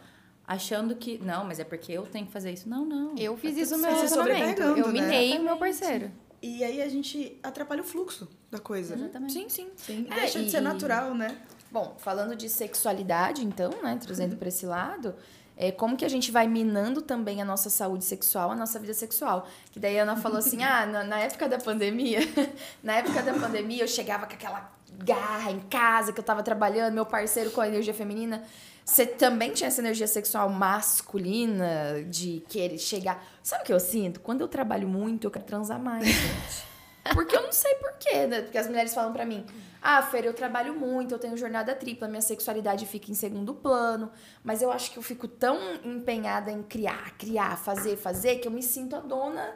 achando 0.47 0.95
que, 0.95 1.17
não, 1.19 1.43
mas 1.45 1.59
é 1.59 1.63
porque 1.63 1.91
eu 1.91 2.03
tenho 2.03 2.25
que 2.25 2.31
fazer 2.31 2.51
isso. 2.51 2.67
Não, 2.69 2.85
não. 2.85 3.15
Eu 3.17 3.35
fiz 3.37 3.55
Tá 3.55 3.61
isso 3.61 3.75
no 3.75 3.81
meu 3.81 3.91
relacionamento. 3.91 4.37
sobrecarregando, 4.37 4.79
Eu 4.79 4.87
né? 4.87 5.01
minei 5.01 5.37
o 5.39 5.43
meu 5.43 5.57
parceiro. 5.57 6.11
E 6.41 6.63
aí 6.63 6.81
a 6.81 6.87
gente 6.87 7.37
atrapalha 7.43 7.81
o 7.81 7.85
fluxo 7.85 8.27
da 8.51 8.59
coisa. 8.59 8.93
Exatamente. 8.95 9.33
Sim, 9.33 9.49
sim. 9.49 9.69
Sim, 9.75 10.07
É, 10.11 10.15
deixa 10.15 10.41
de 10.43 10.49
ser 10.51 10.57
e- 10.59 10.61
natural, 10.61 11.13
né? 11.15 11.37
Bom, 11.71 11.95
falando 11.97 12.35
de 12.35 12.47
sexualidade, 12.47 13.43
então, 13.43 13.69
né, 13.83 13.97
trazendo 14.01 14.37
para 14.37 14.47
esse 14.47 14.65
lado, 14.65 15.13
é 15.57 15.71
como 15.71 15.95
que 15.95 16.03
a 16.03 16.09
gente 16.09 16.31
vai 16.31 16.47
minando 16.47 17.01
também 17.01 17.41
a 17.41 17.45
nossa 17.45 17.69
saúde 17.69 18.03
sexual, 18.03 18.51
a 18.51 18.55
nossa 18.55 18.77
vida 18.79 18.93
sexual. 18.93 19.47
Que 19.71 19.79
daí 19.79 19.97
a 19.99 20.03
Ana 20.03 20.17
falou 20.17 20.37
assim: 20.37 20.63
ah, 20.63 20.85
na, 20.85 21.03
na 21.03 21.19
época 21.19 21.47
da 21.47 21.57
pandemia, 21.57 22.19
na 22.83 22.95
época 22.95 23.21
da 23.21 23.33
pandemia 23.33 23.83
eu 23.83 23.87
chegava 23.87 24.25
com 24.25 24.33
aquela 24.33 24.71
garra 25.03 25.51
em 25.51 25.59
casa 25.61 26.11
que 26.13 26.19
eu 26.19 26.23
tava 26.23 26.43
trabalhando, 26.43 26.93
meu 26.93 27.05
parceiro 27.05 27.51
com 27.51 27.61
a 27.61 27.67
energia 27.67 27.93
feminina. 27.93 28.43
Você 28.83 29.05
também 29.05 29.51
tinha 29.51 29.67
essa 29.67 29.81
energia 29.81 30.07
sexual 30.07 30.47
masculina 30.47 32.03
de 32.07 32.43
querer 32.47 32.77
chegar. 32.77 33.25
Sabe 33.41 33.63
o 33.63 33.65
que 33.65 33.73
eu 33.73 33.79
sinto? 33.79 34.19
Quando 34.19 34.41
eu 34.41 34.47
trabalho 34.47 34.87
muito, 34.87 35.25
eu 35.25 35.31
quero 35.31 35.45
transar 35.45 35.79
mais, 35.79 36.05
gente. 36.05 36.65
Porque 37.13 37.35
eu 37.35 37.41
não 37.41 37.51
sei 37.51 37.73
porquê, 37.75 38.27
né? 38.27 38.41
Porque 38.41 38.57
as 38.57 38.67
mulheres 38.67 38.93
falam 38.93 39.13
pra 39.13 39.25
mim: 39.25 39.45
ah, 39.87 40.01
Fer, 40.01 40.25
eu 40.25 40.33
trabalho 40.33 40.73
muito, 40.73 41.13
eu 41.13 41.19
tenho 41.19 41.37
jornada 41.37 41.75
tripla, 41.75 42.07
minha 42.07 42.21
sexualidade 42.21 42.87
fica 42.87 43.11
em 43.11 43.13
segundo 43.13 43.53
plano. 43.53 44.11
Mas 44.43 44.63
eu 44.63 44.71
acho 44.71 44.89
que 44.89 44.97
eu 44.97 45.03
fico 45.03 45.27
tão 45.27 45.59
empenhada 45.83 46.51
em 46.51 46.63
criar, 46.63 47.15
criar, 47.19 47.55
fazer, 47.55 47.95
fazer, 47.95 48.37
que 48.37 48.47
eu 48.47 48.51
me 48.51 48.63
sinto 48.63 48.95
a 48.95 48.99
dona 48.99 49.53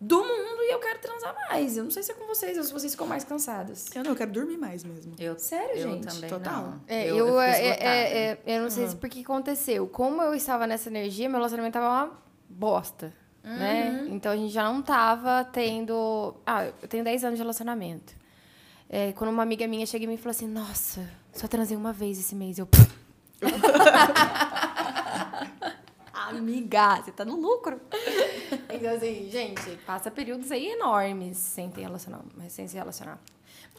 do 0.00 0.18
mundo 0.18 0.62
e 0.62 0.72
eu 0.72 0.78
quero 0.78 1.00
transar 1.00 1.34
mais. 1.48 1.76
Eu 1.76 1.82
não 1.82 1.90
sei 1.90 2.04
se 2.04 2.12
é 2.12 2.14
com 2.14 2.28
vocês 2.28 2.56
ou 2.56 2.62
se 2.62 2.72
vocês 2.72 2.92
ficam 2.92 3.08
mais 3.08 3.24
cansadas. 3.24 3.88
Eu 3.92 4.04
não, 4.04 4.12
eu 4.12 4.16
quero 4.16 4.30
dormir 4.30 4.56
mais 4.56 4.84
mesmo. 4.84 5.16
Eu, 5.18 5.36
Sério, 5.36 5.76
eu 5.76 5.90
gente? 5.90 6.06
também 6.06 6.30
Total. 6.30 6.62
não. 6.62 6.80
É, 6.86 7.10
eu, 7.10 7.16
eu, 7.16 7.26
eu 7.26 7.40
é, 7.40 7.50
é, 7.50 7.68
é, 7.68 8.38
é, 8.46 8.58
eu 8.58 8.62
não 8.62 8.70
sei 8.70 8.86
se 8.86 8.94
por 8.94 9.08
que 9.08 9.22
aconteceu. 9.22 9.88
Como 9.88 10.22
eu 10.22 10.32
estava 10.32 10.64
nessa 10.64 10.88
energia, 10.88 11.28
meu 11.28 11.38
relacionamento 11.38 11.72
tava 11.72 11.88
uma 11.88 12.22
bosta, 12.48 13.12
né? 13.42 14.06
Então 14.10 14.30
a 14.30 14.36
gente 14.36 14.52
já 14.52 14.62
não 14.62 14.80
tava 14.80 15.44
tendo... 15.52 16.36
Ah, 16.46 16.66
eu 16.66 16.86
tenho 16.86 17.02
10 17.02 17.24
anos 17.24 17.36
de 17.36 17.42
relacionamento. 17.42 18.21
É, 18.94 19.10
quando 19.14 19.30
uma 19.30 19.42
amiga 19.42 19.66
minha 19.66 19.86
chega 19.86 20.04
e 20.04 20.16
falou 20.18 20.32
assim, 20.32 20.46
nossa, 20.46 21.08
só 21.32 21.48
transei 21.48 21.74
uma 21.74 21.94
vez 21.94 22.18
esse 22.18 22.34
mês. 22.34 22.58
Eu... 22.58 22.68
Amiga, 26.12 26.96
você 26.96 27.10
tá 27.10 27.24
no 27.24 27.40
lucro. 27.40 27.80
Então, 28.68 28.94
assim, 28.94 29.30
gente, 29.30 29.78
passa 29.86 30.10
períodos 30.10 30.52
aí 30.52 30.72
enormes 30.72 31.38
sem, 31.38 31.70
ter 31.70 31.80
relacionar, 31.80 32.22
sem 32.50 32.68
se 32.68 32.76
relacionar. 32.76 33.18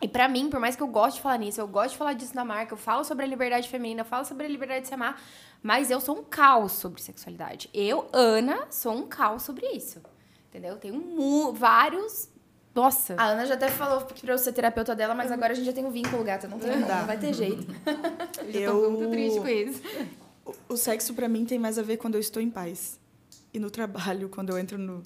E 0.02 0.08
pra 0.08 0.28
mim, 0.28 0.50
por 0.50 0.60
mais 0.60 0.76
que 0.76 0.82
eu 0.82 0.88
goste 0.88 1.18
de 1.18 1.22
falar 1.22 1.38
nisso, 1.38 1.62
eu 1.62 1.68
gosto 1.68 1.92
de 1.92 1.98
falar 1.98 2.14
disso 2.14 2.36
na 2.36 2.44
marca, 2.44 2.74
eu 2.74 2.78
falo 2.78 3.04
sobre 3.04 3.24
a 3.24 3.28
liberdade 3.28 3.70
feminina, 3.70 4.02
eu 4.02 4.06
falo 4.06 4.26
sobre 4.26 4.48
a 4.48 4.50
liberdade 4.50 4.82
de 4.82 4.88
se 4.88 4.96
amar, 4.96 5.22
mas 5.62 5.92
eu 5.92 6.02
sou 6.02 6.18
um 6.18 6.24
caos 6.24 6.72
sobre 6.72 7.00
sexualidade. 7.00 7.70
Eu, 7.72 8.10
Ana, 8.12 8.66
sou 8.72 8.94
um 8.94 9.08
caos 9.08 9.44
sobre 9.44 9.68
isso. 9.68 10.02
Entendeu? 10.50 10.72
Eu 10.72 10.78
tenho 10.78 11.54
vários. 11.54 12.33
Nossa. 12.74 13.16
A 13.18 13.26
Ana 13.26 13.46
já 13.46 13.54
até 13.54 13.70
falou 13.70 14.02
que 14.02 14.22
pra 14.22 14.34
eu 14.34 14.38
ser 14.38 14.52
terapeuta 14.52 14.96
dela, 14.96 15.14
mas 15.14 15.32
agora 15.32 15.54
a 15.54 15.56
gente 15.56 15.66
já 15.66 15.74
tem 15.74 15.86
um 15.86 15.92
vínculo, 15.92 16.24
gata. 16.24 16.48
Não, 16.48 16.58
tem, 16.58 16.82
Dá. 16.82 17.00
não 17.00 17.06
vai 17.08 17.18
ter 17.20 17.34
jeito. 17.34 17.68
eu 18.46 18.52
já 18.52 18.72
tô 18.72 18.84
eu- 18.84 18.92
muito 18.92 19.12
triste 19.12 19.40
com 19.40 19.48
isso. 19.48 19.82
O, 20.46 20.74
o 20.74 20.78
sexo 20.78 21.14
pra 21.14 21.28
mim 21.30 21.46
tem 21.46 21.60
mais 21.60 21.78
a 21.78 21.84
ver 21.84 21.98
quando 21.98 22.16
eu 22.16 22.22
estou 22.22 22.42
em 22.42 22.50
paz. 22.50 23.00
E 23.54 23.60
no 23.60 23.70
trabalho, 23.70 24.28
quando 24.30 24.50
eu 24.50 24.58
entro 24.58 24.78
no, 24.80 25.04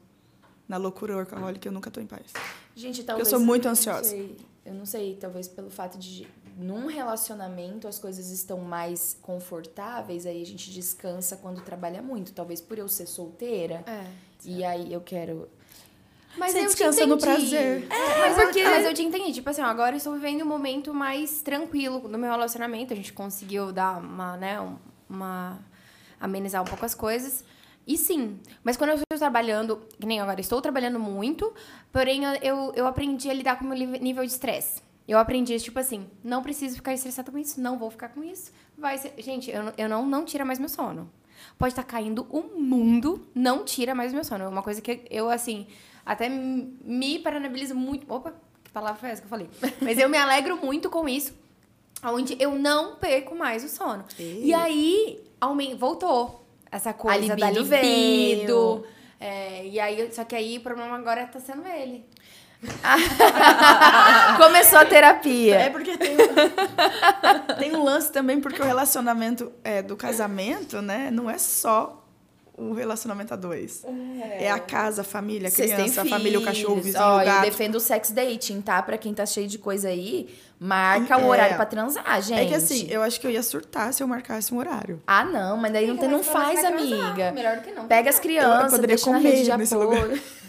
na 0.67 0.77
loucura 0.77 1.15
workaholic, 1.15 1.65
eu 1.65 1.71
nunca 1.71 1.91
tô 1.91 1.99
em 1.99 2.07
paz. 2.07 2.31
Gente, 2.75 3.03
talvez. 3.03 3.27
sou 3.27 3.39
muito 3.39 3.65
não 3.65 3.71
ansiosa. 3.71 4.09
sei, 4.09 4.37
eu 4.65 4.73
não 4.73 4.85
sei, 4.85 5.17
talvez 5.19 5.47
pelo 5.47 5.69
fato 5.69 5.97
de. 5.97 6.25
Num 6.57 6.87
relacionamento 6.87 7.87
as 7.87 7.99
coisas 7.99 8.31
estão 8.31 8.57
mais 8.59 9.15
confortáveis, 9.21 10.25
aí 10.25 10.41
a 10.41 10.45
gente 10.45 10.71
descansa 10.71 11.35
quando 11.37 11.61
trabalha 11.61 12.01
muito. 12.01 12.33
Talvez 12.33 12.59
por 12.61 12.79
eu 12.79 12.87
ser 12.87 13.05
solteira. 13.05 13.83
É. 13.85 14.05
E 14.45 14.63
aí 14.63 14.91
eu 14.91 15.01
quero. 15.01 15.49
Mas 16.37 16.51
Você 16.53 16.61
descansa 16.65 17.05
no 17.05 17.17
prazer. 17.17 17.87
É, 17.89 18.29
mas, 18.29 18.35
porque... 18.35 18.63
mas 18.63 18.85
eu 18.85 18.93
te 18.93 19.03
entendi. 19.03 19.33
Tipo 19.33 19.49
assim, 19.49 19.61
ó, 19.61 19.65
agora 19.65 19.93
eu 19.93 19.97
estou 19.97 20.13
vivendo 20.13 20.41
um 20.43 20.45
momento 20.45 20.93
mais 20.93 21.41
tranquilo 21.41 22.07
no 22.07 22.17
meu 22.17 22.29
relacionamento. 22.29 22.93
A 22.93 22.95
gente 22.95 23.11
conseguiu 23.13 23.71
dar 23.71 23.97
uma, 23.99 24.37
né, 24.37 24.59
um- 24.61 24.77
uma... 25.09 25.59
amenizar 26.19 26.61
um 26.61 26.65
pouco 26.65 26.85
as 26.85 26.93
coisas. 26.93 27.43
E 27.85 27.97
sim, 27.97 28.37
mas 28.63 28.75
quando 28.75 28.89
eu 28.91 28.95
estou 28.97 29.17
trabalhando, 29.17 29.77
que 29.99 30.05
nem 30.05 30.19
agora, 30.19 30.41
estou 30.41 30.61
trabalhando 30.61 30.99
muito, 30.99 31.53
porém 31.91 32.23
eu- 32.41 32.73
eu, 32.75 32.85
aprendi 32.85 33.29
a 33.29 33.33
lidar 33.33 33.57
com 33.57 33.63
o 33.65 33.67
meu 33.69 33.77
nível 33.77 34.25
de 34.25 34.31
estresse. 34.31 34.81
Eu 35.07 35.17
aprendi, 35.17 35.57
tipo 35.57 35.79
assim, 35.79 36.05
não 36.21 36.43
preciso 36.43 36.75
ficar 36.75 36.93
estressada 36.93 37.31
com 37.31 37.37
isso, 37.37 37.61
não 37.61 37.77
vou 37.77 37.89
ficar 37.89 38.09
com 38.09 38.21
isso. 38.21 38.51
Vai 38.77 38.97
ser... 38.97 39.13
Gente, 39.19 39.49
eu, 39.49 39.71
eu 39.77 39.87
não, 39.87 40.05
não 40.05 40.25
tira 40.25 40.43
mais 40.43 40.59
meu 40.59 40.67
sono. 40.67 41.09
Pode 41.57 41.71
estar 41.71 41.83
caindo 41.83 42.27
o 42.29 42.59
mundo, 42.59 43.25
não 43.33 43.63
tira 43.63 43.95
mais 43.95 44.11
meu 44.11 44.23
sono. 44.25 44.43
É 44.43 44.47
uma 44.49 44.61
coisa 44.61 44.81
que 44.81 45.03
eu, 45.09 45.29
assim, 45.29 45.65
até 46.07 46.29
me 46.29 47.19
paranoibilizo 47.19 47.75
muito. 47.75 48.11
Opa, 48.11 48.33
que 48.63 48.71
palavra 48.71 48.99
foi 48.99 49.09
essa 49.09 49.21
que 49.21 49.25
eu 49.25 49.29
falei? 49.29 49.49
Mas 49.81 49.97
eu 49.99 50.07
me 50.09 50.17
alegro 50.17 50.57
muito 50.57 50.89
com 50.89 51.07
isso, 51.07 51.33
onde 52.03 52.35
eu 52.39 52.51
não 52.55 52.95
perco 52.95 53.35
mais 53.35 53.63
o 53.63 53.69
sono. 53.69 54.05
E 54.17 54.53
aí, 54.53 55.19
aumen- 55.41 55.75
voltou 55.75 56.43
essa 56.71 56.93
coisa 56.93 57.35
da 57.35 57.49
libido 57.49 57.63
libido. 57.75 57.75
veio. 58.81 58.85
É, 59.19 59.65
e 59.67 59.79
aí, 59.79 60.11
só 60.13 60.23
que 60.23 60.35
aí 60.35 60.57
o 60.57 60.61
problema 60.61 60.95
agora 60.95 61.25
tá 61.27 61.39
sendo 61.39 61.65
ele. 61.67 62.05
Começou 64.37 64.79
a 64.79 64.85
terapia. 64.85 65.55
É 65.55 65.69
porque 65.69 65.95
tem, 65.97 66.17
tem 67.59 67.75
um 67.75 67.83
lance 67.83 68.11
também, 68.11 68.39
porque 68.41 68.61
o 68.61 68.65
relacionamento 68.65 69.51
é, 69.63 69.81
do 69.81 69.95
casamento, 69.95 70.81
né, 70.81 71.09
não 71.11 71.29
é 71.29 71.37
só 71.37 72.03
o 72.57 72.73
relacionamento 72.73 73.33
a 73.33 73.37
dois. 73.37 73.85
É, 74.39 74.49
a 74.51 74.57
casa, 74.59 75.01
a 75.01 75.03
família, 75.03 75.47
a 75.47 75.51
têm 75.51 75.67
criança, 75.69 76.01
a 76.01 76.05
família, 76.05 76.39
o 76.39 76.43
cachorro, 76.43 76.77
o 76.77 76.81
vizinho, 76.81 77.03
Ó, 77.03 77.17
o 77.17 77.21
eu 77.21 77.25
gato. 77.25 77.41
defendo 77.45 77.75
o 77.75 77.79
sex 77.79 78.09
dating, 78.09 78.61
tá? 78.61 78.81
Pra 78.81 78.97
quem 78.97 79.13
tá 79.13 79.25
cheio 79.25 79.47
de 79.47 79.59
coisa 79.59 79.89
aí, 79.89 80.27
marca 80.59 81.15
o 81.17 81.21
É. 81.21 81.25
horário 81.27 81.55
pra 81.55 81.65
transar, 81.67 82.21
gente. 82.21 82.39
É 82.41 82.45
que 82.45 82.55
assim, 82.55 82.87
eu 82.89 83.03
acho 83.03 83.19
que 83.21 83.27
eu 83.27 83.31
ia 83.31 83.43
surtar 83.43 83.93
se 83.93 84.01
eu 84.01 84.07
marcasse 84.07 84.51
um 84.53 84.57
horário. 84.57 84.99
Ah, 85.05 85.23
não, 85.23 85.55
mas 85.57 85.71
daí 85.71 85.85
não, 85.87 85.97
tem, 85.97 86.09
não 86.09 86.23
faz, 86.23 86.59
transar, 86.59 86.79
amiga. 86.79 87.31
Melhor 87.31 87.57
do 87.57 87.61
que 87.61 87.71
não. 87.71 87.87
Pega 87.87 88.09
as 88.09 88.19
crianças, 88.19 88.71
poderia 88.71 88.95
deixa 88.95 89.11
na 89.11 89.17
comer 89.17 89.29
rede 89.29 89.43
de 89.51 89.57
nesse 89.57 89.73
apoio. 89.75 90.21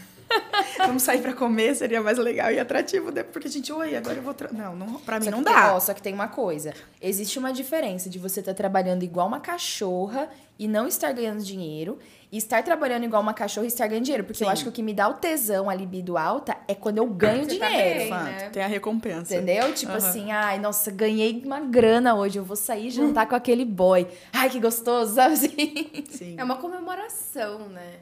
Vamos 0.89 1.03
sair 1.03 1.21
pra 1.21 1.33
comer, 1.35 1.75
seria 1.75 2.03
mais 2.03 2.19
legal 2.19 2.51
e 2.51 2.59
atrativo, 2.59 3.11
né? 3.11 3.23
porque 3.23 3.47
a 3.47 3.51
gente, 3.51 3.73
oi, 3.73 3.95
agora 3.95 4.17
eu 4.17 4.23
vou... 4.23 4.35
Tra... 4.35 4.49
Não, 4.53 4.75
não, 4.75 4.95
pra 5.01 5.19
mim 5.19 5.27
Só 5.27 5.31
não 5.31 5.43
dá. 5.43 5.53
Tem, 5.53 5.71
ó, 5.73 5.81
só 5.81 5.95
que 5.95 6.03
tem 6.03 6.15
uma 6.15 6.29
coisa. 6.29 6.73
Existe 7.01 7.39
uma 7.39 7.53
diferença 7.53 8.09
de 8.09 8.19
você 8.19 8.41
estar 8.41 8.55
trabalhando 8.55 9.03
igual 9.03 9.27
uma 9.27 9.39
cachorra 9.39 10.29
e 10.59 10.67
não 10.67 10.89
estar 10.89 11.13
ganhando 11.13 11.43
dinheiro. 11.43 11.99
E 12.31 12.37
estar 12.37 12.63
trabalhando 12.63 13.05
igual 13.05 13.23
uma 13.23 13.33
cachorra 13.33 13.65
e 13.65 13.69
estar 13.69 13.87
ganhando 13.87 14.05
dinheiro. 14.05 14.25
Porque 14.25 14.43
eu 14.43 14.47
Sim. 14.49 14.53
acho 14.53 14.63
que 14.65 14.69
o 14.69 14.73
que 14.73 14.83
me 14.83 14.93
dá 14.93 15.09
o 15.09 15.15
tesão, 15.15 15.71
a 15.71 15.75
libido 15.75 16.19
alta, 16.19 16.57
é 16.67 16.75
quando 16.75 16.99
eu 16.99 17.07
ganho 17.07 17.45
Você 17.45 17.57
tá 17.59 17.69
dinheiro. 17.69 17.99
bem. 18.01 18.09
Fato, 18.09 18.25
né? 18.25 18.51
Tem 18.51 18.63
a 18.63 18.67
recompensa. 18.67 19.35
Entendeu? 19.35 19.73
Tipo 19.73 19.93
Aham. 19.93 19.99
assim, 20.09 20.33
ai, 20.33 20.59
nossa, 20.59 20.91
ganhei 20.91 21.43
uma 21.45 21.61
grana 21.61 22.15
hoje, 22.15 22.39
eu 22.39 22.45
vou 22.45 22.57
sair 22.57 22.91
jantar 22.91 23.27
com 23.27 23.35
aquele 23.35 23.65
boy. 23.65 24.07
Ai, 24.33 24.51
que 24.51 24.61
gostoso, 24.61 25.15
sabe 25.17 25.35
assim? 25.35 26.05
Sim. 26.11 26.35
É 26.37 26.45
uma 26.45 26.57
comemoração, 26.57 27.61
né? 27.69 27.97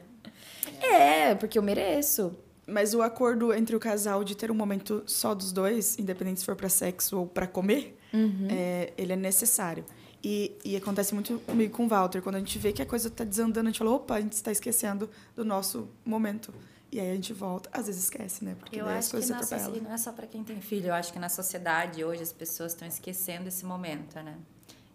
É, 0.81 1.35
porque 1.35 1.57
eu 1.57 1.63
mereço. 1.63 2.35
Mas 2.67 2.93
o 2.93 3.01
acordo 3.01 3.53
entre 3.53 3.75
o 3.75 3.79
casal 3.79 4.23
de 4.23 4.35
ter 4.35 4.51
um 4.51 4.55
momento 4.55 5.01
só 5.05 5.33
dos 5.33 5.51
dois, 5.53 5.97
independente 5.97 6.41
se 6.41 6.45
for 6.45 6.55
pra 6.55 6.67
sexo 6.69 7.17
ou 7.19 7.25
pra 7.27 7.47
comer, 7.47 7.97
Uhum. 8.13 8.47
é, 8.49 8.93
ele 8.97 9.13
é 9.13 9.15
necessário. 9.15 9.85
E, 10.23 10.57
e 10.65 10.75
acontece 10.75 11.13
muito 11.13 11.39
comigo 11.45 11.73
com 11.75 11.85
o 11.85 11.87
Walter. 11.87 12.21
Quando 12.21 12.35
a 12.35 12.39
gente 12.39 12.57
vê 12.59 12.73
que 12.73 12.81
a 12.81 12.85
coisa 12.85 13.09
tá 13.09 13.23
desandando, 13.23 13.67
a 13.69 13.71
gente 13.71 13.79
fala, 13.79 13.91
opa, 13.91 14.15
a 14.15 14.21
gente 14.21 14.33
está 14.33 14.51
esquecendo 14.51 15.09
do 15.35 15.45
nosso 15.45 15.87
momento. 16.03 16.53
E 16.91 16.99
aí 16.99 17.11
a 17.11 17.13
gente 17.15 17.33
volta. 17.33 17.69
Às 17.71 17.87
vezes 17.87 18.03
esquece, 18.03 18.43
né? 18.43 18.55
Porque 18.59 18.79
Eu 18.79 18.87
acho 18.87 19.11
que 19.11 19.25
na 19.27 19.41
sociedade, 19.43 19.81
não 19.81 19.91
é 19.93 19.97
só 19.97 20.11
para 20.11 20.25
quem 20.25 20.43
tem 20.43 20.59
filho, 20.61 20.87
eu 20.87 20.93
acho 20.93 21.13
que 21.13 21.19
na 21.19 21.29
sociedade 21.29 22.03
hoje 22.03 22.23
as 22.23 22.31
pessoas 22.33 22.71
estão 22.73 22.87
esquecendo 22.87 23.47
esse 23.47 23.65
momento, 23.65 24.15
né? 24.21 24.35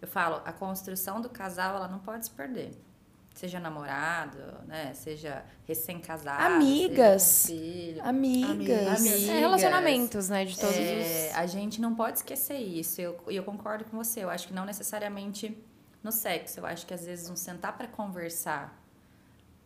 Eu 0.01 0.09
falo, 0.09 0.43
a 0.45 0.53
construção 0.53 1.21
do 1.21 1.29
casal, 1.29 1.77
ela 1.77 1.87
não 1.89 2.01
pode 2.01 2.25
se 2.25 2.31
perder. 2.31 2.73
Seja 3.43 3.59
namorado, 3.59 4.39
né? 4.69 4.93
Seja 4.95 5.45
recém-casado, 5.67 6.55
Amigas. 6.55 7.23
seja 7.23 7.59
com 7.59 7.61
filho. 7.61 8.05
Amigas. 8.05 9.01
Amigas. 9.01 9.29
É 9.29 9.39
relacionamentos, 9.41 10.29
né? 10.29 10.45
De 10.45 10.57
todos 10.57 10.77
É, 10.77 11.31
os. 11.33 11.37
A 11.37 11.47
gente 11.47 11.81
não 11.81 11.93
pode 11.93 12.19
esquecer 12.19 12.59
isso. 12.59 13.01
E 13.01 13.05
eu, 13.05 13.19
eu 13.27 13.43
concordo 13.43 13.85
com 13.87 13.97
você. 13.97 14.23
Eu 14.23 14.31
acho 14.31 14.47
que 14.47 14.55
não 14.55 14.65
necessariamente 14.65 15.59
no 16.05 16.13
sexo. 16.13 16.61
Eu 16.61 16.67
acho 16.67 16.87
que 16.87 16.95
às 16.95 17.05
vezes 17.05 17.29
um 17.29 17.35
sentar 17.35 17.77
para 17.77 17.89
conversar, 17.89 18.81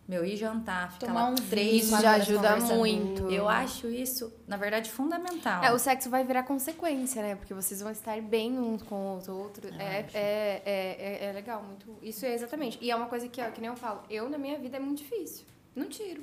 meu, 0.09 0.25
ir 0.25 0.37
jantar, 0.37 0.93
ficar 0.93 1.07
Tomar 1.09 1.25
lá 1.25 1.29
um 1.31 1.35
três, 1.35 1.85
Isso 1.87 2.01
já 2.01 2.13
ajuda 2.13 2.57
muito. 2.57 3.29
Eu 3.31 3.49
acho 3.49 3.89
isso, 3.89 4.33
na 4.47 4.57
verdade, 4.57 4.91
fundamental. 4.91 5.65
É, 5.65 5.73
o 5.73 5.79
sexo 5.79 6.09
vai 6.09 6.25
virar 6.25 6.45
consequência, 6.45 7.21
né? 7.23 7.35
Porque 7.35 7.53
vocês 7.53 7.81
vão 7.81 7.91
estar 7.91 8.21
bem 8.23 8.57
uns 8.59 8.83
com 8.83 9.17
os 9.17 9.27
outros. 9.29 9.73
É, 9.79 10.07
é, 10.15 10.63
é, 10.65 11.19
é, 11.25 11.29
é 11.29 11.33
legal, 11.33 11.63
muito. 11.63 11.97
Isso 12.01 12.25
é 12.25 12.33
exatamente. 12.35 12.79
E 12.81 12.91
é 12.91 12.95
uma 12.95 13.07
coisa 13.07 13.27
que, 13.29 13.41
ó, 13.43 13.51
que 13.51 13.61
nem 13.61 13.69
eu 13.69 13.77
falo, 13.77 14.03
eu 14.09 14.29
na 14.29 14.39
minha 14.39 14.57
vida 14.59 14.77
é 14.77 14.81
muito 14.81 14.99
difícil. 14.99 15.45
Não 15.75 15.87
tiro. 15.89 16.23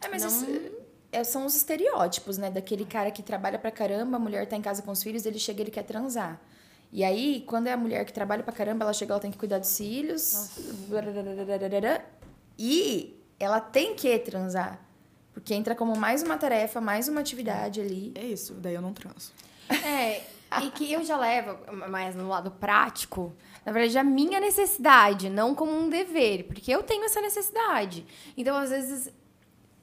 É, 0.00 0.08
mas 0.08 0.22
Não- 0.22 0.30
isso- 0.30 0.70
é, 1.10 1.24
são 1.24 1.44
os 1.46 1.56
estereótipos, 1.56 2.38
né? 2.38 2.48
Daquele 2.50 2.84
cara 2.84 3.10
que 3.10 3.22
trabalha 3.24 3.58
pra 3.58 3.72
caramba, 3.72 4.16
a 4.16 4.20
mulher 4.20 4.46
tá 4.46 4.56
em 4.56 4.62
casa 4.62 4.82
com 4.82 4.92
os 4.92 5.02
filhos, 5.02 5.26
ele 5.26 5.38
chega 5.38 5.60
e 5.60 5.64
ele 5.64 5.70
quer 5.72 5.82
transar. 5.82 6.40
E 6.92 7.04
aí, 7.04 7.44
quando 7.46 7.66
é 7.66 7.72
a 7.72 7.76
mulher 7.76 8.04
que 8.06 8.12
trabalha 8.14 8.42
pra 8.42 8.52
caramba, 8.52 8.84
ela 8.84 8.92
chega, 8.94 9.12
ela 9.12 9.20
tem 9.20 9.30
que 9.30 9.36
cuidar 9.36 9.58
dos 9.58 9.76
filhos. 9.76 10.50
E 12.58 13.22
ela 13.38 13.60
tem 13.60 13.94
que 13.94 14.18
transar. 14.18 14.80
Porque 15.32 15.54
entra 15.54 15.74
como 15.74 15.96
mais 15.96 16.22
uma 16.22 16.36
tarefa, 16.36 16.80
mais 16.80 17.08
uma 17.08 17.20
atividade 17.20 17.80
ali. 17.80 18.12
É 18.16 18.24
isso, 18.24 18.54
daí 18.54 18.74
eu 18.74 18.82
não 18.82 18.92
transo. 18.92 19.32
É, 19.70 20.22
e 20.62 20.70
que 20.70 20.92
eu 20.92 21.04
já 21.04 21.16
levo, 21.16 21.58
mais 21.88 22.16
no 22.16 22.26
lado 22.28 22.50
prático, 22.50 23.36
na 23.64 23.70
verdade, 23.70 23.98
a 23.98 24.04
minha 24.04 24.40
necessidade, 24.40 25.28
não 25.28 25.54
como 25.54 25.70
um 25.70 25.88
dever, 25.88 26.44
porque 26.44 26.70
eu 26.70 26.82
tenho 26.82 27.04
essa 27.04 27.20
necessidade. 27.20 28.04
Então, 28.36 28.56
às 28.56 28.70
vezes, 28.70 29.12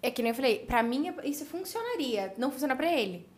é 0.02 0.10
que 0.12 0.22
nem 0.22 0.32
eu 0.32 0.36
falei, 0.36 0.60
pra 0.60 0.84
mim 0.84 1.14
isso 1.24 1.46
funcionaria, 1.46 2.34
não 2.38 2.52
funciona 2.52 2.76
pra 2.76 2.92
ele. 2.92 3.30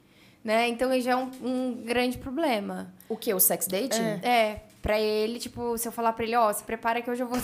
Né? 0.43 0.69
Então, 0.69 0.97
já 1.01 1.11
é 1.11 1.15
um, 1.15 1.29
um 1.43 1.83
grande 1.83 2.17
problema. 2.17 2.93
O 3.09 3.17
que? 3.17 3.33
O 3.33 3.39
sex 3.39 3.67
dating? 3.67 4.01
É, 4.23 4.61
pra 4.81 4.97
ele, 4.97 5.37
tipo, 5.39 5.77
se 5.77 5.87
eu 5.87 5.91
falar 5.91 6.13
pra 6.13 6.23
ele, 6.23 6.35
ó, 6.35 6.51
se 6.53 6.63
prepara 6.63 7.01
que 7.01 7.11
hoje 7.11 7.21
eu 7.21 7.27
vou. 7.27 7.37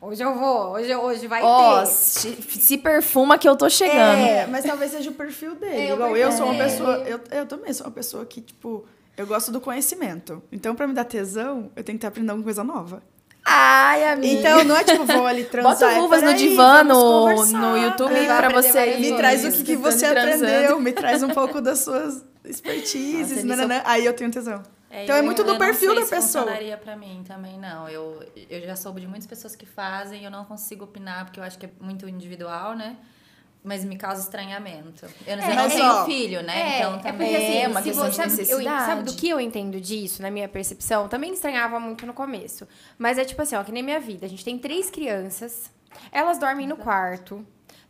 Hoje 0.00 0.22
eu 0.22 0.34
vou, 0.38 0.70
hoje, 0.72 0.94
hoje 0.94 1.26
vai 1.26 1.42
Ó, 1.42 1.80
ter. 1.80 1.86
se, 1.86 2.36
se 2.42 2.78
perfuma 2.78 3.36
que 3.38 3.48
eu 3.48 3.56
tô 3.56 3.68
chegando. 3.68 4.18
É, 4.26 4.46
mas 4.46 4.64
talvez 4.64 4.90
seja 4.92 5.10
o 5.10 5.14
perfil 5.14 5.54
dele. 5.54 5.76
É, 5.76 5.92
Igual 5.92 6.16
eu 6.16 6.30
sou 6.32 6.46
uma 6.46 6.54
pessoa. 6.62 6.96
Eu, 7.06 7.20
eu 7.30 7.46
também 7.46 7.72
sou 7.72 7.86
uma 7.86 7.92
pessoa 7.92 8.24
que, 8.24 8.40
tipo, 8.40 8.84
eu 9.16 9.26
gosto 9.26 9.50
do 9.50 9.60
conhecimento. 9.60 10.42
Então, 10.52 10.74
pra 10.74 10.86
me 10.86 10.94
dar 10.94 11.04
tesão, 11.04 11.70
eu 11.76 11.82
tenho 11.84 11.96
que 11.96 12.00
estar 12.04 12.08
aprendendo 12.08 12.30
alguma 12.30 12.44
coisa 12.44 12.62
nova. 12.64 13.02
Ai, 13.50 14.04
amiga. 14.04 14.40
Então, 14.40 14.64
não 14.64 14.76
é 14.76 14.84
tipo, 14.84 15.04
vou 15.06 15.26
ali 15.26 15.44
transar. 15.50 15.72
Bota 15.72 15.86
é, 15.90 15.98
vulvas 15.98 16.22
no 16.22 16.34
divã 16.34 16.84
no, 16.84 17.44
no 17.46 17.78
YouTube 17.78 18.14
É, 18.14 18.26
pra 18.26 18.50
você. 18.50 18.96
Me 18.98 19.16
traz 19.16 19.42
o 19.44 19.50
que, 19.50 19.64
que 19.64 19.76
você 19.76 20.06
Transando. 20.08 20.44
aprendeu, 20.44 20.80
me 20.80 20.92
traz 20.92 21.22
um 21.22 21.30
pouco 21.30 21.60
das 21.60 21.78
suas 21.78 22.16
Nossa, 22.44 22.50
expertises, 22.50 23.44
nisso 23.44 23.46
nananã. 23.46 23.82
aí 23.86 24.04
eu 24.04 24.12
tenho 24.12 24.30
tesão. 24.30 24.62
É, 24.90 25.04
Então 25.04 25.14
é 25.16 25.22
muito 25.22 25.44
do 25.44 25.52
não 25.52 25.58
perfil 25.58 25.94
da 25.94 26.00
pessoa. 26.02 26.20
funcionaria 26.22 26.76
pra 26.76 26.96
mim 26.96 27.22
também, 27.26 27.58
não. 27.58 27.88
Eu, 27.88 28.22
eu 28.48 28.62
já 28.62 28.74
soube 28.76 29.00
de 29.00 29.06
muitas 29.06 29.26
pessoas 29.26 29.54
que 29.54 29.66
fazem, 29.66 30.24
eu 30.24 30.30
não 30.30 30.44
consigo 30.44 30.84
opinar, 30.84 31.24
porque 31.26 31.38
eu 31.38 31.44
acho 31.44 31.58
que 31.58 31.66
é 31.66 31.70
muito 31.80 32.08
individual, 32.08 32.74
né? 32.74 32.96
Mas 33.62 33.84
me 33.84 33.96
causa 33.98 34.22
estranhamento. 34.22 35.04
Eu 35.26 35.36
não 35.36 35.42
sei, 35.42 35.52
É, 35.52 35.56
não 35.56 35.62
mas, 35.64 35.74
tenho 35.74 35.92
ó, 35.92 36.04
filho, 36.06 36.42
né? 36.42 36.58
É, 36.60 36.78
então 36.78 36.94
é 36.94 36.98
também 36.98 37.28
porque 37.32 37.36
assim, 37.44 37.56
é 37.58 37.68
uma 37.68 37.82
se 37.82 37.88
questão 37.88 38.04
você, 38.04 38.10
de 38.10 38.16
sabe, 38.16 38.30
eu- 38.30 38.36
necessidade. 38.58 38.86
sabe 38.86 39.02
do 39.02 39.12
que 39.14 39.28
eu 39.28 39.40
entendo 39.40 39.80
disso, 39.80 40.22
na 40.22 40.30
minha 40.30 40.48
percepção? 40.48 41.08
Também 41.08 41.32
estranhava 41.34 41.78
muito 41.78 42.06
no 42.06 42.14
começo. 42.14 42.66
Mas 42.96 43.18
é 43.18 43.24
tipo 43.24 43.42
assim, 43.42 43.56
ó, 43.56 43.64
que 43.64 43.72
nem 43.72 43.82
minha 43.82 44.00
vida. 44.00 44.24
A 44.24 44.28
gente 44.28 44.44
tem 44.44 44.56
três 44.58 44.88
crianças, 44.90 45.70
elas 46.12 46.38
dormem 46.38 46.66
no 46.66 46.76
quarto. 46.76 47.44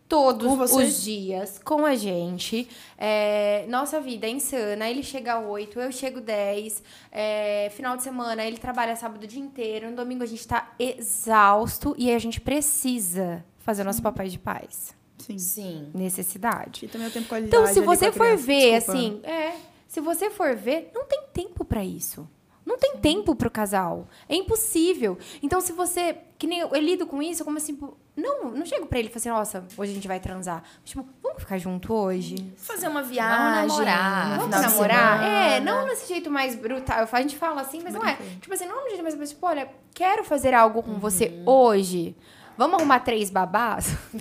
Todos 0.09 0.73
os 0.73 1.03
dias 1.03 1.61
com 1.63 1.85
a 1.85 1.95
gente. 1.95 2.67
É, 2.97 3.67
nossa 3.69 4.01
vida 4.01 4.27
é 4.27 4.31
insana. 4.31 4.89
Ele 4.89 5.03
chega 5.03 5.39
8, 5.39 5.79
eu 5.79 5.93
chego 5.93 6.21
10. 6.21 6.83
É, 7.13 7.71
final 7.77 7.97
de 7.97 8.03
semana, 8.03 8.43
ele 8.45 8.57
trabalha 8.57 8.97
sábado 8.97 9.25
o 9.25 9.27
dia 9.27 9.41
inteiro. 9.41 9.91
No 9.91 9.97
domingo 9.97 10.23
a 10.23 10.27
gente 10.27 10.49
tá 10.49 10.73
exausto 10.79 11.95
e 11.99 12.11
a 12.11 12.19
gente 12.19 12.41
precisa 12.41 13.45
fazer 13.59 13.85
nosso 13.85 14.01
papai 14.03 14.29
de 14.29 14.39
paz. 14.39 14.97
Sim. 15.19 15.39
Sim. 15.39 15.91
Necessidade. 15.95 16.87
E 16.87 16.89
também 16.89 17.11
tenho 17.11 17.27
qualidade 17.27 17.63
Então, 17.63 17.75
se 17.75 17.81
você 17.81 18.07
a 18.07 18.13
for 18.13 18.25
criança. 18.27 18.43
ver, 18.47 18.71
Desculpa. 18.77 18.99
assim, 18.99 19.21
é, 19.25 19.53
se 19.87 20.01
você 20.01 20.31
for 20.31 20.57
ver, 20.57 20.91
não 20.95 21.05
tem 21.05 21.23
tempo 21.35 21.65
pra 21.65 21.85
isso. 21.85 22.27
Não 22.65 22.79
tem 22.79 22.97
tempo 22.99 23.35
pro 23.35 23.51
casal. 23.51 24.07
É 24.29 24.35
impossível. 24.37 25.17
Então, 25.43 25.59
se 25.61 25.73
você. 25.73 26.17
Que 26.39 26.47
nem 26.47 26.59
eu, 26.61 26.69
eu 26.69 26.81
lido 26.83 27.07
com 27.07 27.23
isso, 27.23 27.43
como 27.45 27.57
assim. 27.57 27.79
Não, 28.19 28.51
não 28.51 28.67
chego 28.67 28.85
pra 28.87 28.99
ele 28.99 29.07
e 29.07 29.11
falo 29.13 29.19
assim, 29.19 29.29
nossa, 29.29 29.65
hoje 29.77 29.93
a 29.93 29.95
gente 29.95 30.09
vai 30.09 30.19
transar. 30.19 30.65
Tipo, 30.85 31.07
vamos 31.23 31.41
ficar 31.41 31.57
junto 31.57 31.95
hoje? 31.95 32.53
Fazer 32.57 32.89
uma 32.89 33.01
viagem. 33.03 33.69
namorar. 33.69 34.39
Vamos 34.39 34.45
final 34.47 34.61
de 34.61 34.67
namorar? 34.69 35.19
semana. 35.21 35.39
É, 35.55 35.61
não 35.61 35.87
nesse 35.87 36.09
jeito 36.09 36.29
mais 36.29 36.57
brutal. 36.57 37.09
A 37.11 37.21
gente 37.21 37.37
fala 37.37 37.61
assim, 37.61 37.81
mas 37.83 37.95
não 37.95 38.05
é. 38.05 38.17
Tipo 38.41 38.53
assim, 38.53 38.67
não 38.67 38.83
no 38.83 38.89
jeito 38.89 39.03
mais 39.03 39.15
brutal. 39.15 39.35
Tipo, 39.35 39.47
olha, 39.47 39.69
quero 39.95 40.25
fazer 40.25 40.53
algo 40.53 40.83
com 40.83 40.95
você 40.95 41.41
hoje. 41.47 42.17
Vamos 42.57 42.79
arrumar 42.79 42.99
três 42.99 43.31
babás? 43.31 43.97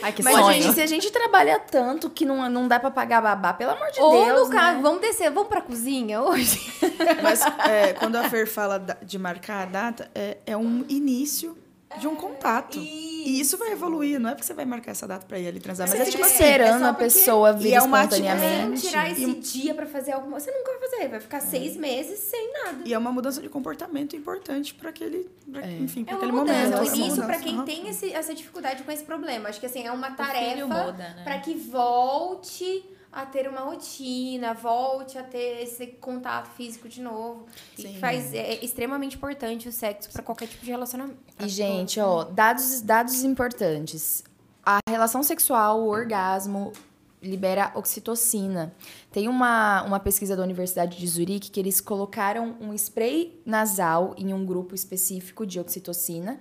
Ai, 0.00 0.12
que 0.12 0.22
Mas, 0.22 0.36
sonho. 0.36 0.62
gente, 0.62 0.74
se 0.74 0.80
a 0.80 0.86
gente 0.86 1.10
trabalha 1.10 1.58
tanto 1.58 2.08
que 2.08 2.24
não, 2.24 2.48
não 2.48 2.68
dá 2.68 2.78
pra 2.78 2.92
pagar 2.92 3.20
babá, 3.20 3.52
pelo 3.52 3.72
amor 3.72 3.90
de 3.90 4.00
Ou 4.00 4.24
Deus, 4.24 4.48
no 4.48 4.54
caso, 4.54 4.76
né? 4.76 4.82
vamos 4.82 5.00
descer, 5.00 5.28
vamos 5.32 5.48
pra 5.48 5.60
cozinha 5.60 6.22
hoje? 6.22 6.72
Mas 7.20 7.40
é, 7.68 7.92
quando 7.94 8.14
a 8.14 8.30
Fer 8.30 8.46
fala 8.46 8.78
de 9.02 9.18
marcar 9.18 9.62
a 9.62 9.66
data, 9.66 10.08
é, 10.14 10.36
é 10.46 10.56
um 10.56 10.84
início 10.88 11.58
de 12.00 12.06
um 12.06 12.14
contato. 12.14 12.78
E 12.78 13.40
isso 13.40 13.56
vai 13.58 13.72
evoluir, 13.72 14.18
não 14.20 14.30
é 14.30 14.34
porque 14.34 14.46
você 14.46 14.54
vai 14.54 14.64
marcar 14.64 14.90
essa 14.92 15.06
data 15.06 15.26
pra 15.26 15.38
ir 15.38 15.48
ali 15.48 15.58
transar, 15.60 15.88
mas 15.88 15.98
é 16.00 16.04
Você 16.04 16.10
tipo 16.12 16.24
fica 16.24 16.34
assim. 16.34 16.44
esperando 16.44 16.76
é 16.76 16.78
só 16.78 16.90
a 16.90 16.94
pessoa 16.94 17.52
vir 17.52 17.68
E 17.70 17.74
é 17.74 17.82
uma 17.82 18.04
espontaneamente. 18.04 18.82
tirar 18.86 19.10
esse 19.10 19.24
E- 19.30 19.34
dia 19.34 19.74
pra 19.74 19.86
fazer 19.86 20.12
alguma 20.12 20.38
Você 20.38 20.50
nunca 20.50 20.70
vai 20.78 20.88
fazer, 20.90 21.08
vai 21.08 21.20
ficar 21.20 21.40
seis 21.40 21.76
meses 21.76 22.18
sem 22.20 22.52
nada. 22.64 22.78
E 22.84 22.92
é 22.94 22.98
uma 22.98 23.10
mudança 23.12 23.40
de 23.42 23.48
comportamento 23.48 24.14
importante 24.16 24.74
para 24.74 24.90
aquele, 24.90 25.28
pra, 25.50 25.66
enfim, 25.70 26.04
pra 26.04 26.14
É 26.14 26.16
uma 26.16 26.22
aquele 26.24 26.32
mudança. 26.32 26.54
momento. 26.54 26.68
Então, 26.68 26.94
É 26.94 26.96
uma 26.96 27.06
isso 27.08 27.22
pra 27.26 27.38
quem 27.38 27.62
tem 27.64 27.88
esse- 27.88 28.12
essa 28.12 28.34
dificuldade 28.34 28.82
com 28.82 28.92
esse 28.92 29.04
problema. 29.04 29.48
Acho 29.48 29.58
que 29.60 29.66
assim, 29.66 29.86
é 29.86 29.92
uma 29.92 30.10
tarefa 30.12 30.92
né? 30.92 31.20
pra 31.24 31.38
que 31.38 31.54
volte 31.54 32.84
a 33.12 33.24
ter 33.24 33.48
uma 33.48 33.60
rotina, 33.60 34.54
volte 34.54 35.18
a 35.18 35.22
ter 35.22 35.62
esse 35.62 35.86
contato 35.86 36.48
físico 36.50 36.88
de 36.88 37.00
novo. 37.00 37.46
E 37.76 37.82
que 37.82 37.98
faz 37.98 38.32
é 38.34 38.62
extremamente 38.64 39.16
importante 39.16 39.68
o 39.68 39.72
sexo 39.72 40.10
pra 40.10 40.22
qualquer 40.22 40.48
tipo 40.48 40.64
de 40.64 40.70
relacionamento. 40.70 41.18
E, 41.40 41.48
gente, 41.48 41.98
ó, 42.00 42.24
dados, 42.24 42.80
dados 42.80 43.22
importantes. 43.22 44.22
A 44.64 44.78
relação 44.88 45.22
sexual, 45.22 45.80
o 45.80 45.88
orgasmo, 45.88 46.72
libera 47.22 47.72
oxitocina. 47.74 48.72
Tem 49.10 49.28
uma, 49.28 49.82
uma 49.82 50.00
pesquisa 50.00 50.36
da 50.36 50.42
Universidade 50.42 50.98
de 50.98 51.06
Zurique 51.06 51.50
que 51.50 51.58
eles 51.58 51.80
colocaram 51.80 52.56
um 52.60 52.72
spray 52.74 53.40
nasal 53.44 54.14
em 54.16 54.32
um 54.32 54.44
grupo 54.44 54.74
específico 54.74 55.46
de 55.46 55.58
oxitocina. 55.58 56.40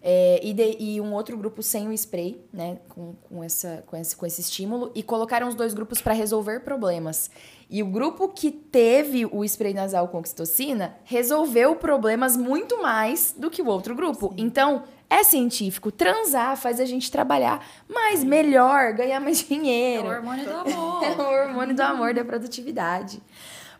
É, 0.00 0.40
e, 0.42 0.52
de- 0.52 0.76
e 0.78 1.00
um 1.00 1.12
outro 1.12 1.36
grupo 1.36 1.62
sem 1.62 1.88
o 1.88 1.92
spray, 1.92 2.40
né, 2.52 2.78
com, 2.88 3.14
com, 3.28 3.42
essa, 3.42 3.82
com, 3.86 3.96
esse, 3.96 4.16
com 4.16 4.24
esse 4.26 4.40
estímulo, 4.40 4.90
e 4.94 5.02
colocaram 5.02 5.48
os 5.48 5.54
dois 5.54 5.74
grupos 5.74 6.00
para 6.00 6.14
resolver 6.14 6.60
problemas. 6.60 7.30
E 7.68 7.82
o 7.82 7.86
grupo 7.86 8.28
que 8.28 8.50
teve 8.50 9.26
o 9.26 9.44
spray 9.44 9.74
nasal 9.74 10.08
com 10.08 10.18
oxitocina 10.18 10.96
resolveu 11.04 11.74
problemas 11.76 12.36
muito 12.36 12.80
mais 12.80 13.34
do 13.36 13.50
que 13.50 13.60
o 13.60 13.66
outro 13.66 13.94
grupo. 13.94 14.32
Então, 14.38 14.84
é 15.10 15.22
científico. 15.24 15.90
Transar 15.90 16.56
faz 16.56 16.80
a 16.80 16.84
gente 16.84 17.10
trabalhar 17.10 17.66
mais, 17.88 18.22
melhor, 18.22 18.92
ganhar 18.92 19.20
mais 19.20 19.40
É 19.42 19.44
dinheiro. 19.54 20.06
o 20.06 20.10
hormônio 20.10 20.44
do 20.44 20.50
É 20.68 20.72
amor. 20.72 21.02
o 21.18 21.22
hormônio 21.48 21.74
do 21.74 21.80
amor, 21.82 22.14
da 22.14 22.24
produtividade. 22.24 23.20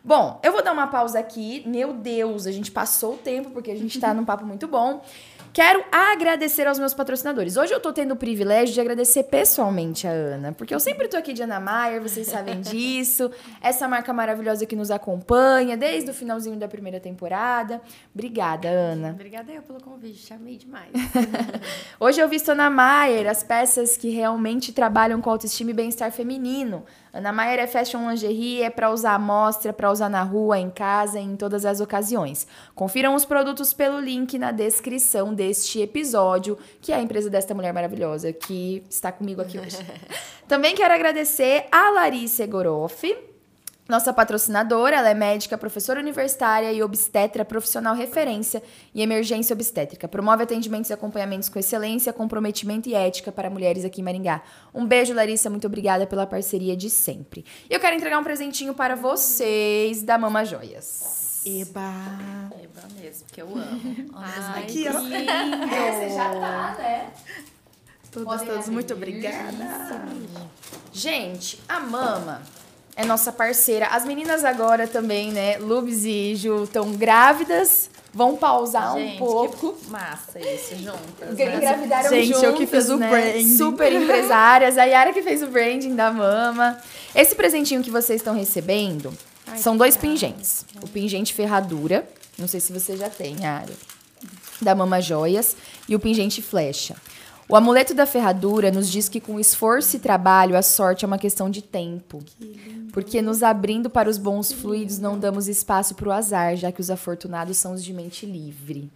Bom, 0.03 0.39
eu 0.43 0.51
vou 0.51 0.63
dar 0.63 0.71
uma 0.71 0.87
pausa 0.87 1.19
aqui. 1.19 1.61
Meu 1.67 1.91
Deus, 1.93 2.45
a 2.47 2.51
gente 2.51 2.71
passou 2.71 3.15
o 3.15 3.17
tempo 3.17 3.49
porque 3.51 3.69
a 3.71 3.75
gente 3.75 3.99
tá 3.99 4.13
num 4.13 4.23
papo 4.25 4.45
muito 4.45 4.67
bom. 4.67 5.03
Quero 5.59 5.83
agradecer 5.91 6.65
aos 6.67 6.79
meus 6.79 6.93
patrocinadores. 6.93 7.57
Hoje 7.57 7.73
eu 7.73 7.81
tô 7.81 7.91
tendo 7.91 8.13
o 8.13 8.15
privilégio 8.15 8.73
de 8.73 8.79
agradecer 8.79 9.23
pessoalmente 9.23 10.07
a 10.07 10.09
Ana, 10.09 10.53
porque 10.53 10.73
eu 10.73 10.79
sempre 10.79 11.09
tô 11.09 11.17
aqui 11.17 11.33
de 11.33 11.43
Ana 11.43 11.59
Maier, 11.59 12.01
vocês 12.01 12.27
sabem 12.27 12.61
disso. 12.63 13.29
Essa 13.61 13.85
marca 13.85 14.13
maravilhosa 14.13 14.65
que 14.65 14.73
nos 14.73 14.89
acompanha 14.89 15.75
desde 15.75 16.11
o 16.11 16.13
finalzinho 16.13 16.55
da 16.55 16.69
primeira 16.69 16.97
temporada. 16.97 17.81
Obrigada, 18.13 18.69
Ana. 18.69 19.09
Obrigada 19.09 19.51
eu 19.51 19.61
pelo 19.61 19.81
convite, 19.81 20.25
chamei 20.25 20.55
demais. 20.55 20.93
Hoje 21.99 22.21
eu 22.21 22.29
visto 22.29 22.53
Ana 22.53 22.69
Maier, 22.69 23.29
as 23.29 23.43
peças 23.43 23.97
que 23.97 24.09
realmente 24.11 24.71
trabalham 24.71 25.19
com 25.19 25.29
autoestima 25.29 25.71
e 25.71 25.73
bem-estar 25.73 26.09
feminino. 26.09 26.85
Ana 27.11 27.33
Maier 27.33 27.59
é 27.59 27.67
fashion 27.67 28.09
lingerie, 28.09 28.61
é 28.61 28.69
para 28.69 28.91
usar 28.91 29.15
à 29.15 29.19
mostra, 29.19 29.73
para 29.73 29.91
usar 29.91 30.09
na 30.09 30.21
rua, 30.21 30.59
em 30.59 30.69
casa, 30.69 31.19
em 31.19 31.35
todas 31.35 31.65
as 31.65 31.81
ocasiões. 31.81 32.47
Confiram 32.75 33.15
os 33.15 33.25
produtos 33.25 33.73
pelo 33.73 33.99
link 33.99 34.37
na 34.37 34.51
descrição 34.51 35.33
deste 35.49 35.81
episódio, 35.81 36.57
que 36.79 36.91
é 36.91 36.95
a 36.95 37.01
empresa 37.01 37.29
desta 37.29 37.53
mulher 37.53 37.73
maravilhosa 37.73 38.31
que 38.31 38.83
está 38.89 39.11
comigo 39.11 39.41
aqui 39.41 39.59
hoje. 39.59 39.77
Também 40.47 40.75
quero 40.75 40.93
agradecer 40.93 41.65
a 41.71 41.89
Larissa 41.89 42.43
Egoroff, 42.43 43.03
nossa 43.89 44.13
patrocinadora, 44.13 44.97
ela 44.97 45.09
é 45.09 45.15
médica, 45.15 45.57
professora 45.57 45.99
universitária 45.99 46.71
e 46.71 46.83
obstetra 46.83 47.43
profissional 47.43 47.95
referência 47.95 48.61
em 48.93 49.01
emergência 49.01 49.51
obstétrica. 49.51 50.07
Promove 50.07 50.43
atendimentos 50.43 50.91
e 50.91 50.93
acompanhamentos 50.93 51.49
com 51.49 51.57
excelência, 51.57 52.13
comprometimento 52.13 52.87
e 52.87 52.93
ética 52.93 53.31
para 53.31 53.49
mulheres 53.49 53.83
aqui 53.83 54.01
em 54.01 54.03
Maringá. 54.03 54.43
Um 54.75 54.85
beijo, 54.85 55.11
Larissa, 55.11 55.49
muito 55.49 55.65
obrigada 55.65 56.05
pela 56.05 56.27
parceria 56.27 56.77
de 56.77 56.87
sempre. 56.87 57.43
E 57.67 57.73
eu 57.73 57.79
quero 57.79 57.95
entregar 57.95 58.19
um 58.19 58.23
presentinho 58.23 58.75
para 58.75 58.95
vocês 58.95 60.03
da 60.03 60.19
Mama 60.19 60.45
Joias. 60.45 61.18
Eba! 61.57 61.93
Eba 62.61 62.87
mesmo, 63.01 63.25
que 63.31 63.41
eu 63.41 63.47
amo. 63.47 64.09
Ai, 64.13 64.63
Aqui, 64.63 64.85
ó. 64.87 64.99
Essa 65.73 66.15
já 66.15 66.29
tá, 66.29 66.75
né? 66.77 67.09
Todas, 68.11 68.41
abrir. 68.41 68.71
muito 68.71 68.93
obrigada. 68.93 70.05
Gente, 70.93 71.59
a 71.67 71.79
Mama 71.79 72.41
é 72.95 73.03
nossa 73.03 73.31
parceira. 73.31 73.87
As 73.87 74.05
meninas 74.05 74.43
agora 74.43 74.87
também, 74.87 75.31
né? 75.31 75.57
Lubes 75.57 76.03
e 76.05 76.35
Ju 76.35 76.63
estão 76.65 76.91
grávidas. 76.93 77.89
Vão 78.11 78.35
pausar 78.35 78.95
Gente, 78.95 79.15
um 79.15 79.17
pouco. 79.17 79.73
que 79.73 79.89
massa 79.89 80.39
isso, 80.39 80.75
juntas. 80.77 81.37
Né? 81.37 81.55
Engravidaram 81.57 82.09
Gente, 82.09 82.27
juntas, 82.27 82.43
eu 82.43 82.55
que 82.55 82.65
fiz 82.65 82.89
o 82.89 82.97
né? 82.97 83.07
branding. 83.07 83.55
Super 83.57 83.93
empresárias. 83.93 84.77
A 84.79 84.83
Yara 84.85 85.13
que 85.13 85.21
fez 85.21 85.43
o 85.43 85.47
branding 85.47 85.95
da 85.95 86.11
Mama. 86.11 86.79
Esse 87.13 87.35
presentinho 87.35 87.83
que 87.83 87.91
vocês 87.91 88.19
estão 88.19 88.33
recebendo 88.33 89.13
Ai, 89.51 89.57
são 89.57 89.75
dois 89.77 89.97
pingentes. 89.97 90.65
O 90.81 90.87
pingente 90.87 91.33
ferradura, 91.33 92.07
não 92.37 92.47
sei 92.47 92.59
se 92.59 92.71
você 92.71 92.95
já 92.95 93.09
tem, 93.09 93.41
Yara, 93.41 93.73
da 94.61 94.75
Mama 94.75 95.01
Joias, 95.01 95.55
e 95.87 95.95
o 95.95 95.99
pingente 95.99 96.41
flecha. 96.41 96.95
O 97.49 97.55
amuleto 97.55 97.95
da 97.95 98.05
ferradura 98.05 98.71
nos 98.71 98.87
diz 98.87 99.09
que 99.09 99.19
com 99.19 99.39
esforço 99.39 99.95
e 99.95 99.99
trabalho 99.99 100.55
a 100.55 100.61
sorte 100.61 101.03
é 101.03 101.07
uma 101.07 101.17
questão 101.17 101.49
de 101.49 101.63
tempo. 101.63 102.23
Porque 102.93 103.23
nos 103.23 103.41
abrindo 103.41 103.89
para 103.89 104.07
os 104.07 104.19
bons 104.19 104.53
fluidos 104.53 104.99
não 104.99 105.17
damos 105.17 105.47
espaço 105.47 105.95
para 105.95 106.09
o 106.09 106.11
azar, 106.11 106.55
já 106.55 106.71
que 106.71 106.79
os 106.79 106.91
afortunados 106.91 107.57
são 107.57 107.73
os 107.73 107.83
de 107.83 107.91
mente 107.91 108.23
livre. 108.23 108.91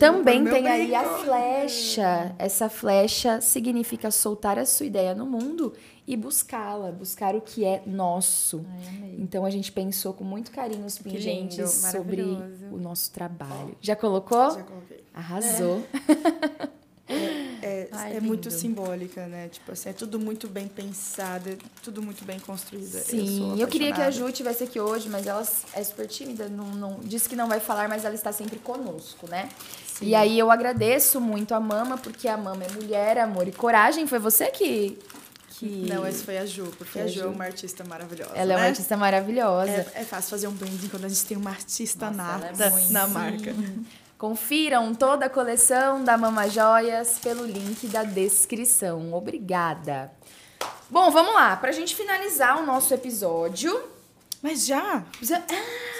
Também 0.00 0.44
tem 0.44 0.66
aí 0.66 0.92
a 0.96 1.04
flecha. 1.04 2.34
Essa 2.40 2.68
flecha 2.68 3.40
significa 3.40 4.10
soltar 4.10 4.58
a 4.58 4.66
sua 4.66 4.86
ideia 4.86 5.14
no 5.14 5.24
mundo 5.24 5.72
e 6.06 6.16
buscá-la, 6.16 6.92
buscar 6.92 7.34
o 7.34 7.40
que 7.40 7.64
é 7.64 7.82
nosso. 7.84 8.64
Ai. 8.68 9.16
Então 9.18 9.44
a 9.44 9.50
gente 9.50 9.72
pensou 9.72 10.12
com 10.12 10.22
muito 10.22 10.50
carinho 10.50 10.86
os 10.86 10.98
lindo, 10.98 11.16
pingentes 11.16 11.70
sobre 11.70 12.22
maravilhoso. 12.22 12.74
o 12.74 12.78
nosso 12.78 13.10
trabalho. 13.10 13.76
Já 13.80 13.96
colocou? 13.96 14.50
Já 14.50 14.62
coloquei. 14.62 15.04
Arrasou. 15.12 15.82
É, 17.62 17.88
Ai, 17.90 18.16
é 18.16 18.20
muito 18.20 18.48
lindo. 18.48 18.60
simbólica, 18.60 19.26
né? 19.26 19.48
Tipo 19.48 19.72
assim, 19.72 19.88
é 19.88 19.92
tudo 19.92 20.20
muito 20.20 20.46
bem 20.46 20.68
pensado, 20.68 21.48
é 21.48 21.56
tudo 21.82 22.00
muito 22.00 22.24
bem 22.24 22.38
construído. 22.38 22.98
Sim, 22.98 23.38
sou 23.38 23.56
eu, 23.56 23.66
queria 23.66 23.92
que 23.92 24.00
a. 24.00 24.10
Ju 24.10 24.28
estivesse 24.28 24.64
aqui 24.64 24.78
hoje, 24.78 25.08
mas 25.08 25.26
ela 25.26 25.44
é 25.72 25.82
super 25.82 26.06
tímida, 26.06 26.48
não, 26.48 26.66
não, 26.66 27.00
disse 27.00 27.28
que 27.28 27.34
não 27.34 27.48
vai 27.48 27.58
falar, 27.58 27.88
mas 27.88 28.04
ela 28.04 28.14
está 28.14 28.30
sempre 28.30 28.58
conosco, 28.58 29.28
né? 29.28 29.48
E 30.00 30.14
aí 30.14 30.38
eu 30.38 30.50
agradeço 30.50 31.20
muito 31.20 31.54
a 31.54 31.60
Mama, 31.60 31.96
porque 31.96 32.28
a 32.28 32.36
Mama 32.36 32.64
é 32.64 32.72
mulher, 32.72 33.18
amor 33.18 33.48
e 33.48 33.52
coragem. 33.52 34.06
Foi 34.06 34.18
você 34.18 34.46
que. 34.46 34.98
Que... 35.58 35.66
Não, 35.88 36.04
essa 36.04 36.24
foi 36.24 36.38
a 36.38 36.46
Ju, 36.46 36.64
porque 36.76 36.92
Foi 36.92 37.02
a 37.02 37.04
a 37.04 37.08
Ju 37.08 37.20
é 37.22 37.26
uma 37.26 37.44
artista 37.44 37.82
maravilhosa. 37.84 38.32
Ela 38.34 38.52
é 38.52 38.56
uma 38.56 38.62
né? 38.62 38.68
artista 38.68 38.96
maravilhosa. 38.96 39.70
É, 39.70 39.92
é 39.94 40.04
fácil 40.04 40.30
fazer 40.30 40.48
um 40.48 40.52
branding 40.52 40.88
quando 40.88 41.04
a 41.04 41.08
gente 41.08 41.24
tem 41.24 41.36
uma 41.36 41.50
artista 41.50 42.10
Nossa, 42.10 42.46
é 42.46 42.50
nata 42.50 42.70
muito- 42.70 42.92
na 42.92 43.06
Sim. 43.06 43.12
marca. 43.12 43.54
Confiram 44.18 44.94
toda 44.94 45.26
a 45.26 45.30
coleção 45.30 46.02
da 46.02 46.16
Mama 46.16 46.48
Joias 46.48 47.18
pelo 47.18 47.44
link 47.44 47.86
da 47.88 48.02
descrição. 48.02 49.12
Obrigada. 49.12 50.10
Bom, 50.88 51.10
vamos 51.10 51.34
lá. 51.34 51.56
Pra 51.56 51.72
gente 51.72 51.94
finalizar 51.96 52.58
o 52.62 52.64
nosso 52.64 52.94
episódio. 52.94 53.78
Mas 54.42 54.66
já? 54.66 55.04
Já- 55.22 55.42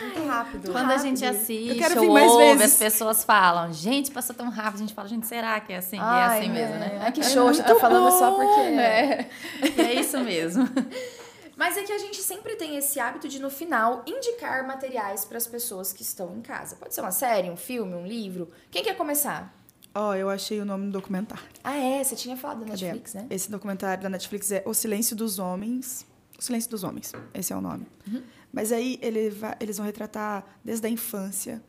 Muito 0.03 0.24
rápido. 0.26 0.70
Quando 0.72 0.91
a 0.91 0.99
gente 0.99 1.24
assiste, 1.24 1.68
Eu 1.70 1.76
quero 1.76 2.03
ou 2.03 2.11
ouve, 2.18 2.59
vezes. 2.59 2.72
as 2.74 2.78
pessoas 2.78 3.24
falam, 3.24 3.72
gente, 3.72 4.11
passou 4.11 4.34
tão 4.37 4.49
rápido. 4.51 4.76
A 4.76 4.78
gente 4.78 4.95
fala, 4.95 5.09
gente, 5.09 5.26
será 5.26 5.59
que 5.61 5.72
é 5.72 5.78
assim? 5.78 5.97
É 5.97 6.01
Ai, 6.01 6.39
assim 6.41 6.51
mesmo, 6.51 6.74
né? 6.76 6.99
Ai, 7.03 7.12
que 7.12 7.22
show, 7.22 7.47
você 7.53 7.62
tá 7.62 7.74
falando 7.76 8.11
só 8.18 8.30
porque. 8.32 8.61
É. 8.61 9.30
E 9.76 9.80
é 9.80 9.95
isso 10.01 10.18
mesmo. 10.20 10.68
Mas 11.57 11.76
é 11.78 11.82
que 11.84 11.93
a 11.93 11.99
gente 11.99 12.18
sempre 12.22 12.55
tem 12.57 12.76
esse 12.76 13.01
hábito 13.01 13.26
de, 13.28 13.41
no 13.41 13.49
final, 13.49 14.05
indicar 14.07 14.66
materiais 14.66 15.24
para 15.24 15.39
as 15.39 15.47
pessoas 15.47 15.91
que 15.91 16.03
estão 16.03 16.37
em 16.37 16.43
casa. 16.43 16.76
Pode 16.76 16.95
ser 16.95 17.01
uma 17.01 17.11
série, 17.11 17.49
um 17.51 17.57
filme, 17.57 17.95
um 17.95 18.07
livro. 18.07 18.51
Quem 18.70 18.84
quer 18.84 18.95
começar? 18.95 19.55
Ó, 19.95 20.14
eu 20.14 20.28
achei 20.28 20.61
o 20.61 20.66
nome 20.66 20.84
do 20.87 20.93
documentário. 20.93 21.43
Ah, 21.64 21.74
é? 21.78 22.05
Você 22.05 22.14
tinha 22.14 22.37
falado 22.37 22.61
da 22.61 22.66
Cadê? 22.66 22.84
Netflix, 22.84 23.14
né? 23.14 23.26
Esse 23.30 23.51
documentário 23.51 24.03
da 24.03 24.11
Netflix 24.11 24.53
é 24.53 24.62
O 24.66 24.74
Silêncio 24.74 25.16
dos 25.16 25.39
Homens. 25.39 26.05
O 26.39 26.43
Silêncio 26.43 26.70
dos 26.70 26.84
Homens, 26.84 27.12
esse 27.32 27.53
é 27.53 27.57
o 27.57 27.61
nome. 27.61 27.87
Uhum. 28.07 28.22
Mas 28.53 28.72
aí 28.72 28.99
ele 29.03 29.30
vai- 29.30 29.57
eles 29.61 29.76
vão 29.76 29.87
retratar 29.87 30.45
desde 30.64 30.87
a 30.87 30.91
infância 30.91 31.62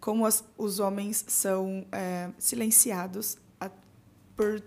como 0.00 0.26
as- 0.26 0.44
os 0.58 0.78
homens 0.80 1.24
são 1.28 1.86
é, 1.92 2.30
silenciados 2.38 3.36
a- 3.60 3.70
por 4.36 4.62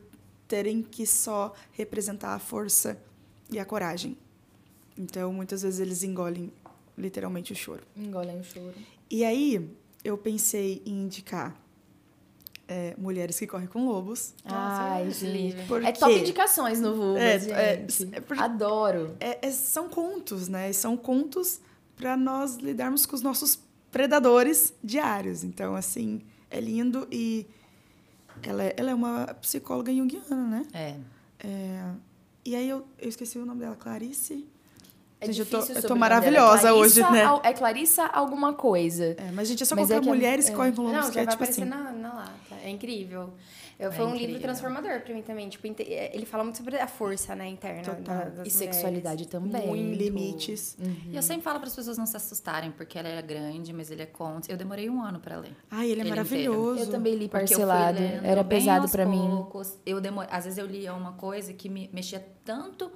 terem 0.47 0.82
que 0.82 1.05
só 1.05 1.53
representar 1.71 2.34
a 2.36 2.39
força 2.39 3.01
e 3.51 3.59
a 3.59 3.65
coragem. 3.65 4.17
Então, 4.97 5.34
muitas 5.34 5.61
vezes 5.63 5.80
eles 5.80 6.03
engolem 6.03 6.53
literalmente 6.97 7.51
o 7.51 7.55
choro. 7.55 7.84
Engolem 7.97 8.39
o 8.39 8.43
choro. 8.43 8.73
E 9.09 9.26
aí, 9.26 9.69
eu 10.03 10.17
pensei 10.17 10.82
em 10.86 11.03
indicar 11.03 11.59
é, 12.68 12.95
Mulheres 12.97 13.38
que 13.39 13.45
Correm 13.47 13.68
com 13.68 13.86
Lobos. 13.86 14.34
Ai, 14.45 15.09
gente. 15.11 15.55
Porque 15.68 15.86
É 15.88 15.91
top 15.91 16.13
indicações 16.13 16.80
no 16.80 16.95
Vulvas, 16.95 17.22
É, 17.22 17.36
é, 17.36 17.78
gente. 17.88 18.16
é 18.16 18.20
porque- 18.22 18.41
Adoro. 18.43 19.16
é- 19.20 19.45
é- 19.47 19.51
são 19.51 19.88
contos, 19.89 20.47
né? 20.47 20.72
São 20.74 20.95
contos 20.97 21.59
para 21.95 22.18
nós 22.18 22.55
lidarmos 22.57 23.05
com 23.05 23.16
os 23.16 23.22
nossos 23.22 23.59
predadores 23.91 24.74
diários. 24.84 25.43
Então, 25.43 25.76
assim, 25.76 26.22
é 26.51 26.59
lindo 26.59 27.07
e 27.11 27.45
ela 28.43 28.63
é, 28.63 28.74
ela 28.78 28.91
é 28.91 28.93
uma 28.93 29.28
psicóloga 29.41 29.93
junguiana, 29.93 30.36
né? 30.36 30.66
É. 30.74 30.95
É, 31.47 31.91
e 32.43 32.55
aí 32.55 32.68
eu, 32.68 32.86
eu 32.99 33.07
esqueci 33.09 33.38
o 33.38 33.45
nome 33.45 33.61
dela, 33.61 33.76
Clarice. 33.76 34.45
É 35.22 35.28
Gente, 35.28 35.39
eu 35.39 35.45
tô- 35.45 35.66
eu 35.74 35.82
tô 35.82 35.95
maravilhosa. 35.95 36.68
É 36.70 36.74
hoje, 36.74 36.95
Clarissa 37.01 37.11
né? 37.11 37.24
Al- 37.24 37.41
É 37.43 37.53
Clarissa 37.53 38.05
alguma 38.05 38.53
coisa. 38.53 39.16
É, 39.18 39.32
mas, 39.34 39.47
gente, 39.47 39.63
é 39.63 39.66
só 39.66 39.76
Mas 39.76 39.88
colocar 39.88 40.05
é 40.05 40.07
é- 40.09 40.13
mulheres 40.13 40.45
que 40.45 40.51
é. 40.51 40.55
correm 40.55 40.74
com 40.74 40.84
Não, 40.84 40.89
que 41.09 41.16
já 41.16 41.22
é 41.22 41.26
vai 41.26 41.34
tipo 41.34 41.34
aparecer 41.43 41.61
assim. 41.61 41.70
na, 41.70 41.91
na 41.91 42.13
lata. 42.13 42.55
É 42.63 42.70
incrível. 42.70 43.34
Eu, 43.78 43.89
É 43.89 43.91
foi 43.91 44.05
um 44.05 44.09
incrível. 44.09 44.28
livro 44.28 44.41
transformador 44.43 45.01
pra 45.01 45.13
mim 45.13 45.22
também. 45.22 45.49
Tipo, 45.49 45.68
inte- 45.68 45.84
ele 45.84 46.26
fala 46.26 46.43
muito 46.43 46.57
sobre 46.57 46.78
a 46.78 46.88
força, 46.88 47.36
né, 47.36 47.47
interna. 47.47 47.82
Total. 47.82 48.03
da- 48.03 48.13
das 48.24 48.30
E 48.30 48.32
mulheres. 48.32 48.53
sexualidade 48.53 49.28
também. 49.28 49.68
Muito. 49.68 49.97
Limites. 49.97 50.78
E 51.11 51.16
eu 51.16 51.22
sempre 51.22 51.43
falo 51.43 51.59
para 51.59 51.68
as 51.68 51.76
pessoas 51.76 51.97
não 51.97 52.05
se 52.05 52.16
assustarem, 52.16 52.72
porque 52.72 52.97
ela 52.99 53.09
é 53.09 53.22
grande, 53.22 53.74
mas 53.74 53.89
ele 53.91 54.01
é 54.01 54.05
conto. 54.05 54.49
Eu 54.49 54.57
demorei 54.57 54.89
um 54.89 55.01
ano 55.01 55.20
para 55.20 55.38
ler. 55.38 55.55
Ai, 55.72 55.89
ele 55.91 56.01
é 56.01 56.03
Ele 56.03 56.09
maravilhoso. 56.09 56.82
Eu 56.84 56.89
também 56.91 57.16
li 57.16 57.28
parcelado. 57.28 57.99
lendo 57.99 58.26
Era 58.26 58.43
pesado 58.43 58.88
pra 58.89 59.05
mim. 59.05 59.28
poucos. 59.30 59.78
Eu 59.86 59.99
demor... 59.99 60.28
Às 60.30 60.43
vezes 60.45 60.57
eu 60.59 60.66
lia 60.66 60.93
uma 60.93 61.13
coisa 61.13 61.51
que 61.53 61.68
me 61.70 61.89
mexia 61.93 62.26
tanto 62.45 62.91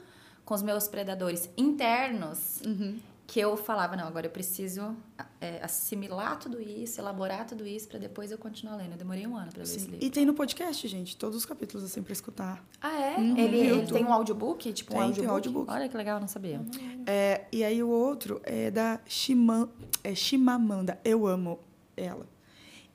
com 0.49 0.55
os 0.55 0.63
meus 0.63 0.87
predadores 0.87 1.47
internos 1.55 2.59
Uhum. 2.65 2.97
que 3.27 3.39
eu 3.39 3.55
falava, 3.55 3.95
não, 3.95 4.07
agora 4.07 4.25
eu 4.25 4.31
preciso 4.31 4.95
é, 5.39 5.63
assimilar 5.63 6.39
tudo 6.39 6.59
isso, 6.59 6.99
elaborar 6.99 7.45
tudo 7.45 7.67
isso 7.67 7.87
para 7.87 7.99
depois 7.99 8.31
eu 8.31 8.37
continuar 8.39 8.75
lendo. 8.75 8.93
Eu 8.93 8.97
demorei 8.97 9.27
um 9.27 9.37
ano 9.37 9.51
para 9.51 9.59
ler 9.59 9.63
esse 9.63 9.85
livro. 9.85 10.03
E 10.03 10.09
tem 10.09 10.25
no 10.25 10.33
podcast, 10.33 10.87
gente, 10.87 11.15
todos 11.15 11.37
os 11.37 11.45
capítulos 11.45 11.83
assim 11.85 12.01
pra 12.01 12.13
escutar. 12.13 12.65
Ah, 12.81 12.99
é? 12.99 13.17
Uhum. 13.17 13.37
Ele, 13.37 13.57
ele 13.59 13.85
tem 13.91 14.03
um 14.03 14.11
audiobook? 14.11 14.73
Tipo 14.73 14.93
um 14.93 14.95
Tem, 14.95 15.03
audiobook? 15.05 15.21
tem 15.27 15.29
audiobook. 15.35 15.71
Olha 15.71 15.87
que 15.87 15.95
legal, 15.95 16.19
não 16.19 16.27
sabia. 16.27 16.59
É, 17.05 17.45
e 17.51 17.63
aí 17.63 17.83
o 17.83 17.89
outro 17.89 18.41
é 18.43 18.71
da 18.71 18.99
Shiman, 19.05 19.69
é 20.03 20.15
Shimamanda. 20.15 20.99
Eu 21.05 21.27
amo 21.27 21.59
ela. 21.95 22.25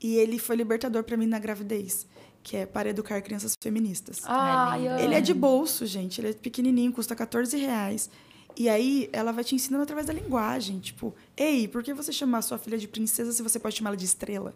E 0.03 0.17
ele 0.17 0.37
foi 0.37 0.57
libertador 0.57 1.05
pra 1.05 1.15
mim 1.15 1.25
na 1.27 1.39
gravidez, 1.39 2.05
que 2.45 2.55
é 2.57 2.65
para 2.67 2.91
educar 2.91 3.19
crianças 3.23 3.57
feministas. 3.59 4.21
Ai, 4.23 4.87
Ai, 4.87 5.03
Ele 5.03 5.15
é 5.15 5.19
de 5.19 5.33
bolso, 5.33 5.83
gente. 5.83 6.21
Ele 6.21 6.29
é 6.29 6.33
pequenininho, 6.33 6.91
custa 6.93 7.15
14 7.15 7.57
reais. 7.57 8.07
E 8.55 8.69
aí, 8.69 9.09
ela 9.11 9.31
vai 9.31 9.43
te 9.43 9.55
ensinando 9.55 9.81
através 9.81 10.05
da 10.05 10.13
linguagem. 10.13 10.79
Tipo, 10.79 11.15
ei, 11.35 11.67
por 11.67 11.81
que 11.81 11.91
você 11.91 12.11
chamar 12.11 12.43
sua 12.43 12.59
filha 12.59 12.77
de 12.77 12.87
princesa 12.87 13.31
se 13.31 13.41
você 13.41 13.59
pode 13.59 13.75
chamá-la 13.75 13.95
de 13.95 14.05
estrela? 14.05 14.53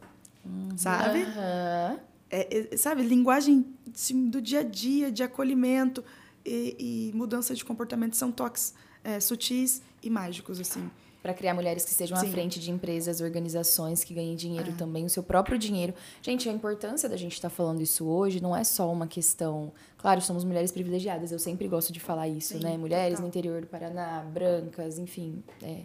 Sabe? 0.77 1.23
Aham. 1.23 1.99
É, 2.29 2.69
é, 2.73 2.77
sabe, 2.77 3.01
linguagem 3.01 3.65
assim, 3.91 4.29
do 4.29 4.39
dia 4.39 4.59
a 4.59 4.63
dia, 4.63 5.11
de 5.11 5.23
acolhimento 5.23 6.03
e, 6.45 7.09
e 7.11 7.17
mudança 7.17 7.55
de 7.55 7.65
comportamento 7.65 8.15
são 8.15 8.31
toques 8.31 8.75
é, 9.03 9.19
sutis 9.19 9.81
e 10.03 10.11
mágicos, 10.11 10.59
assim. 10.59 10.91
Para 11.21 11.33
criar 11.33 11.53
mulheres 11.53 11.83
que 11.83 11.91
estejam 11.91 12.17
à 12.17 12.21
Sim. 12.21 12.31
frente 12.31 12.59
de 12.59 12.71
empresas, 12.71 13.19
organizações, 13.19 14.03
que 14.05 14.13
ganhem 14.13 14.35
dinheiro 14.35 14.71
também, 14.77 15.03
o 15.03 15.09
seu 15.09 15.21
próprio 15.21 15.57
dinheiro. 15.57 15.93
Gente, 16.21 16.47
a 16.47 16.51
importância 16.51 17.09
da 17.09 17.17
gente 17.17 17.33
estar 17.33 17.49
falando 17.49 17.81
isso 17.81 18.05
hoje 18.05 18.41
não 18.41 18.55
é 18.55 18.63
só 18.63 18.89
uma 18.89 19.05
questão. 19.05 19.73
Claro, 19.97 20.21
somos 20.21 20.45
mulheres 20.45 20.71
privilegiadas, 20.71 21.31
eu 21.31 21.39
sempre 21.39 21.67
gosto 21.67 21.91
de 21.91 21.99
falar 21.99 22.29
isso, 22.29 22.53
Sim, 22.53 22.63
né? 22.63 22.77
Mulheres 22.77 23.15
total. 23.15 23.21
no 23.23 23.27
interior 23.27 23.61
do 23.61 23.67
Paraná, 23.67 24.21
brancas, 24.33 24.97
enfim, 24.97 25.43
é, 25.61 25.81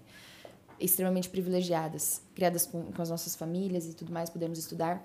extremamente 0.79 1.29
privilegiadas, 1.29 2.23
criadas 2.35 2.67
com, 2.67 2.93
com 2.93 3.03
as 3.03 3.11
nossas 3.11 3.35
famílias 3.35 3.87
e 3.87 3.95
tudo 3.95 4.13
mais, 4.13 4.31
podemos 4.31 4.59
estudar. 4.59 5.05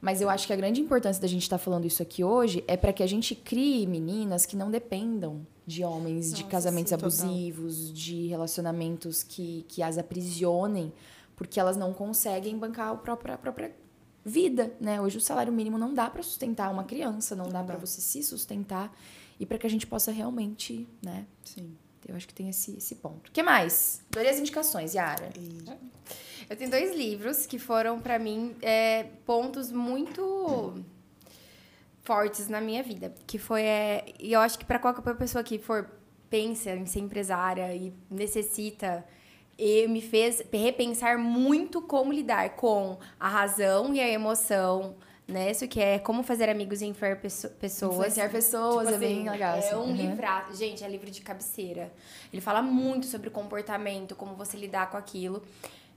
Mas 0.00 0.20
eu 0.20 0.30
acho 0.30 0.46
que 0.46 0.52
a 0.52 0.56
grande 0.56 0.80
importância 0.80 1.20
da 1.20 1.28
gente 1.28 1.42
estar 1.42 1.58
falando 1.58 1.84
isso 1.84 2.02
aqui 2.02 2.24
hoje 2.24 2.64
é 2.66 2.76
para 2.76 2.92
que 2.92 3.02
a 3.02 3.06
gente 3.06 3.34
crie 3.34 3.86
meninas 3.86 4.46
que 4.46 4.56
não 4.56 4.70
dependam 4.70 5.46
de 5.66 5.84
homens, 5.84 6.32
de 6.32 6.42
Nossa, 6.42 6.50
casamentos 6.50 6.90
sim, 6.90 6.96
total. 6.96 7.26
abusivos, 7.28 7.92
de 7.92 8.26
relacionamentos 8.26 9.22
que, 9.22 9.64
que 9.68 9.82
as 9.82 9.98
aprisionem, 9.98 10.92
porque 11.36 11.60
elas 11.60 11.76
não 11.76 11.92
conseguem 11.92 12.58
bancar 12.58 12.92
a 12.92 12.96
própria, 12.96 13.34
a 13.34 13.38
própria 13.38 13.74
vida, 14.24 14.74
né? 14.80 15.00
Hoje 15.00 15.18
o 15.18 15.20
salário 15.20 15.52
mínimo 15.52 15.78
não 15.78 15.92
dá 15.92 16.08
para 16.08 16.22
sustentar 16.22 16.70
uma 16.72 16.84
criança, 16.84 17.36
não 17.36 17.48
dá 17.48 17.62
para 17.62 17.76
dá. 17.76 17.86
você 17.86 18.00
se 18.00 18.22
sustentar 18.22 18.94
e 19.38 19.46
para 19.46 19.58
que 19.58 19.66
a 19.66 19.70
gente 19.70 19.86
possa 19.86 20.10
realmente, 20.10 20.88
né? 21.02 21.26
Sim. 21.44 21.76
Eu 22.08 22.16
acho 22.16 22.26
que 22.26 22.34
tem 22.34 22.48
esse, 22.48 22.76
esse 22.76 22.96
ponto. 22.96 23.28
O 23.28 23.32
que 23.32 23.42
mais? 23.42 24.02
Adorei 24.10 24.30
as 24.30 24.38
indicações, 24.38 24.94
Yara. 24.94 25.30
E 25.38 25.62
Eu 26.50 26.56
tenho 26.56 26.70
dois 26.70 26.94
livros 26.94 27.46
que 27.46 27.58
foram, 27.58 28.00
pra 28.00 28.18
mim, 28.18 28.56
é, 28.60 29.04
pontos 29.24 29.70
muito 29.70 30.82
fortes 32.02 32.48
na 32.48 32.60
minha 32.60 32.82
vida. 32.82 33.14
Que 33.26 33.38
foi... 33.38 33.62
É, 33.62 34.04
e 34.18 34.32
eu 34.32 34.40
acho 34.40 34.58
que 34.58 34.64
pra 34.64 34.78
qualquer 34.78 35.14
pessoa 35.14 35.44
que 35.44 35.58
for 35.58 35.88
pensa 36.28 36.70
em 36.70 36.86
ser 36.86 36.98
empresária 37.00 37.72
e 37.74 37.92
necessita... 38.10 39.04
E 39.62 39.86
me 39.88 40.00
fez 40.00 40.42
repensar 40.50 41.18
muito 41.18 41.82
como 41.82 42.10
lidar 42.10 42.56
com 42.56 42.98
a 43.18 43.28
razão 43.28 43.92
e 43.94 44.00
a 44.00 44.08
emoção, 44.08 44.94
né? 45.28 45.50
Isso 45.50 45.68
que 45.68 45.78
é 45.78 45.98
como 45.98 46.22
fazer 46.22 46.48
amigos 46.48 46.80
e 46.80 46.86
influenciar 46.86 47.20
pesso- 47.20 47.50
pessoas. 47.50 47.92
Influenciar 47.92 48.30
pessoas 48.30 48.86
Tipo 48.86 48.94
é 48.96 48.98
bem 48.98 49.18
assim, 49.20 49.28
legal. 49.30 49.56
É 49.56 49.58
assim. 49.58 49.74
um 49.74 49.80
Uhum. 49.80 49.94
livraço. 49.94 50.56
Gente, 50.56 50.82
é 50.82 50.88
livro 50.88 51.10
de 51.10 51.20
cabeceira. 51.20 51.92
Ele 52.32 52.40
fala 52.40 52.62
muito 52.62 53.04
sobre 53.04 53.28
comportamento, 53.28 54.16
como 54.16 54.34
você 54.34 54.56
lidar 54.56 54.88
com 54.90 54.96
aquilo. 54.96 55.42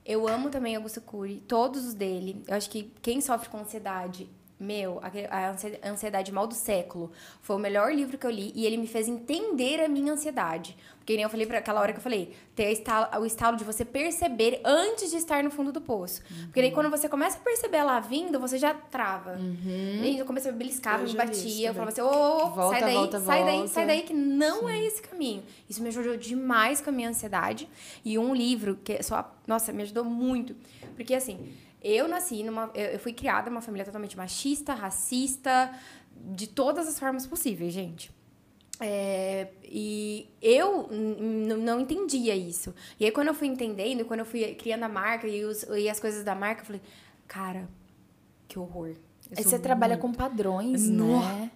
Eu 0.05 0.27
amo 0.27 0.49
também 0.49 0.75
Augusto 0.75 1.01
Cury, 1.01 1.41
todos 1.47 1.85
os 1.85 1.93
dele. 1.93 2.43
Eu 2.47 2.55
acho 2.55 2.69
que 2.69 2.91
quem 3.01 3.21
sofre 3.21 3.49
com 3.49 3.59
ansiedade, 3.59 4.29
meu, 4.63 4.99
a 5.29 5.49
ansi- 5.51 5.79
ansiedade 5.83 6.31
mal 6.31 6.47
do 6.47 6.55
século, 6.55 7.11
foi 7.41 7.55
o 7.55 7.59
melhor 7.59 7.93
livro 7.93 8.17
que 8.17 8.25
eu 8.25 8.31
li 8.31 8.51
e 8.55 8.65
ele 8.65 8.77
me 8.77 8.87
fez 8.87 9.07
entender 9.07 9.83
a 9.83 9.87
minha 9.87 10.13
ansiedade. 10.13 10.75
Porque 10.97 11.13
nem 11.15 11.23
eu 11.23 11.29
falei 11.29 11.45
para 11.45 11.57
aquela 11.57 11.81
hora 11.81 11.91
que 11.91 11.99
eu 11.99 12.01
falei, 12.03 12.33
ter 12.55 12.71
estalo- 12.71 13.21
o 13.21 13.25
estalo 13.25 13.57
de 13.57 13.65
você 13.65 13.83
perceber 13.83 14.61
antes 14.63 15.11
de 15.11 15.17
estar 15.17 15.43
no 15.43 15.51
fundo 15.51 15.69
do 15.69 15.81
poço. 15.81 16.21
Porque 16.23 16.37
Uhum. 16.61 16.65
daí 16.65 16.71
quando 16.71 16.89
você 16.89 17.09
começa 17.09 17.37
a 17.37 17.41
perceber 17.41 17.75
ela 17.77 17.99
vindo, 17.99 18.39
você 18.39 18.57
já 18.57 18.73
trava. 18.73 19.37
Gente, 19.37 20.19
eu 20.19 20.25
comecei 20.25 20.49
a 20.49 20.53
beliscar, 20.53 21.01
Eu 21.01 21.07
me 21.07 21.13
batia, 21.13 21.67
eu 21.69 21.73
falava 21.73 21.91
assim, 21.91 21.99
ô, 22.01 22.07
ô, 22.07 22.49
Volta, 22.51 22.69
sai 22.79 22.81
daí, 22.81 22.93
volta, 22.93 23.19
sai 23.19 23.43
daí, 23.43 23.55
volta. 23.57 23.67
sai 23.73 23.85
daí, 23.85 24.01
que 24.03 24.13
não 24.13 24.69
é 24.69 24.81
esse 24.85 25.01
caminho. 25.01 25.43
Isso 25.69 25.81
me 25.83 25.89
ajudou 25.89 26.15
demais 26.15 26.79
com 26.79 26.89
a 26.89 26.93
minha 26.93 27.09
ansiedade. 27.09 27.67
E 28.05 28.17
um 28.17 28.33
livro 28.33 28.79
que 28.81 28.93
é 28.93 29.03
só, 29.03 29.29
nossa, 29.45 29.73
me 29.73 29.83
ajudou 29.83 30.05
muito. 30.05 30.55
Porque 30.95 31.13
assim, 31.13 31.37
eu 31.83 32.07
nasci 32.07 32.43
numa. 32.43 32.71
Eu, 32.73 32.97
fui 32.99 33.13
criada 33.13 33.49
numa 33.49 33.61
família 33.61 33.85
totalmente 33.85 34.15
machista, 34.17 34.73
racista, 34.73 35.71
de 36.15 36.47
todas 36.47 36.87
as 36.87 36.97
formas 36.99 37.27
possíveis, 37.27 37.73
gente. 37.73 38.11
É, 38.79 39.49
e 39.63 40.27
eu 40.41 40.87
não 40.91 41.79
entendia 41.79 42.35
isso. 42.35 42.73
E 42.99 43.05
aí, 43.05 43.11
quando 43.11 43.27
eu 43.27 43.33
fui 43.33 43.47
entendendo, 43.47 44.03
quando 44.05 44.21
eu 44.21 44.25
fui 44.25 44.55
criando 44.55 44.83
a 44.83 44.89
marca 44.89 45.27
e, 45.27 45.45
os- 45.45 45.63
e 45.63 45.87
as 45.89 45.99
coisas 45.99 46.23
da 46.23 46.33
marca, 46.35 46.61
eu 46.61 46.65
falei, 46.65 46.81
cara, 47.27 47.69
que 48.47 48.57
horror. 48.57 48.89
Eu 48.89 49.37
Aí 49.37 49.43
você 49.43 49.57
trabalha 49.59 49.93
muito 49.97 50.01
com 50.01 50.13
padrões, 50.13 50.89
No- 50.89 51.19
né? 51.19 51.51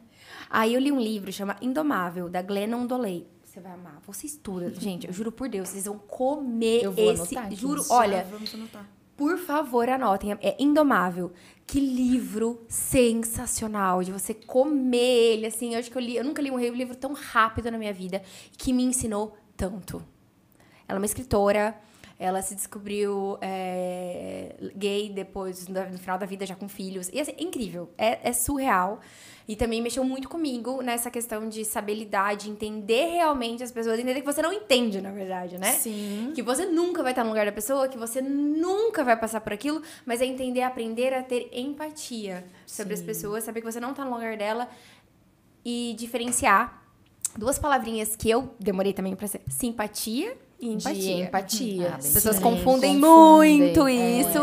Aí 0.50 0.74
eu 0.74 0.80
li 0.80 0.92
um 0.92 1.00
livro 1.02 1.32
chama 1.34 1.58
Indomável, 1.62 2.30
da 2.30 2.42
Glennon 2.42 2.86
Doley. 2.86 3.28
Você 3.44 3.60
vai 3.60 3.74
amar. 3.74 4.00
Você 4.06 4.28
estuda. 4.28 4.70
Gente, 4.74 5.08
eu 5.08 5.12
juro 5.14 5.32
por 5.32 5.50
Deus, 5.50 5.68
vocês 5.70 5.86
vão 5.86 5.98
comer 5.98 6.84
Eu 6.84 6.92
vou 6.92 7.12
esse. 7.12 7.36
anotar. 7.38 7.56
Juro, 7.56 7.84
olha, 7.90 8.24
vamos 8.30 8.54
anotar. 8.54 8.88
Por 9.18 9.40
favor, 9.40 9.90
anotem. 9.90 10.38
É 10.42 10.56
Indomável. 10.60 11.34
Que 11.66 11.82
livro 11.82 12.64
sensacional 12.70 14.02
de 14.02 14.12
você 14.12 14.34
comer 14.34 15.34
ele, 15.34 15.48
assim. 15.48 15.74
Eu 15.74 15.80
acho 15.80 15.92
que 15.92 15.98
eu 15.98 16.02
li, 16.02 16.16
eu 16.16 16.24
nunca 16.24 16.42
li 16.42 16.50
um 16.50 16.58
livro 16.58 16.96
tão 16.96 17.12
rápido 17.12 17.70
na 17.70 17.78
minha 17.78 17.92
vida 17.92 18.22
que 18.58 18.72
me 18.72 18.84
ensinou 18.84 19.36
tanto. 19.58 19.98
Ela 20.88 20.98
é 20.98 21.02
uma 21.02 21.06
escritora. 21.06 21.76
Ela 22.20 22.42
se 22.42 22.56
descobriu 22.56 23.38
é, 23.42 24.56
gay 24.76 25.10
depois, 25.10 25.68
no 25.68 25.98
final 26.00 26.18
da 26.18 26.26
vida, 26.26 26.48
já 26.48 26.56
com 26.56 26.68
filhos. 26.68 27.10
E 27.14 27.20
assim, 27.20 27.34
é 27.38 27.44
incrível. 27.44 27.92
É, 27.96 28.30
é 28.30 28.34
surreal. 28.34 29.00
E 29.48 29.56
também 29.56 29.82
mexeu 29.82 30.04
muito 30.04 30.28
comigo 30.28 30.82
nessa 30.82 31.12
questão 31.12 31.48
de 31.48 31.64
saber 31.64 31.94
lidar, 31.94 32.36
de 32.36 32.50
entender 32.50 33.12
realmente 33.12 33.64
as 33.64 33.72
pessoas. 33.72 34.00
Entender 34.00 34.20
que 34.22 34.26
você 34.26 34.42
não 34.42 34.52
entende, 34.52 35.00
na 35.00 35.12
verdade, 35.12 35.58
né? 35.60 35.74
Sim. 35.74 36.32
Que 36.34 36.42
você 36.42 36.66
nunca 36.66 37.04
vai 37.04 37.12
estar 37.12 37.24
no 37.24 37.30
lugar 37.30 37.46
da 37.46 37.52
pessoa, 37.52 37.88
que 37.88 37.98
você 37.98 38.20
nunca 38.20 39.04
vai 39.04 39.16
passar 39.16 39.40
por 39.40 39.54
aquilo, 39.54 39.82
mas 40.06 40.20
é 40.20 40.26
entender, 40.26 40.64
aprender 40.64 41.14
a 41.14 41.22
ter 41.22 41.50
empatia 41.54 42.44
sobre 42.66 42.96
as 42.96 43.00
Sim. 43.00 43.06
pessoas, 43.06 43.44
saber 43.44 43.62
que 43.62 43.72
você 43.72 43.80
não 43.80 43.94
tá 43.94 44.04
no 44.04 44.12
lugar 44.12 44.36
dela 44.36 44.68
e 45.64 45.96
diferenciar 45.98 46.84
duas 47.38 47.60
palavrinhas 47.60 48.16
que 48.16 48.30
eu 48.30 48.54
demorei 48.60 48.92
também 48.92 49.16
pra 49.16 49.28
ser 49.28 49.42
simpatia 49.48 50.36
e 50.60 50.74
empatia. 50.74 51.16
De 51.16 51.22
empatia. 51.22 51.90
Ah, 51.94 51.96
As 51.98 52.14
pessoas 52.14 52.36
Sim, 52.38 52.42
confundem 52.42 53.00
confundem. 53.00 53.58
muito 53.60 53.88
É. 53.88 53.94
isso. 53.94 54.38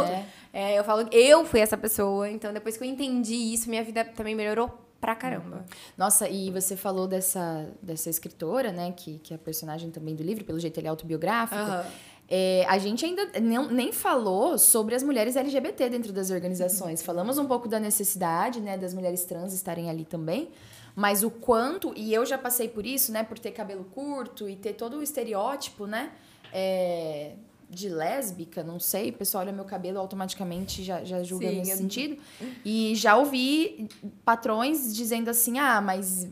É, 0.53 0.79
eu 0.79 0.85
falo, 0.85 1.09
eu 1.11 1.45
fui 1.45 1.59
essa 1.61 1.77
pessoa, 1.77 2.31
então 2.31 2.53
depois 2.53 2.77
que 2.77 2.85
eu 2.85 2.89
entendi 2.89 3.35
isso, 3.35 3.69
minha 3.69 3.83
vida 3.83 4.05
também 4.05 4.35
melhorou 4.37 4.71
pra 5.01 5.15
caramba. 5.15 5.65
Nossa, 5.99 6.29
e 6.29 6.51
você 6.51 6.77
falou 6.77 7.07
dessa, 7.09 7.69
dessa 7.83 8.09
escritora, 8.09 8.71
né? 8.71 8.93
Que, 8.97 9.19
que 9.19 9.35
é 9.35 9.37
a 9.37 9.39
personagem 9.39 9.91
também 9.91 10.15
do 10.15 10.23
livro, 10.23 10.45
pelo 10.45 10.59
jeito 10.61 10.79
ele 10.79 10.87
é 10.87 10.91
autobiográfico. 10.91 11.61
Aham. 11.61 11.85
É, 12.27 12.65
a 12.69 12.79
gente 12.79 13.05
ainda 13.05 13.29
nem, 13.39 13.69
nem 13.69 13.93
falou 13.93 14.57
sobre 14.57 14.95
as 14.95 15.03
mulheres 15.03 15.37
LGBT 15.37 15.91
dentro 15.91 16.11
das 16.13 16.31
organizações. 16.31 17.03
Falamos 17.03 17.37
um 17.37 17.45
pouco 17.45 17.69
da 17.69 17.79
necessidade, 17.79 18.61
né, 18.61 18.79
das 18.79 18.95
mulheres 18.95 19.25
trans 19.25 19.53
estarem 19.53 19.91
ali 19.91 20.07
também. 20.07 20.49
Mas 20.97 21.23
o 21.25 21.31
quanto, 21.31 21.93
e 21.97 22.15
eu 22.15 22.25
já 22.25 22.39
passei 22.39 22.69
por 22.69 22.87
isso, 22.87 23.11
né, 23.11 23.23
por 23.25 23.39
ter 23.39 23.51
cabelo 23.51 23.85
curto 23.85 24.49
e 24.49 24.55
ter 24.55 24.75
todo 24.75 24.99
o 24.99 25.03
estereótipo, 25.03 25.87
né, 25.87 26.13
é, 26.53 27.33
de 27.69 27.89
lésbica, 27.89 28.63
não 28.63 28.79
sei, 28.79 29.11
o 29.11 29.13
pessoal 29.15 29.43
olha 29.43 29.53
meu 29.53 29.65
cabelo 29.65 29.99
automaticamente 29.99 30.85
já, 30.85 31.03
já 31.05 31.23
julga 31.25 31.49
Sim, 31.49 31.57
nesse 31.57 31.71
eu- 31.73 31.77
sentido. 31.79 32.17
E 32.65 32.95
já 32.95 33.17
ouvi 33.17 33.89
patrões 34.25 34.95
dizendo 34.95 35.29
assim, 35.29 35.59
ah, 35.59 35.81
mas 35.81 36.29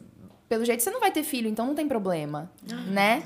pelo 0.49 0.65
jeito 0.65 0.83
você 0.83 0.91
não 0.91 1.01
vai 1.01 1.11
ter 1.11 1.23
filho, 1.25 1.49
então 1.49 1.67
não 1.67 1.75
tem 1.75 1.89
problema, 1.89 2.51
né? 2.87 3.23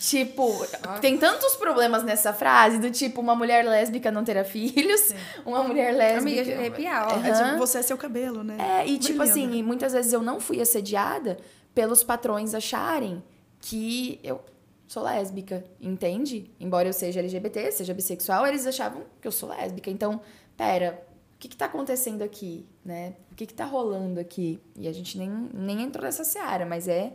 Tipo, 0.00 0.66
tem 1.00 1.16
tantos 1.16 1.56
problemas 1.56 2.04
nessa 2.04 2.32
frase, 2.32 2.78
do 2.78 2.90
tipo, 2.90 3.20
uma 3.20 3.34
mulher 3.34 3.64
lésbica 3.64 4.10
não 4.10 4.24
terá 4.24 4.44
filhos, 4.44 5.14
uma 5.44 5.62
mulher 5.62 5.94
lésbica... 5.94 6.40
Amiga, 6.40 6.44
de 6.44 6.52
arrepiar, 6.52 7.08
ó. 7.08 7.26
É 7.26 7.30
Aham. 7.30 7.44
tipo, 7.44 7.58
você 7.58 7.78
é 7.78 7.82
seu 7.82 7.96
cabelo, 7.96 8.44
né? 8.44 8.56
É, 8.58 8.86
e 8.86 8.98
tipo 8.98 9.18
Brilhando. 9.18 9.30
assim, 9.30 9.58
e 9.58 9.62
muitas 9.62 9.92
vezes 9.92 10.12
eu 10.12 10.22
não 10.22 10.38
fui 10.38 10.60
assediada 10.60 11.38
pelos 11.74 12.02
patrões 12.02 12.54
acharem 12.54 13.22
que 13.60 14.20
eu 14.22 14.40
sou 14.86 15.02
lésbica, 15.02 15.64
entende? 15.80 16.50
Embora 16.58 16.88
eu 16.88 16.92
seja 16.92 17.20
LGBT, 17.20 17.72
seja 17.72 17.94
bissexual, 17.94 18.46
eles 18.46 18.66
achavam 18.66 19.02
que 19.20 19.28
eu 19.28 19.32
sou 19.32 19.48
lésbica. 19.48 19.90
Então, 19.90 20.20
pera, 20.56 21.02
o 21.34 21.38
que 21.38 21.48
que 21.48 21.56
tá 21.56 21.66
acontecendo 21.66 22.22
aqui, 22.22 22.66
né? 22.84 23.14
O 23.30 23.34
que 23.34 23.46
que 23.46 23.54
tá 23.54 23.64
rolando 23.64 24.18
aqui? 24.18 24.60
E 24.76 24.88
a 24.88 24.92
gente 24.92 25.16
nem, 25.16 25.30
nem 25.54 25.82
entrou 25.82 26.04
nessa 26.04 26.24
seara, 26.24 26.66
mas 26.66 26.88
é... 26.88 27.12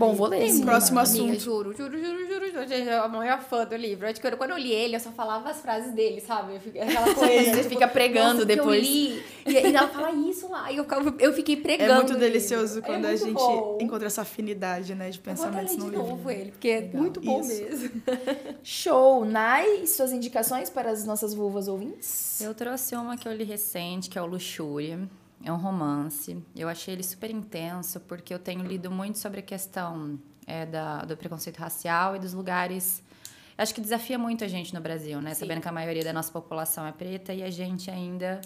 Bom, 0.00 0.14
vou 0.14 0.26
ler. 0.26 0.48
Sim, 0.50 0.62
próximo 0.64 0.96
mano. 0.96 1.06
assunto. 1.06 1.22
Amiga, 1.24 1.38
juro, 1.38 1.72
juro, 1.76 1.98
juro, 1.98 2.26
juro, 2.26 2.50
juro. 2.52 2.66
Gente, 2.68 2.88
eu 2.88 2.94
sou 2.94 3.02
a 3.04 3.08
maior 3.08 3.40
fã 3.42 3.64
do 3.64 3.76
livro. 3.76 4.12
Que 4.12 4.26
eu- 4.26 4.36
quando 4.36 4.50
eu 4.50 4.58
li 4.58 4.72
ele, 4.72 4.96
eu 4.96 5.00
só 5.00 5.10
falava 5.12 5.50
as 5.50 5.60
frases 5.60 5.92
dele, 5.92 6.20
sabe? 6.20 6.54
Eu 6.56 6.60
fiquei- 6.60 6.80
Aquela 6.80 7.14
coisa. 7.14 7.54
Você 7.54 7.64
fica 7.68 7.86
pregando 7.86 8.44
depois. 8.44 8.78
Eu 8.84 8.90
li, 8.92 9.22
e, 9.46 9.52
e 9.52 9.76
ela 9.76 9.88
fala 9.88 10.10
isso 10.12 10.48
lá. 10.50 10.72
E 10.72 10.76
eu, 10.78 10.86
eu 11.18 11.32
fiquei 11.34 11.56
pregando. 11.56 11.92
É 11.92 11.94
muito 11.96 12.12
no 12.14 12.18
delicioso 12.18 12.76
livro. 12.76 12.82
quando 12.90 13.04
é 13.04 13.08
a 13.08 13.10
muito 13.12 13.24
gente 13.26 13.34
bom. 13.36 13.78
encontra 13.80 14.06
essa 14.06 14.22
afinidade, 14.22 14.94
né, 14.94 15.10
de 15.10 15.18
Eu 15.18 15.22
vou 15.24 15.32
até 15.32 15.42
pensamentos 15.60 15.72
ler 15.74 15.78
no 15.78 15.84
de 15.84 15.90
livro. 15.96 16.06
novo 16.08 16.30
ele, 16.30 16.50
porque 16.50 16.68
é 16.68 16.80
Legal. 16.80 17.00
muito 17.02 17.20
bom 17.20 17.40
Isso. 17.40 17.48
mesmo. 17.62 17.90
Show! 18.62 19.24
Nai, 19.24 19.86
suas 19.86 20.12
indicações 20.12 20.70
para 20.70 20.90
as 20.90 21.04
nossas 21.04 21.34
vulvas 21.34 21.68
ouvintes? 21.68 22.40
Eu 22.40 22.54
trouxe 22.54 22.94
uma 22.94 23.16
que 23.16 23.28
eu 23.28 23.32
li 23.34 23.44
recente, 23.44 24.08
que 24.08 24.18
é 24.18 24.22
o 24.22 24.26
Luxúria. 24.26 24.98
É 25.42 25.50
um 25.52 25.56
romance. 25.56 26.42
Eu 26.54 26.68
achei 26.68 26.94
ele 26.94 27.02
super 27.02 27.30
intenso, 27.30 27.98
porque 28.00 28.32
eu 28.32 28.38
tenho 28.38 28.62
lido 28.62 28.90
muito 28.90 29.18
sobre 29.18 29.40
a 29.40 29.42
questão 29.42 30.18
é, 30.46 30.66
da, 30.66 31.04
do 31.04 31.16
preconceito 31.16 31.58
racial 31.58 32.14
e 32.16 32.18
dos 32.18 32.32
lugares. 32.34 33.02
Acho 33.56 33.74
que 33.74 33.80
desafia 33.80 34.18
muito 34.18 34.44
a 34.44 34.48
gente 34.48 34.72
no 34.74 34.80
Brasil, 34.80 35.20
né? 35.20 35.34
Sabendo 35.34 35.60
que 35.60 35.68
a 35.68 35.72
maioria 35.72 36.04
da 36.04 36.12
nossa 36.12 36.30
população 36.32 36.86
é 36.86 36.92
preta 36.92 37.32
e 37.32 37.42
a 37.42 37.50
gente 37.50 37.90
ainda 37.90 38.40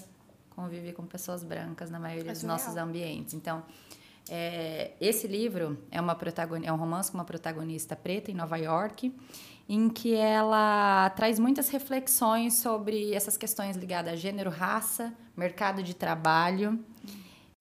convive 0.51 0.93
com 0.93 1.05
pessoas 1.05 1.43
brancas 1.43 1.91
na 1.91 1.99
maioria 1.99 2.31
É 2.31 2.33
dos 2.33 2.41
surreal. 2.41 2.59
nossos 2.59 2.77
ambientes. 2.77 3.35
Então, 3.35 3.63
é, 4.29 4.93
esse 5.01 5.27
livro 5.27 5.79
é, 5.91 6.01
uma 6.01 6.17
é 6.63 6.73
um 6.73 6.77
romance 6.77 7.11
com 7.11 7.19
uma 7.19 7.25
protagonista 7.25 7.95
preta 7.95 8.31
em 8.31 8.35
Nova 8.35 8.57
York, 8.57 9.15
em 9.69 9.89
que 9.89 10.15
ela 10.15 11.11
traz 11.11 11.39
muitas 11.39 11.69
reflexões 11.71 12.55
sobre 12.55 13.15
essas 13.15 13.37
questões 13.37 13.77
ligadas 13.77 14.13
a 14.13 14.17
gênero, 14.17 14.51
raça, 14.51 15.13
mercado 15.37 15.83
de 15.83 15.95
trabalho 15.95 16.79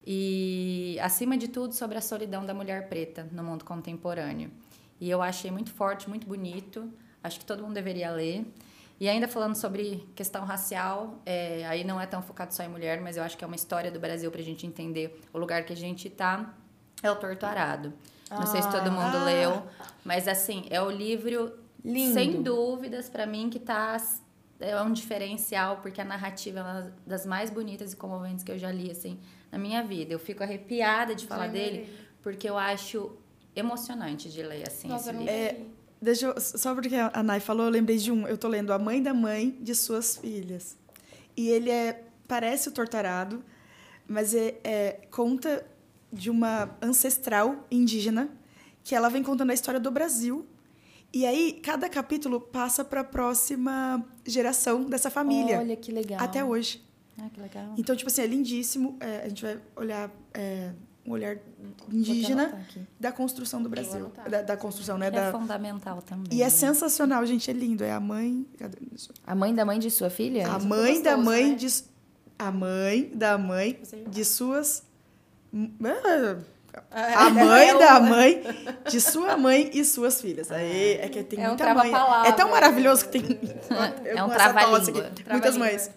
e, 0.06 0.98
acima 1.00 1.36
de 1.36 1.48
tudo, 1.48 1.74
sobre 1.74 1.96
a 1.96 2.00
solidão 2.00 2.44
da 2.44 2.52
mulher 2.52 2.88
preta 2.88 3.26
no 3.32 3.42
mundo 3.42 3.64
contemporâneo. 3.64 4.50
E 5.00 5.08
eu 5.08 5.22
achei 5.22 5.50
muito 5.50 5.72
forte, 5.72 6.08
muito 6.08 6.26
bonito. 6.26 6.92
Acho 7.22 7.38
que 7.38 7.44
todo 7.44 7.62
mundo 7.62 7.72
deveria 7.74 8.10
ler. 8.10 8.46
E 9.00 9.08
ainda 9.08 9.26
falando 9.26 9.56
sobre 9.56 10.06
questão 10.14 10.44
racial, 10.44 11.20
é, 11.26 11.66
aí 11.66 11.82
não 11.84 12.00
é 12.00 12.06
tão 12.06 12.22
focado 12.22 12.54
só 12.54 12.62
em 12.62 12.68
mulher, 12.68 13.00
mas 13.00 13.16
eu 13.16 13.22
acho 13.24 13.36
que 13.36 13.42
é 13.42 13.46
uma 13.46 13.56
história 13.56 13.90
do 13.90 13.98
Brasil 13.98 14.30
para 14.30 14.40
a 14.40 14.44
gente 14.44 14.66
entender 14.66 15.20
o 15.32 15.38
lugar 15.38 15.64
que 15.64 15.72
a 15.72 15.76
gente 15.76 16.06
está. 16.08 16.54
É 17.02 17.10
o 17.10 17.16
Torturado. 17.16 17.92
Não 18.30 18.46
sei 18.46 18.62
se 18.62 18.70
todo 18.70 18.90
mundo 18.90 19.16
Ah. 19.16 19.24
leu, 19.24 19.62
mas 20.04 20.26
assim, 20.28 20.66
é 20.70 20.80
o 20.80 20.90
livro, 20.90 21.52
Lindo. 21.84 22.14
sem 22.14 22.42
dúvidas, 22.42 23.08
para 23.08 23.26
mim, 23.26 23.50
que 23.50 23.58
tá. 23.58 23.96
É 24.60 24.80
um 24.80 24.92
diferencial, 24.92 25.78
porque 25.82 26.00
a 26.00 26.04
narrativa 26.04 26.60
é 26.60 26.62
uma 26.62 26.94
das 27.06 27.26
mais 27.26 27.50
bonitas 27.50 27.92
e 27.92 27.96
comoventes 27.96 28.42
que 28.44 28.52
eu 28.52 28.58
já 28.58 28.70
li, 28.70 28.90
assim, 28.90 29.18
na 29.50 29.58
minha 29.58 29.82
vida. 29.82 30.12
Eu 30.12 30.18
fico 30.18 30.42
arrepiada 30.42 31.14
de 31.14 31.26
falar 31.26 31.48
dele, 31.48 31.92
porque 32.22 32.48
eu 32.48 32.56
acho 32.56 33.12
emocionante 33.54 34.30
de 34.30 34.42
ler, 34.42 34.66
assim, 34.66 34.88
Nossa, 34.88 35.10
esse 35.10 35.18
livro. 35.18 35.32
É. 35.32 35.60
Deixa 36.00 36.26
eu, 36.26 36.40
só 36.40 36.74
porque 36.74 36.94
a 36.94 37.22
Nai 37.22 37.40
falou, 37.40 37.66
eu 37.66 37.70
lembrei 37.70 37.96
de 37.96 38.12
um. 38.12 38.28
Eu 38.28 38.36
tô 38.36 38.46
lendo 38.46 38.72
A 38.72 38.78
Mãe 38.78 39.02
da 39.02 39.14
Mãe 39.14 39.56
de 39.60 39.74
Suas 39.74 40.16
Filhas. 40.16 40.76
E 41.36 41.48
ele 41.48 41.70
é 41.70 42.04
parece 42.28 42.68
o 42.68 42.72
Tortarado, 42.72 43.42
mas 44.06 44.34
é, 44.34 44.56
é- 44.62 45.00
conta 45.10 45.66
de 46.12 46.30
uma 46.30 46.76
ancestral 46.80 47.66
indígena 47.70 48.28
que 48.82 48.94
ela 48.94 49.08
vem 49.08 49.22
contando 49.22 49.50
a 49.50 49.54
história 49.54 49.80
do 49.80 49.90
Brasil. 49.90 50.46
E 51.14 51.24
aí, 51.24 51.52
cada 51.62 51.88
capítulo 51.88 52.40
passa 52.40 52.84
para 52.84 53.02
a 53.02 53.04
próxima 53.04 54.04
geração 54.26 54.84
dessa 54.84 55.08
família, 55.10 55.60
Olha 55.60 55.76
que 55.76 55.92
legal. 55.92 56.18
até 56.20 56.44
hoje. 56.44 56.82
Ah, 57.16 57.30
que 57.32 57.40
legal. 57.40 57.72
Então, 57.78 57.94
tipo 57.94 58.10
assim, 58.10 58.22
é 58.22 58.26
lindíssimo. 58.26 58.96
É, 58.98 59.22
a 59.24 59.28
gente 59.28 59.40
vai 59.42 59.60
olhar 59.76 60.10
é, 60.32 60.72
um 61.06 61.12
olhar 61.12 61.38
indígena 61.88 62.66
da 62.98 63.12
construção 63.12 63.62
do 63.62 63.68
Brasil. 63.68 64.10
Da, 64.28 64.42
da 64.42 64.56
construção, 64.56 64.98
né? 64.98 65.06
É 65.06 65.10
Da, 65.12 65.30
fundamental 65.30 66.02
também. 66.02 66.36
e 66.36 66.42
é 66.42 66.46
né? 66.46 66.50
sensacional, 66.50 67.24
gente, 67.24 67.48
é 67.48 67.54
lindo. 67.54 67.84
É 67.84 67.92
a 67.92 68.00
mãe. 68.00 68.44
cadê 68.58 68.78
isso? 68.92 69.12
A 69.24 69.36
mãe 69.36 69.54
da 69.54 69.64
mãe 69.64 69.78
de 69.78 69.92
sua 69.92 70.10
filha? 70.10 70.48
A 70.48 70.58
super 70.58 70.66
mãe 70.66 71.00
da 71.00 71.16
mãe 71.16 71.50
né? 71.50 71.54
de. 71.54 71.84
A 72.36 72.50
mãe 72.50 73.12
da 73.14 73.38
mãe 73.38 73.80
de 74.10 74.24
suas. 74.24 74.82
A 76.90 77.30
mãe 77.30 77.68
É 77.70 77.78
da 77.78 77.98
um- 77.98 78.08
mãe 78.08 78.42
de 78.88 79.00
sua 79.00 79.36
mãe 79.36 79.70
e 79.72 79.84
suas 79.84 80.20
filhas. 80.20 80.50
Aí 80.50 80.98
é 81.00 81.08
que 81.08 81.22
tem 81.22 81.40
É 81.40 81.44
um 81.46 81.48
muita 81.50 81.74
mãe. 81.74 81.90
trava-palavra. 81.90 82.28
É 82.28 82.32
tão 82.32 82.50
maravilhoso 82.50 83.08
que 83.08 83.18
tem. 83.20 83.40
É 84.04 84.22
um 84.22 84.28
trava-língua. 84.28 85.06
aqui, 85.08 85.24
Muitas 85.30 85.56
mães. 85.56 85.90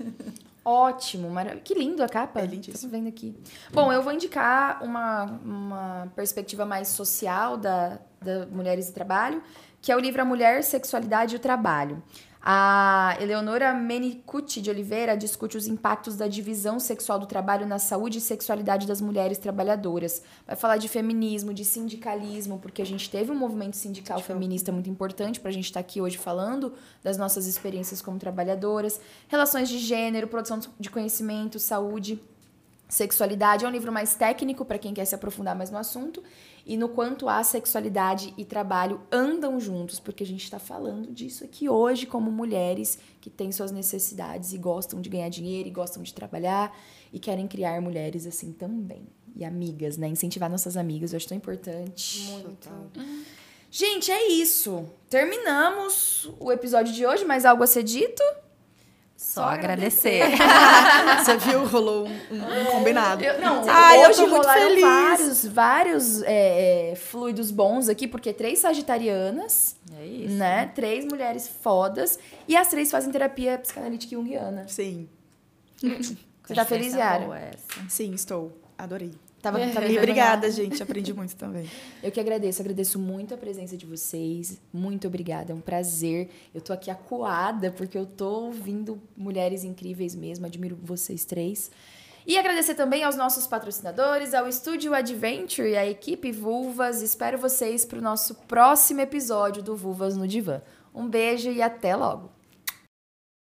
Ótimo, 0.64 1.30
maravilhoso. 1.30 1.64
Que 1.64 1.74
lindo 1.74 2.04
a 2.04 2.10
capa. 2.10 2.42
É 2.42 2.46
lindíssimo. 2.46 2.92
Tô 2.92 2.98
vendo 2.98 3.08
aqui. 3.08 3.36
Bom, 3.72 3.92
eu 3.92 4.02
vou 4.02 4.12
indicar 4.12 4.84
uma, 4.84 5.24
uma 5.44 6.08
perspectiva 6.16 6.66
mais 6.66 6.90
social 6.90 7.56
da, 7.56 8.00
da 8.22 8.46
Mulheres 8.48 8.90
e 8.90 8.92
Trabalho, 8.94 9.42
que 9.82 9.92
é 9.92 9.96
o 9.96 10.00
livro 10.00 10.22
A 10.22 10.26
Mulher, 10.26 10.62
Sexualidade 10.64 11.36
e 11.36 11.38
o 11.38 11.40
Trabalho. 11.40 12.04
A 12.50 13.18
Eleonora 13.20 13.74
Menicucci 13.74 14.62
de 14.62 14.70
Oliveira 14.70 15.18
discute 15.18 15.58
os 15.58 15.68
impactos 15.68 16.16
da 16.16 16.30
divisão 16.30 16.80
sexual 16.80 17.20
do 17.20 17.26
trabalho 17.26 17.68
na 17.68 17.78
saúde 17.78 18.20
e 18.20 18.22
sexualidade 18.22 18.88
das 18.88 19.02
mulheres 19.02 19.38
trabalhadoras. 19.38 20.22
Vai 20.46 20.56
falar 20.56 20.78
de 20.78 20.88
feminismo, 20.88 21.54
de 21.54 21.66
sindicalismo, 21.66 22.58
porque 22.58 22.82
a 22.82 22.86
gente 22.86 23.10
teve 23.10 23.34
um 23.34 23.36
movimento 23.36 23.76
sindical 23.76 24.22
feminista 24.22 24.72
muito 24.72 24.90
importante 24.90 25.42
para 25.42 25.50
a 25.50 25.54
gente 25.54 25.66
estar 25.66 25.82
aqui 25.82 26.00
hoje 26.00 26.18
falando 26.18 26.72
das 27.04 27.18
nossas 27.18 27.48
experiências 27.48 28.02
como 28.02 28.18
trabalhadoras, 28.18 29.02
relações 29.28 29.68
de 29.68 29.78
gênero, 29.78 30.30
produção 30.30 30.62
de 30.80 30.90
conhecimento, 30.90 31.60
saúde, 31.60 32.18
sexualidade. 32.88 33.66
É 33.66 33.68
um 33.68 33.72
livro 33.72 33.92
mais 33.92 34.16
técnico 34.16 34.64
para 34.64 34.80
quem 34.80 34.94
quer 34.94 35.04
se 35.04 35.14
aprofundar 35.14 35.54
mais 35.54 35.70
no 35.70 35.78
assunto 35.78 36.24
e 36.68 36.76
no 36.76 36.90
quanto 36.90 37.30
a 37.30 37.42
sexualidade 37.44 38.34
e 38.38 38.44
trabalho 38.44 39.00
andam 39.10 39.58
juntos, 39.58 40.02
porque 40.02 40.24
a 40.24 40.28
gente 40.28 40.44
está 40.44 40.60
falando 40.60 41.14
disso 41.14 41.46
aqui 41.46 41.70
hoje 41.70 42.06
como 42.06 42.30
mulheres 42.30 43.00
que 43.22 43.30
têm 43.30 43.54
suas 43.54 43.72
necessidades 43.72 44.52
e 44.52 44.58
gostam 44.58 45.00
de 45.00 45.10
ganhar 45.10 45.30
dinheiro 45.30 45.70
e 45.70 45.72
gostam 45.72 46.04
de 46.04 46.14
trabalhar 46.14 46.78
e 47.14 47.20
querem 47.20 47.48
criar 47.48 47.82
mulheres 47.82 48.28
assim 48.28 48.52
também. 48.52 49.08
E 49.34 49.46
amigas, 49.46 49.98
né? 49.98 50.08
Incentivar 50.08 50.50
nossas 50.50 50.76
amigas, 50.76 51.14
eu 51.14 51.18
acho 51.18 51.28
tão 51.28 51.38
importante. 51.38 52.24
Muito. 52.24 52.70
Gente, 53.72 54.12
é 54.12 54.28
isso. 54.28 54.90
Terminamos 55.10 56.30
o 56.40 56.52
episódio 56.52 56.94
de 56.94 57.06
hoje, 57.06 57.24
mais 57.24 57.46
algo 57.46 57.64
a 57.64 57.68
ser 57.68 57.84
dito? 57.84 58.24
Só 59.18 59.46
agradecer. 59.46 60.22
Você 61.26 61.38
viu? 61.38 61.66
Rolou 61.66 62.08
um, 62.08 62.12
um- 62.36 62.62
um 62.62 62.66
combinado. 62.66 63.24
Eu- 63.24 63.42
não, 63.42 63.64
Ai, 63.68 63.98
eu 64.06 64.10
hoje 64.10 64.22
tô 64.22 64.28
muito 64.28 64.48
feliz. 64.48 64.82
vários, 64.82 65.46
vários 65.48 66.22
é, 66.22 66.92
é, 66.92 66.96
fluidos 66.96 67.50
bons 67.50 67.90
aqui, 67.90 68.08
porque 68.08 68.32
três 68.32 68.60
sagitarianas, 68.60 69.76
É 70.00 70.06
isso. 70.06 70.36
né? 70.36 70.72
Três 70.76 71.04
mulheres 71.06 71.48
fodas. 71.48 72.20
E 72.48 72.56
as 72.56 72.68
três 72.68 72.92
fazem 72.92 73.12
terapia 73.12 73.58
psicanalítica 73.58 74.16
junguiana. 74.16 74.66
Sim, 74.68 75.10
Você 75.82 76.54
tá 76.54 76.64
feliz, 76.64 76.94
Yara? 76.94 77.52
sim, 77.90 78.14
estou. 78.14 78.56
Adorei. 78.78 79.12
Tava, 79.42 79.60
tava 79.60 79.86
E 79.88 79.98
obrigada, 79.98 80.50
gente. 80.50 80.82
Aprendi 80.82 81.14
muito 81.14 81.36
também. 81.36 81.70
Eu 82.02 82.12
que 82.12 82.20
agradeço, 82.20 82.62
agradeço 82.62 83.00
muito 83.00 83.34
a 83.34 83.38
presença 83.38 83.78
de 83.78 83.86
vocês. 83.86 84.60
Muito 84.74 85.08
obrigada, 85.08 85.52
é 85.52 85.56
um 85.56 85.62
prazer. 85.62 86.30
Eu 86.54 86.62
tô 86.62 86.74
aqui 86.74 86.90
acuada 86.90 87.72
porque 87.72 87.98
eu 87.98 88.06
tô 88.06 88.46
ouvindo 88.46 89.02
mulheres 89.16 89.64
incríveis 89.64 90.16
mesmo, 90.16 90.46
admiro 90.46 90.78
vocês 90.82 91.26
três. 91.26 91.72
E 92.26 92.38
agradecer 92.38 92.76
também 92.76 93.06
aos 93.06 93.16
nossos 93.16 93.48
patrocinadores, 93.48 94.34
ao 94.34 94.50
Estúdio 94.50 94.94
Adventure 94.94 95.70
e 95.70 95.78
à 95.78 95.88
equipe 95.88 96.30
Vulvas. 96.30 97.02
Espero 97.02 97.38
vocês 97.38 97.86
para 97.86 98.00
o 98.00 98.02
nosso 98.02 98.36
próximo 98.36 99.00
episódio 99.00 99.64
do 99.64 99.78
Vulvas 99.78 100.18
no 100.18 100.28
Divã. 100.28 100.62
Um 100.94 101.08
beijo 101.08 101.50
e 101.50 101.62
até 101.62 101.96
logo! 101.96 102.37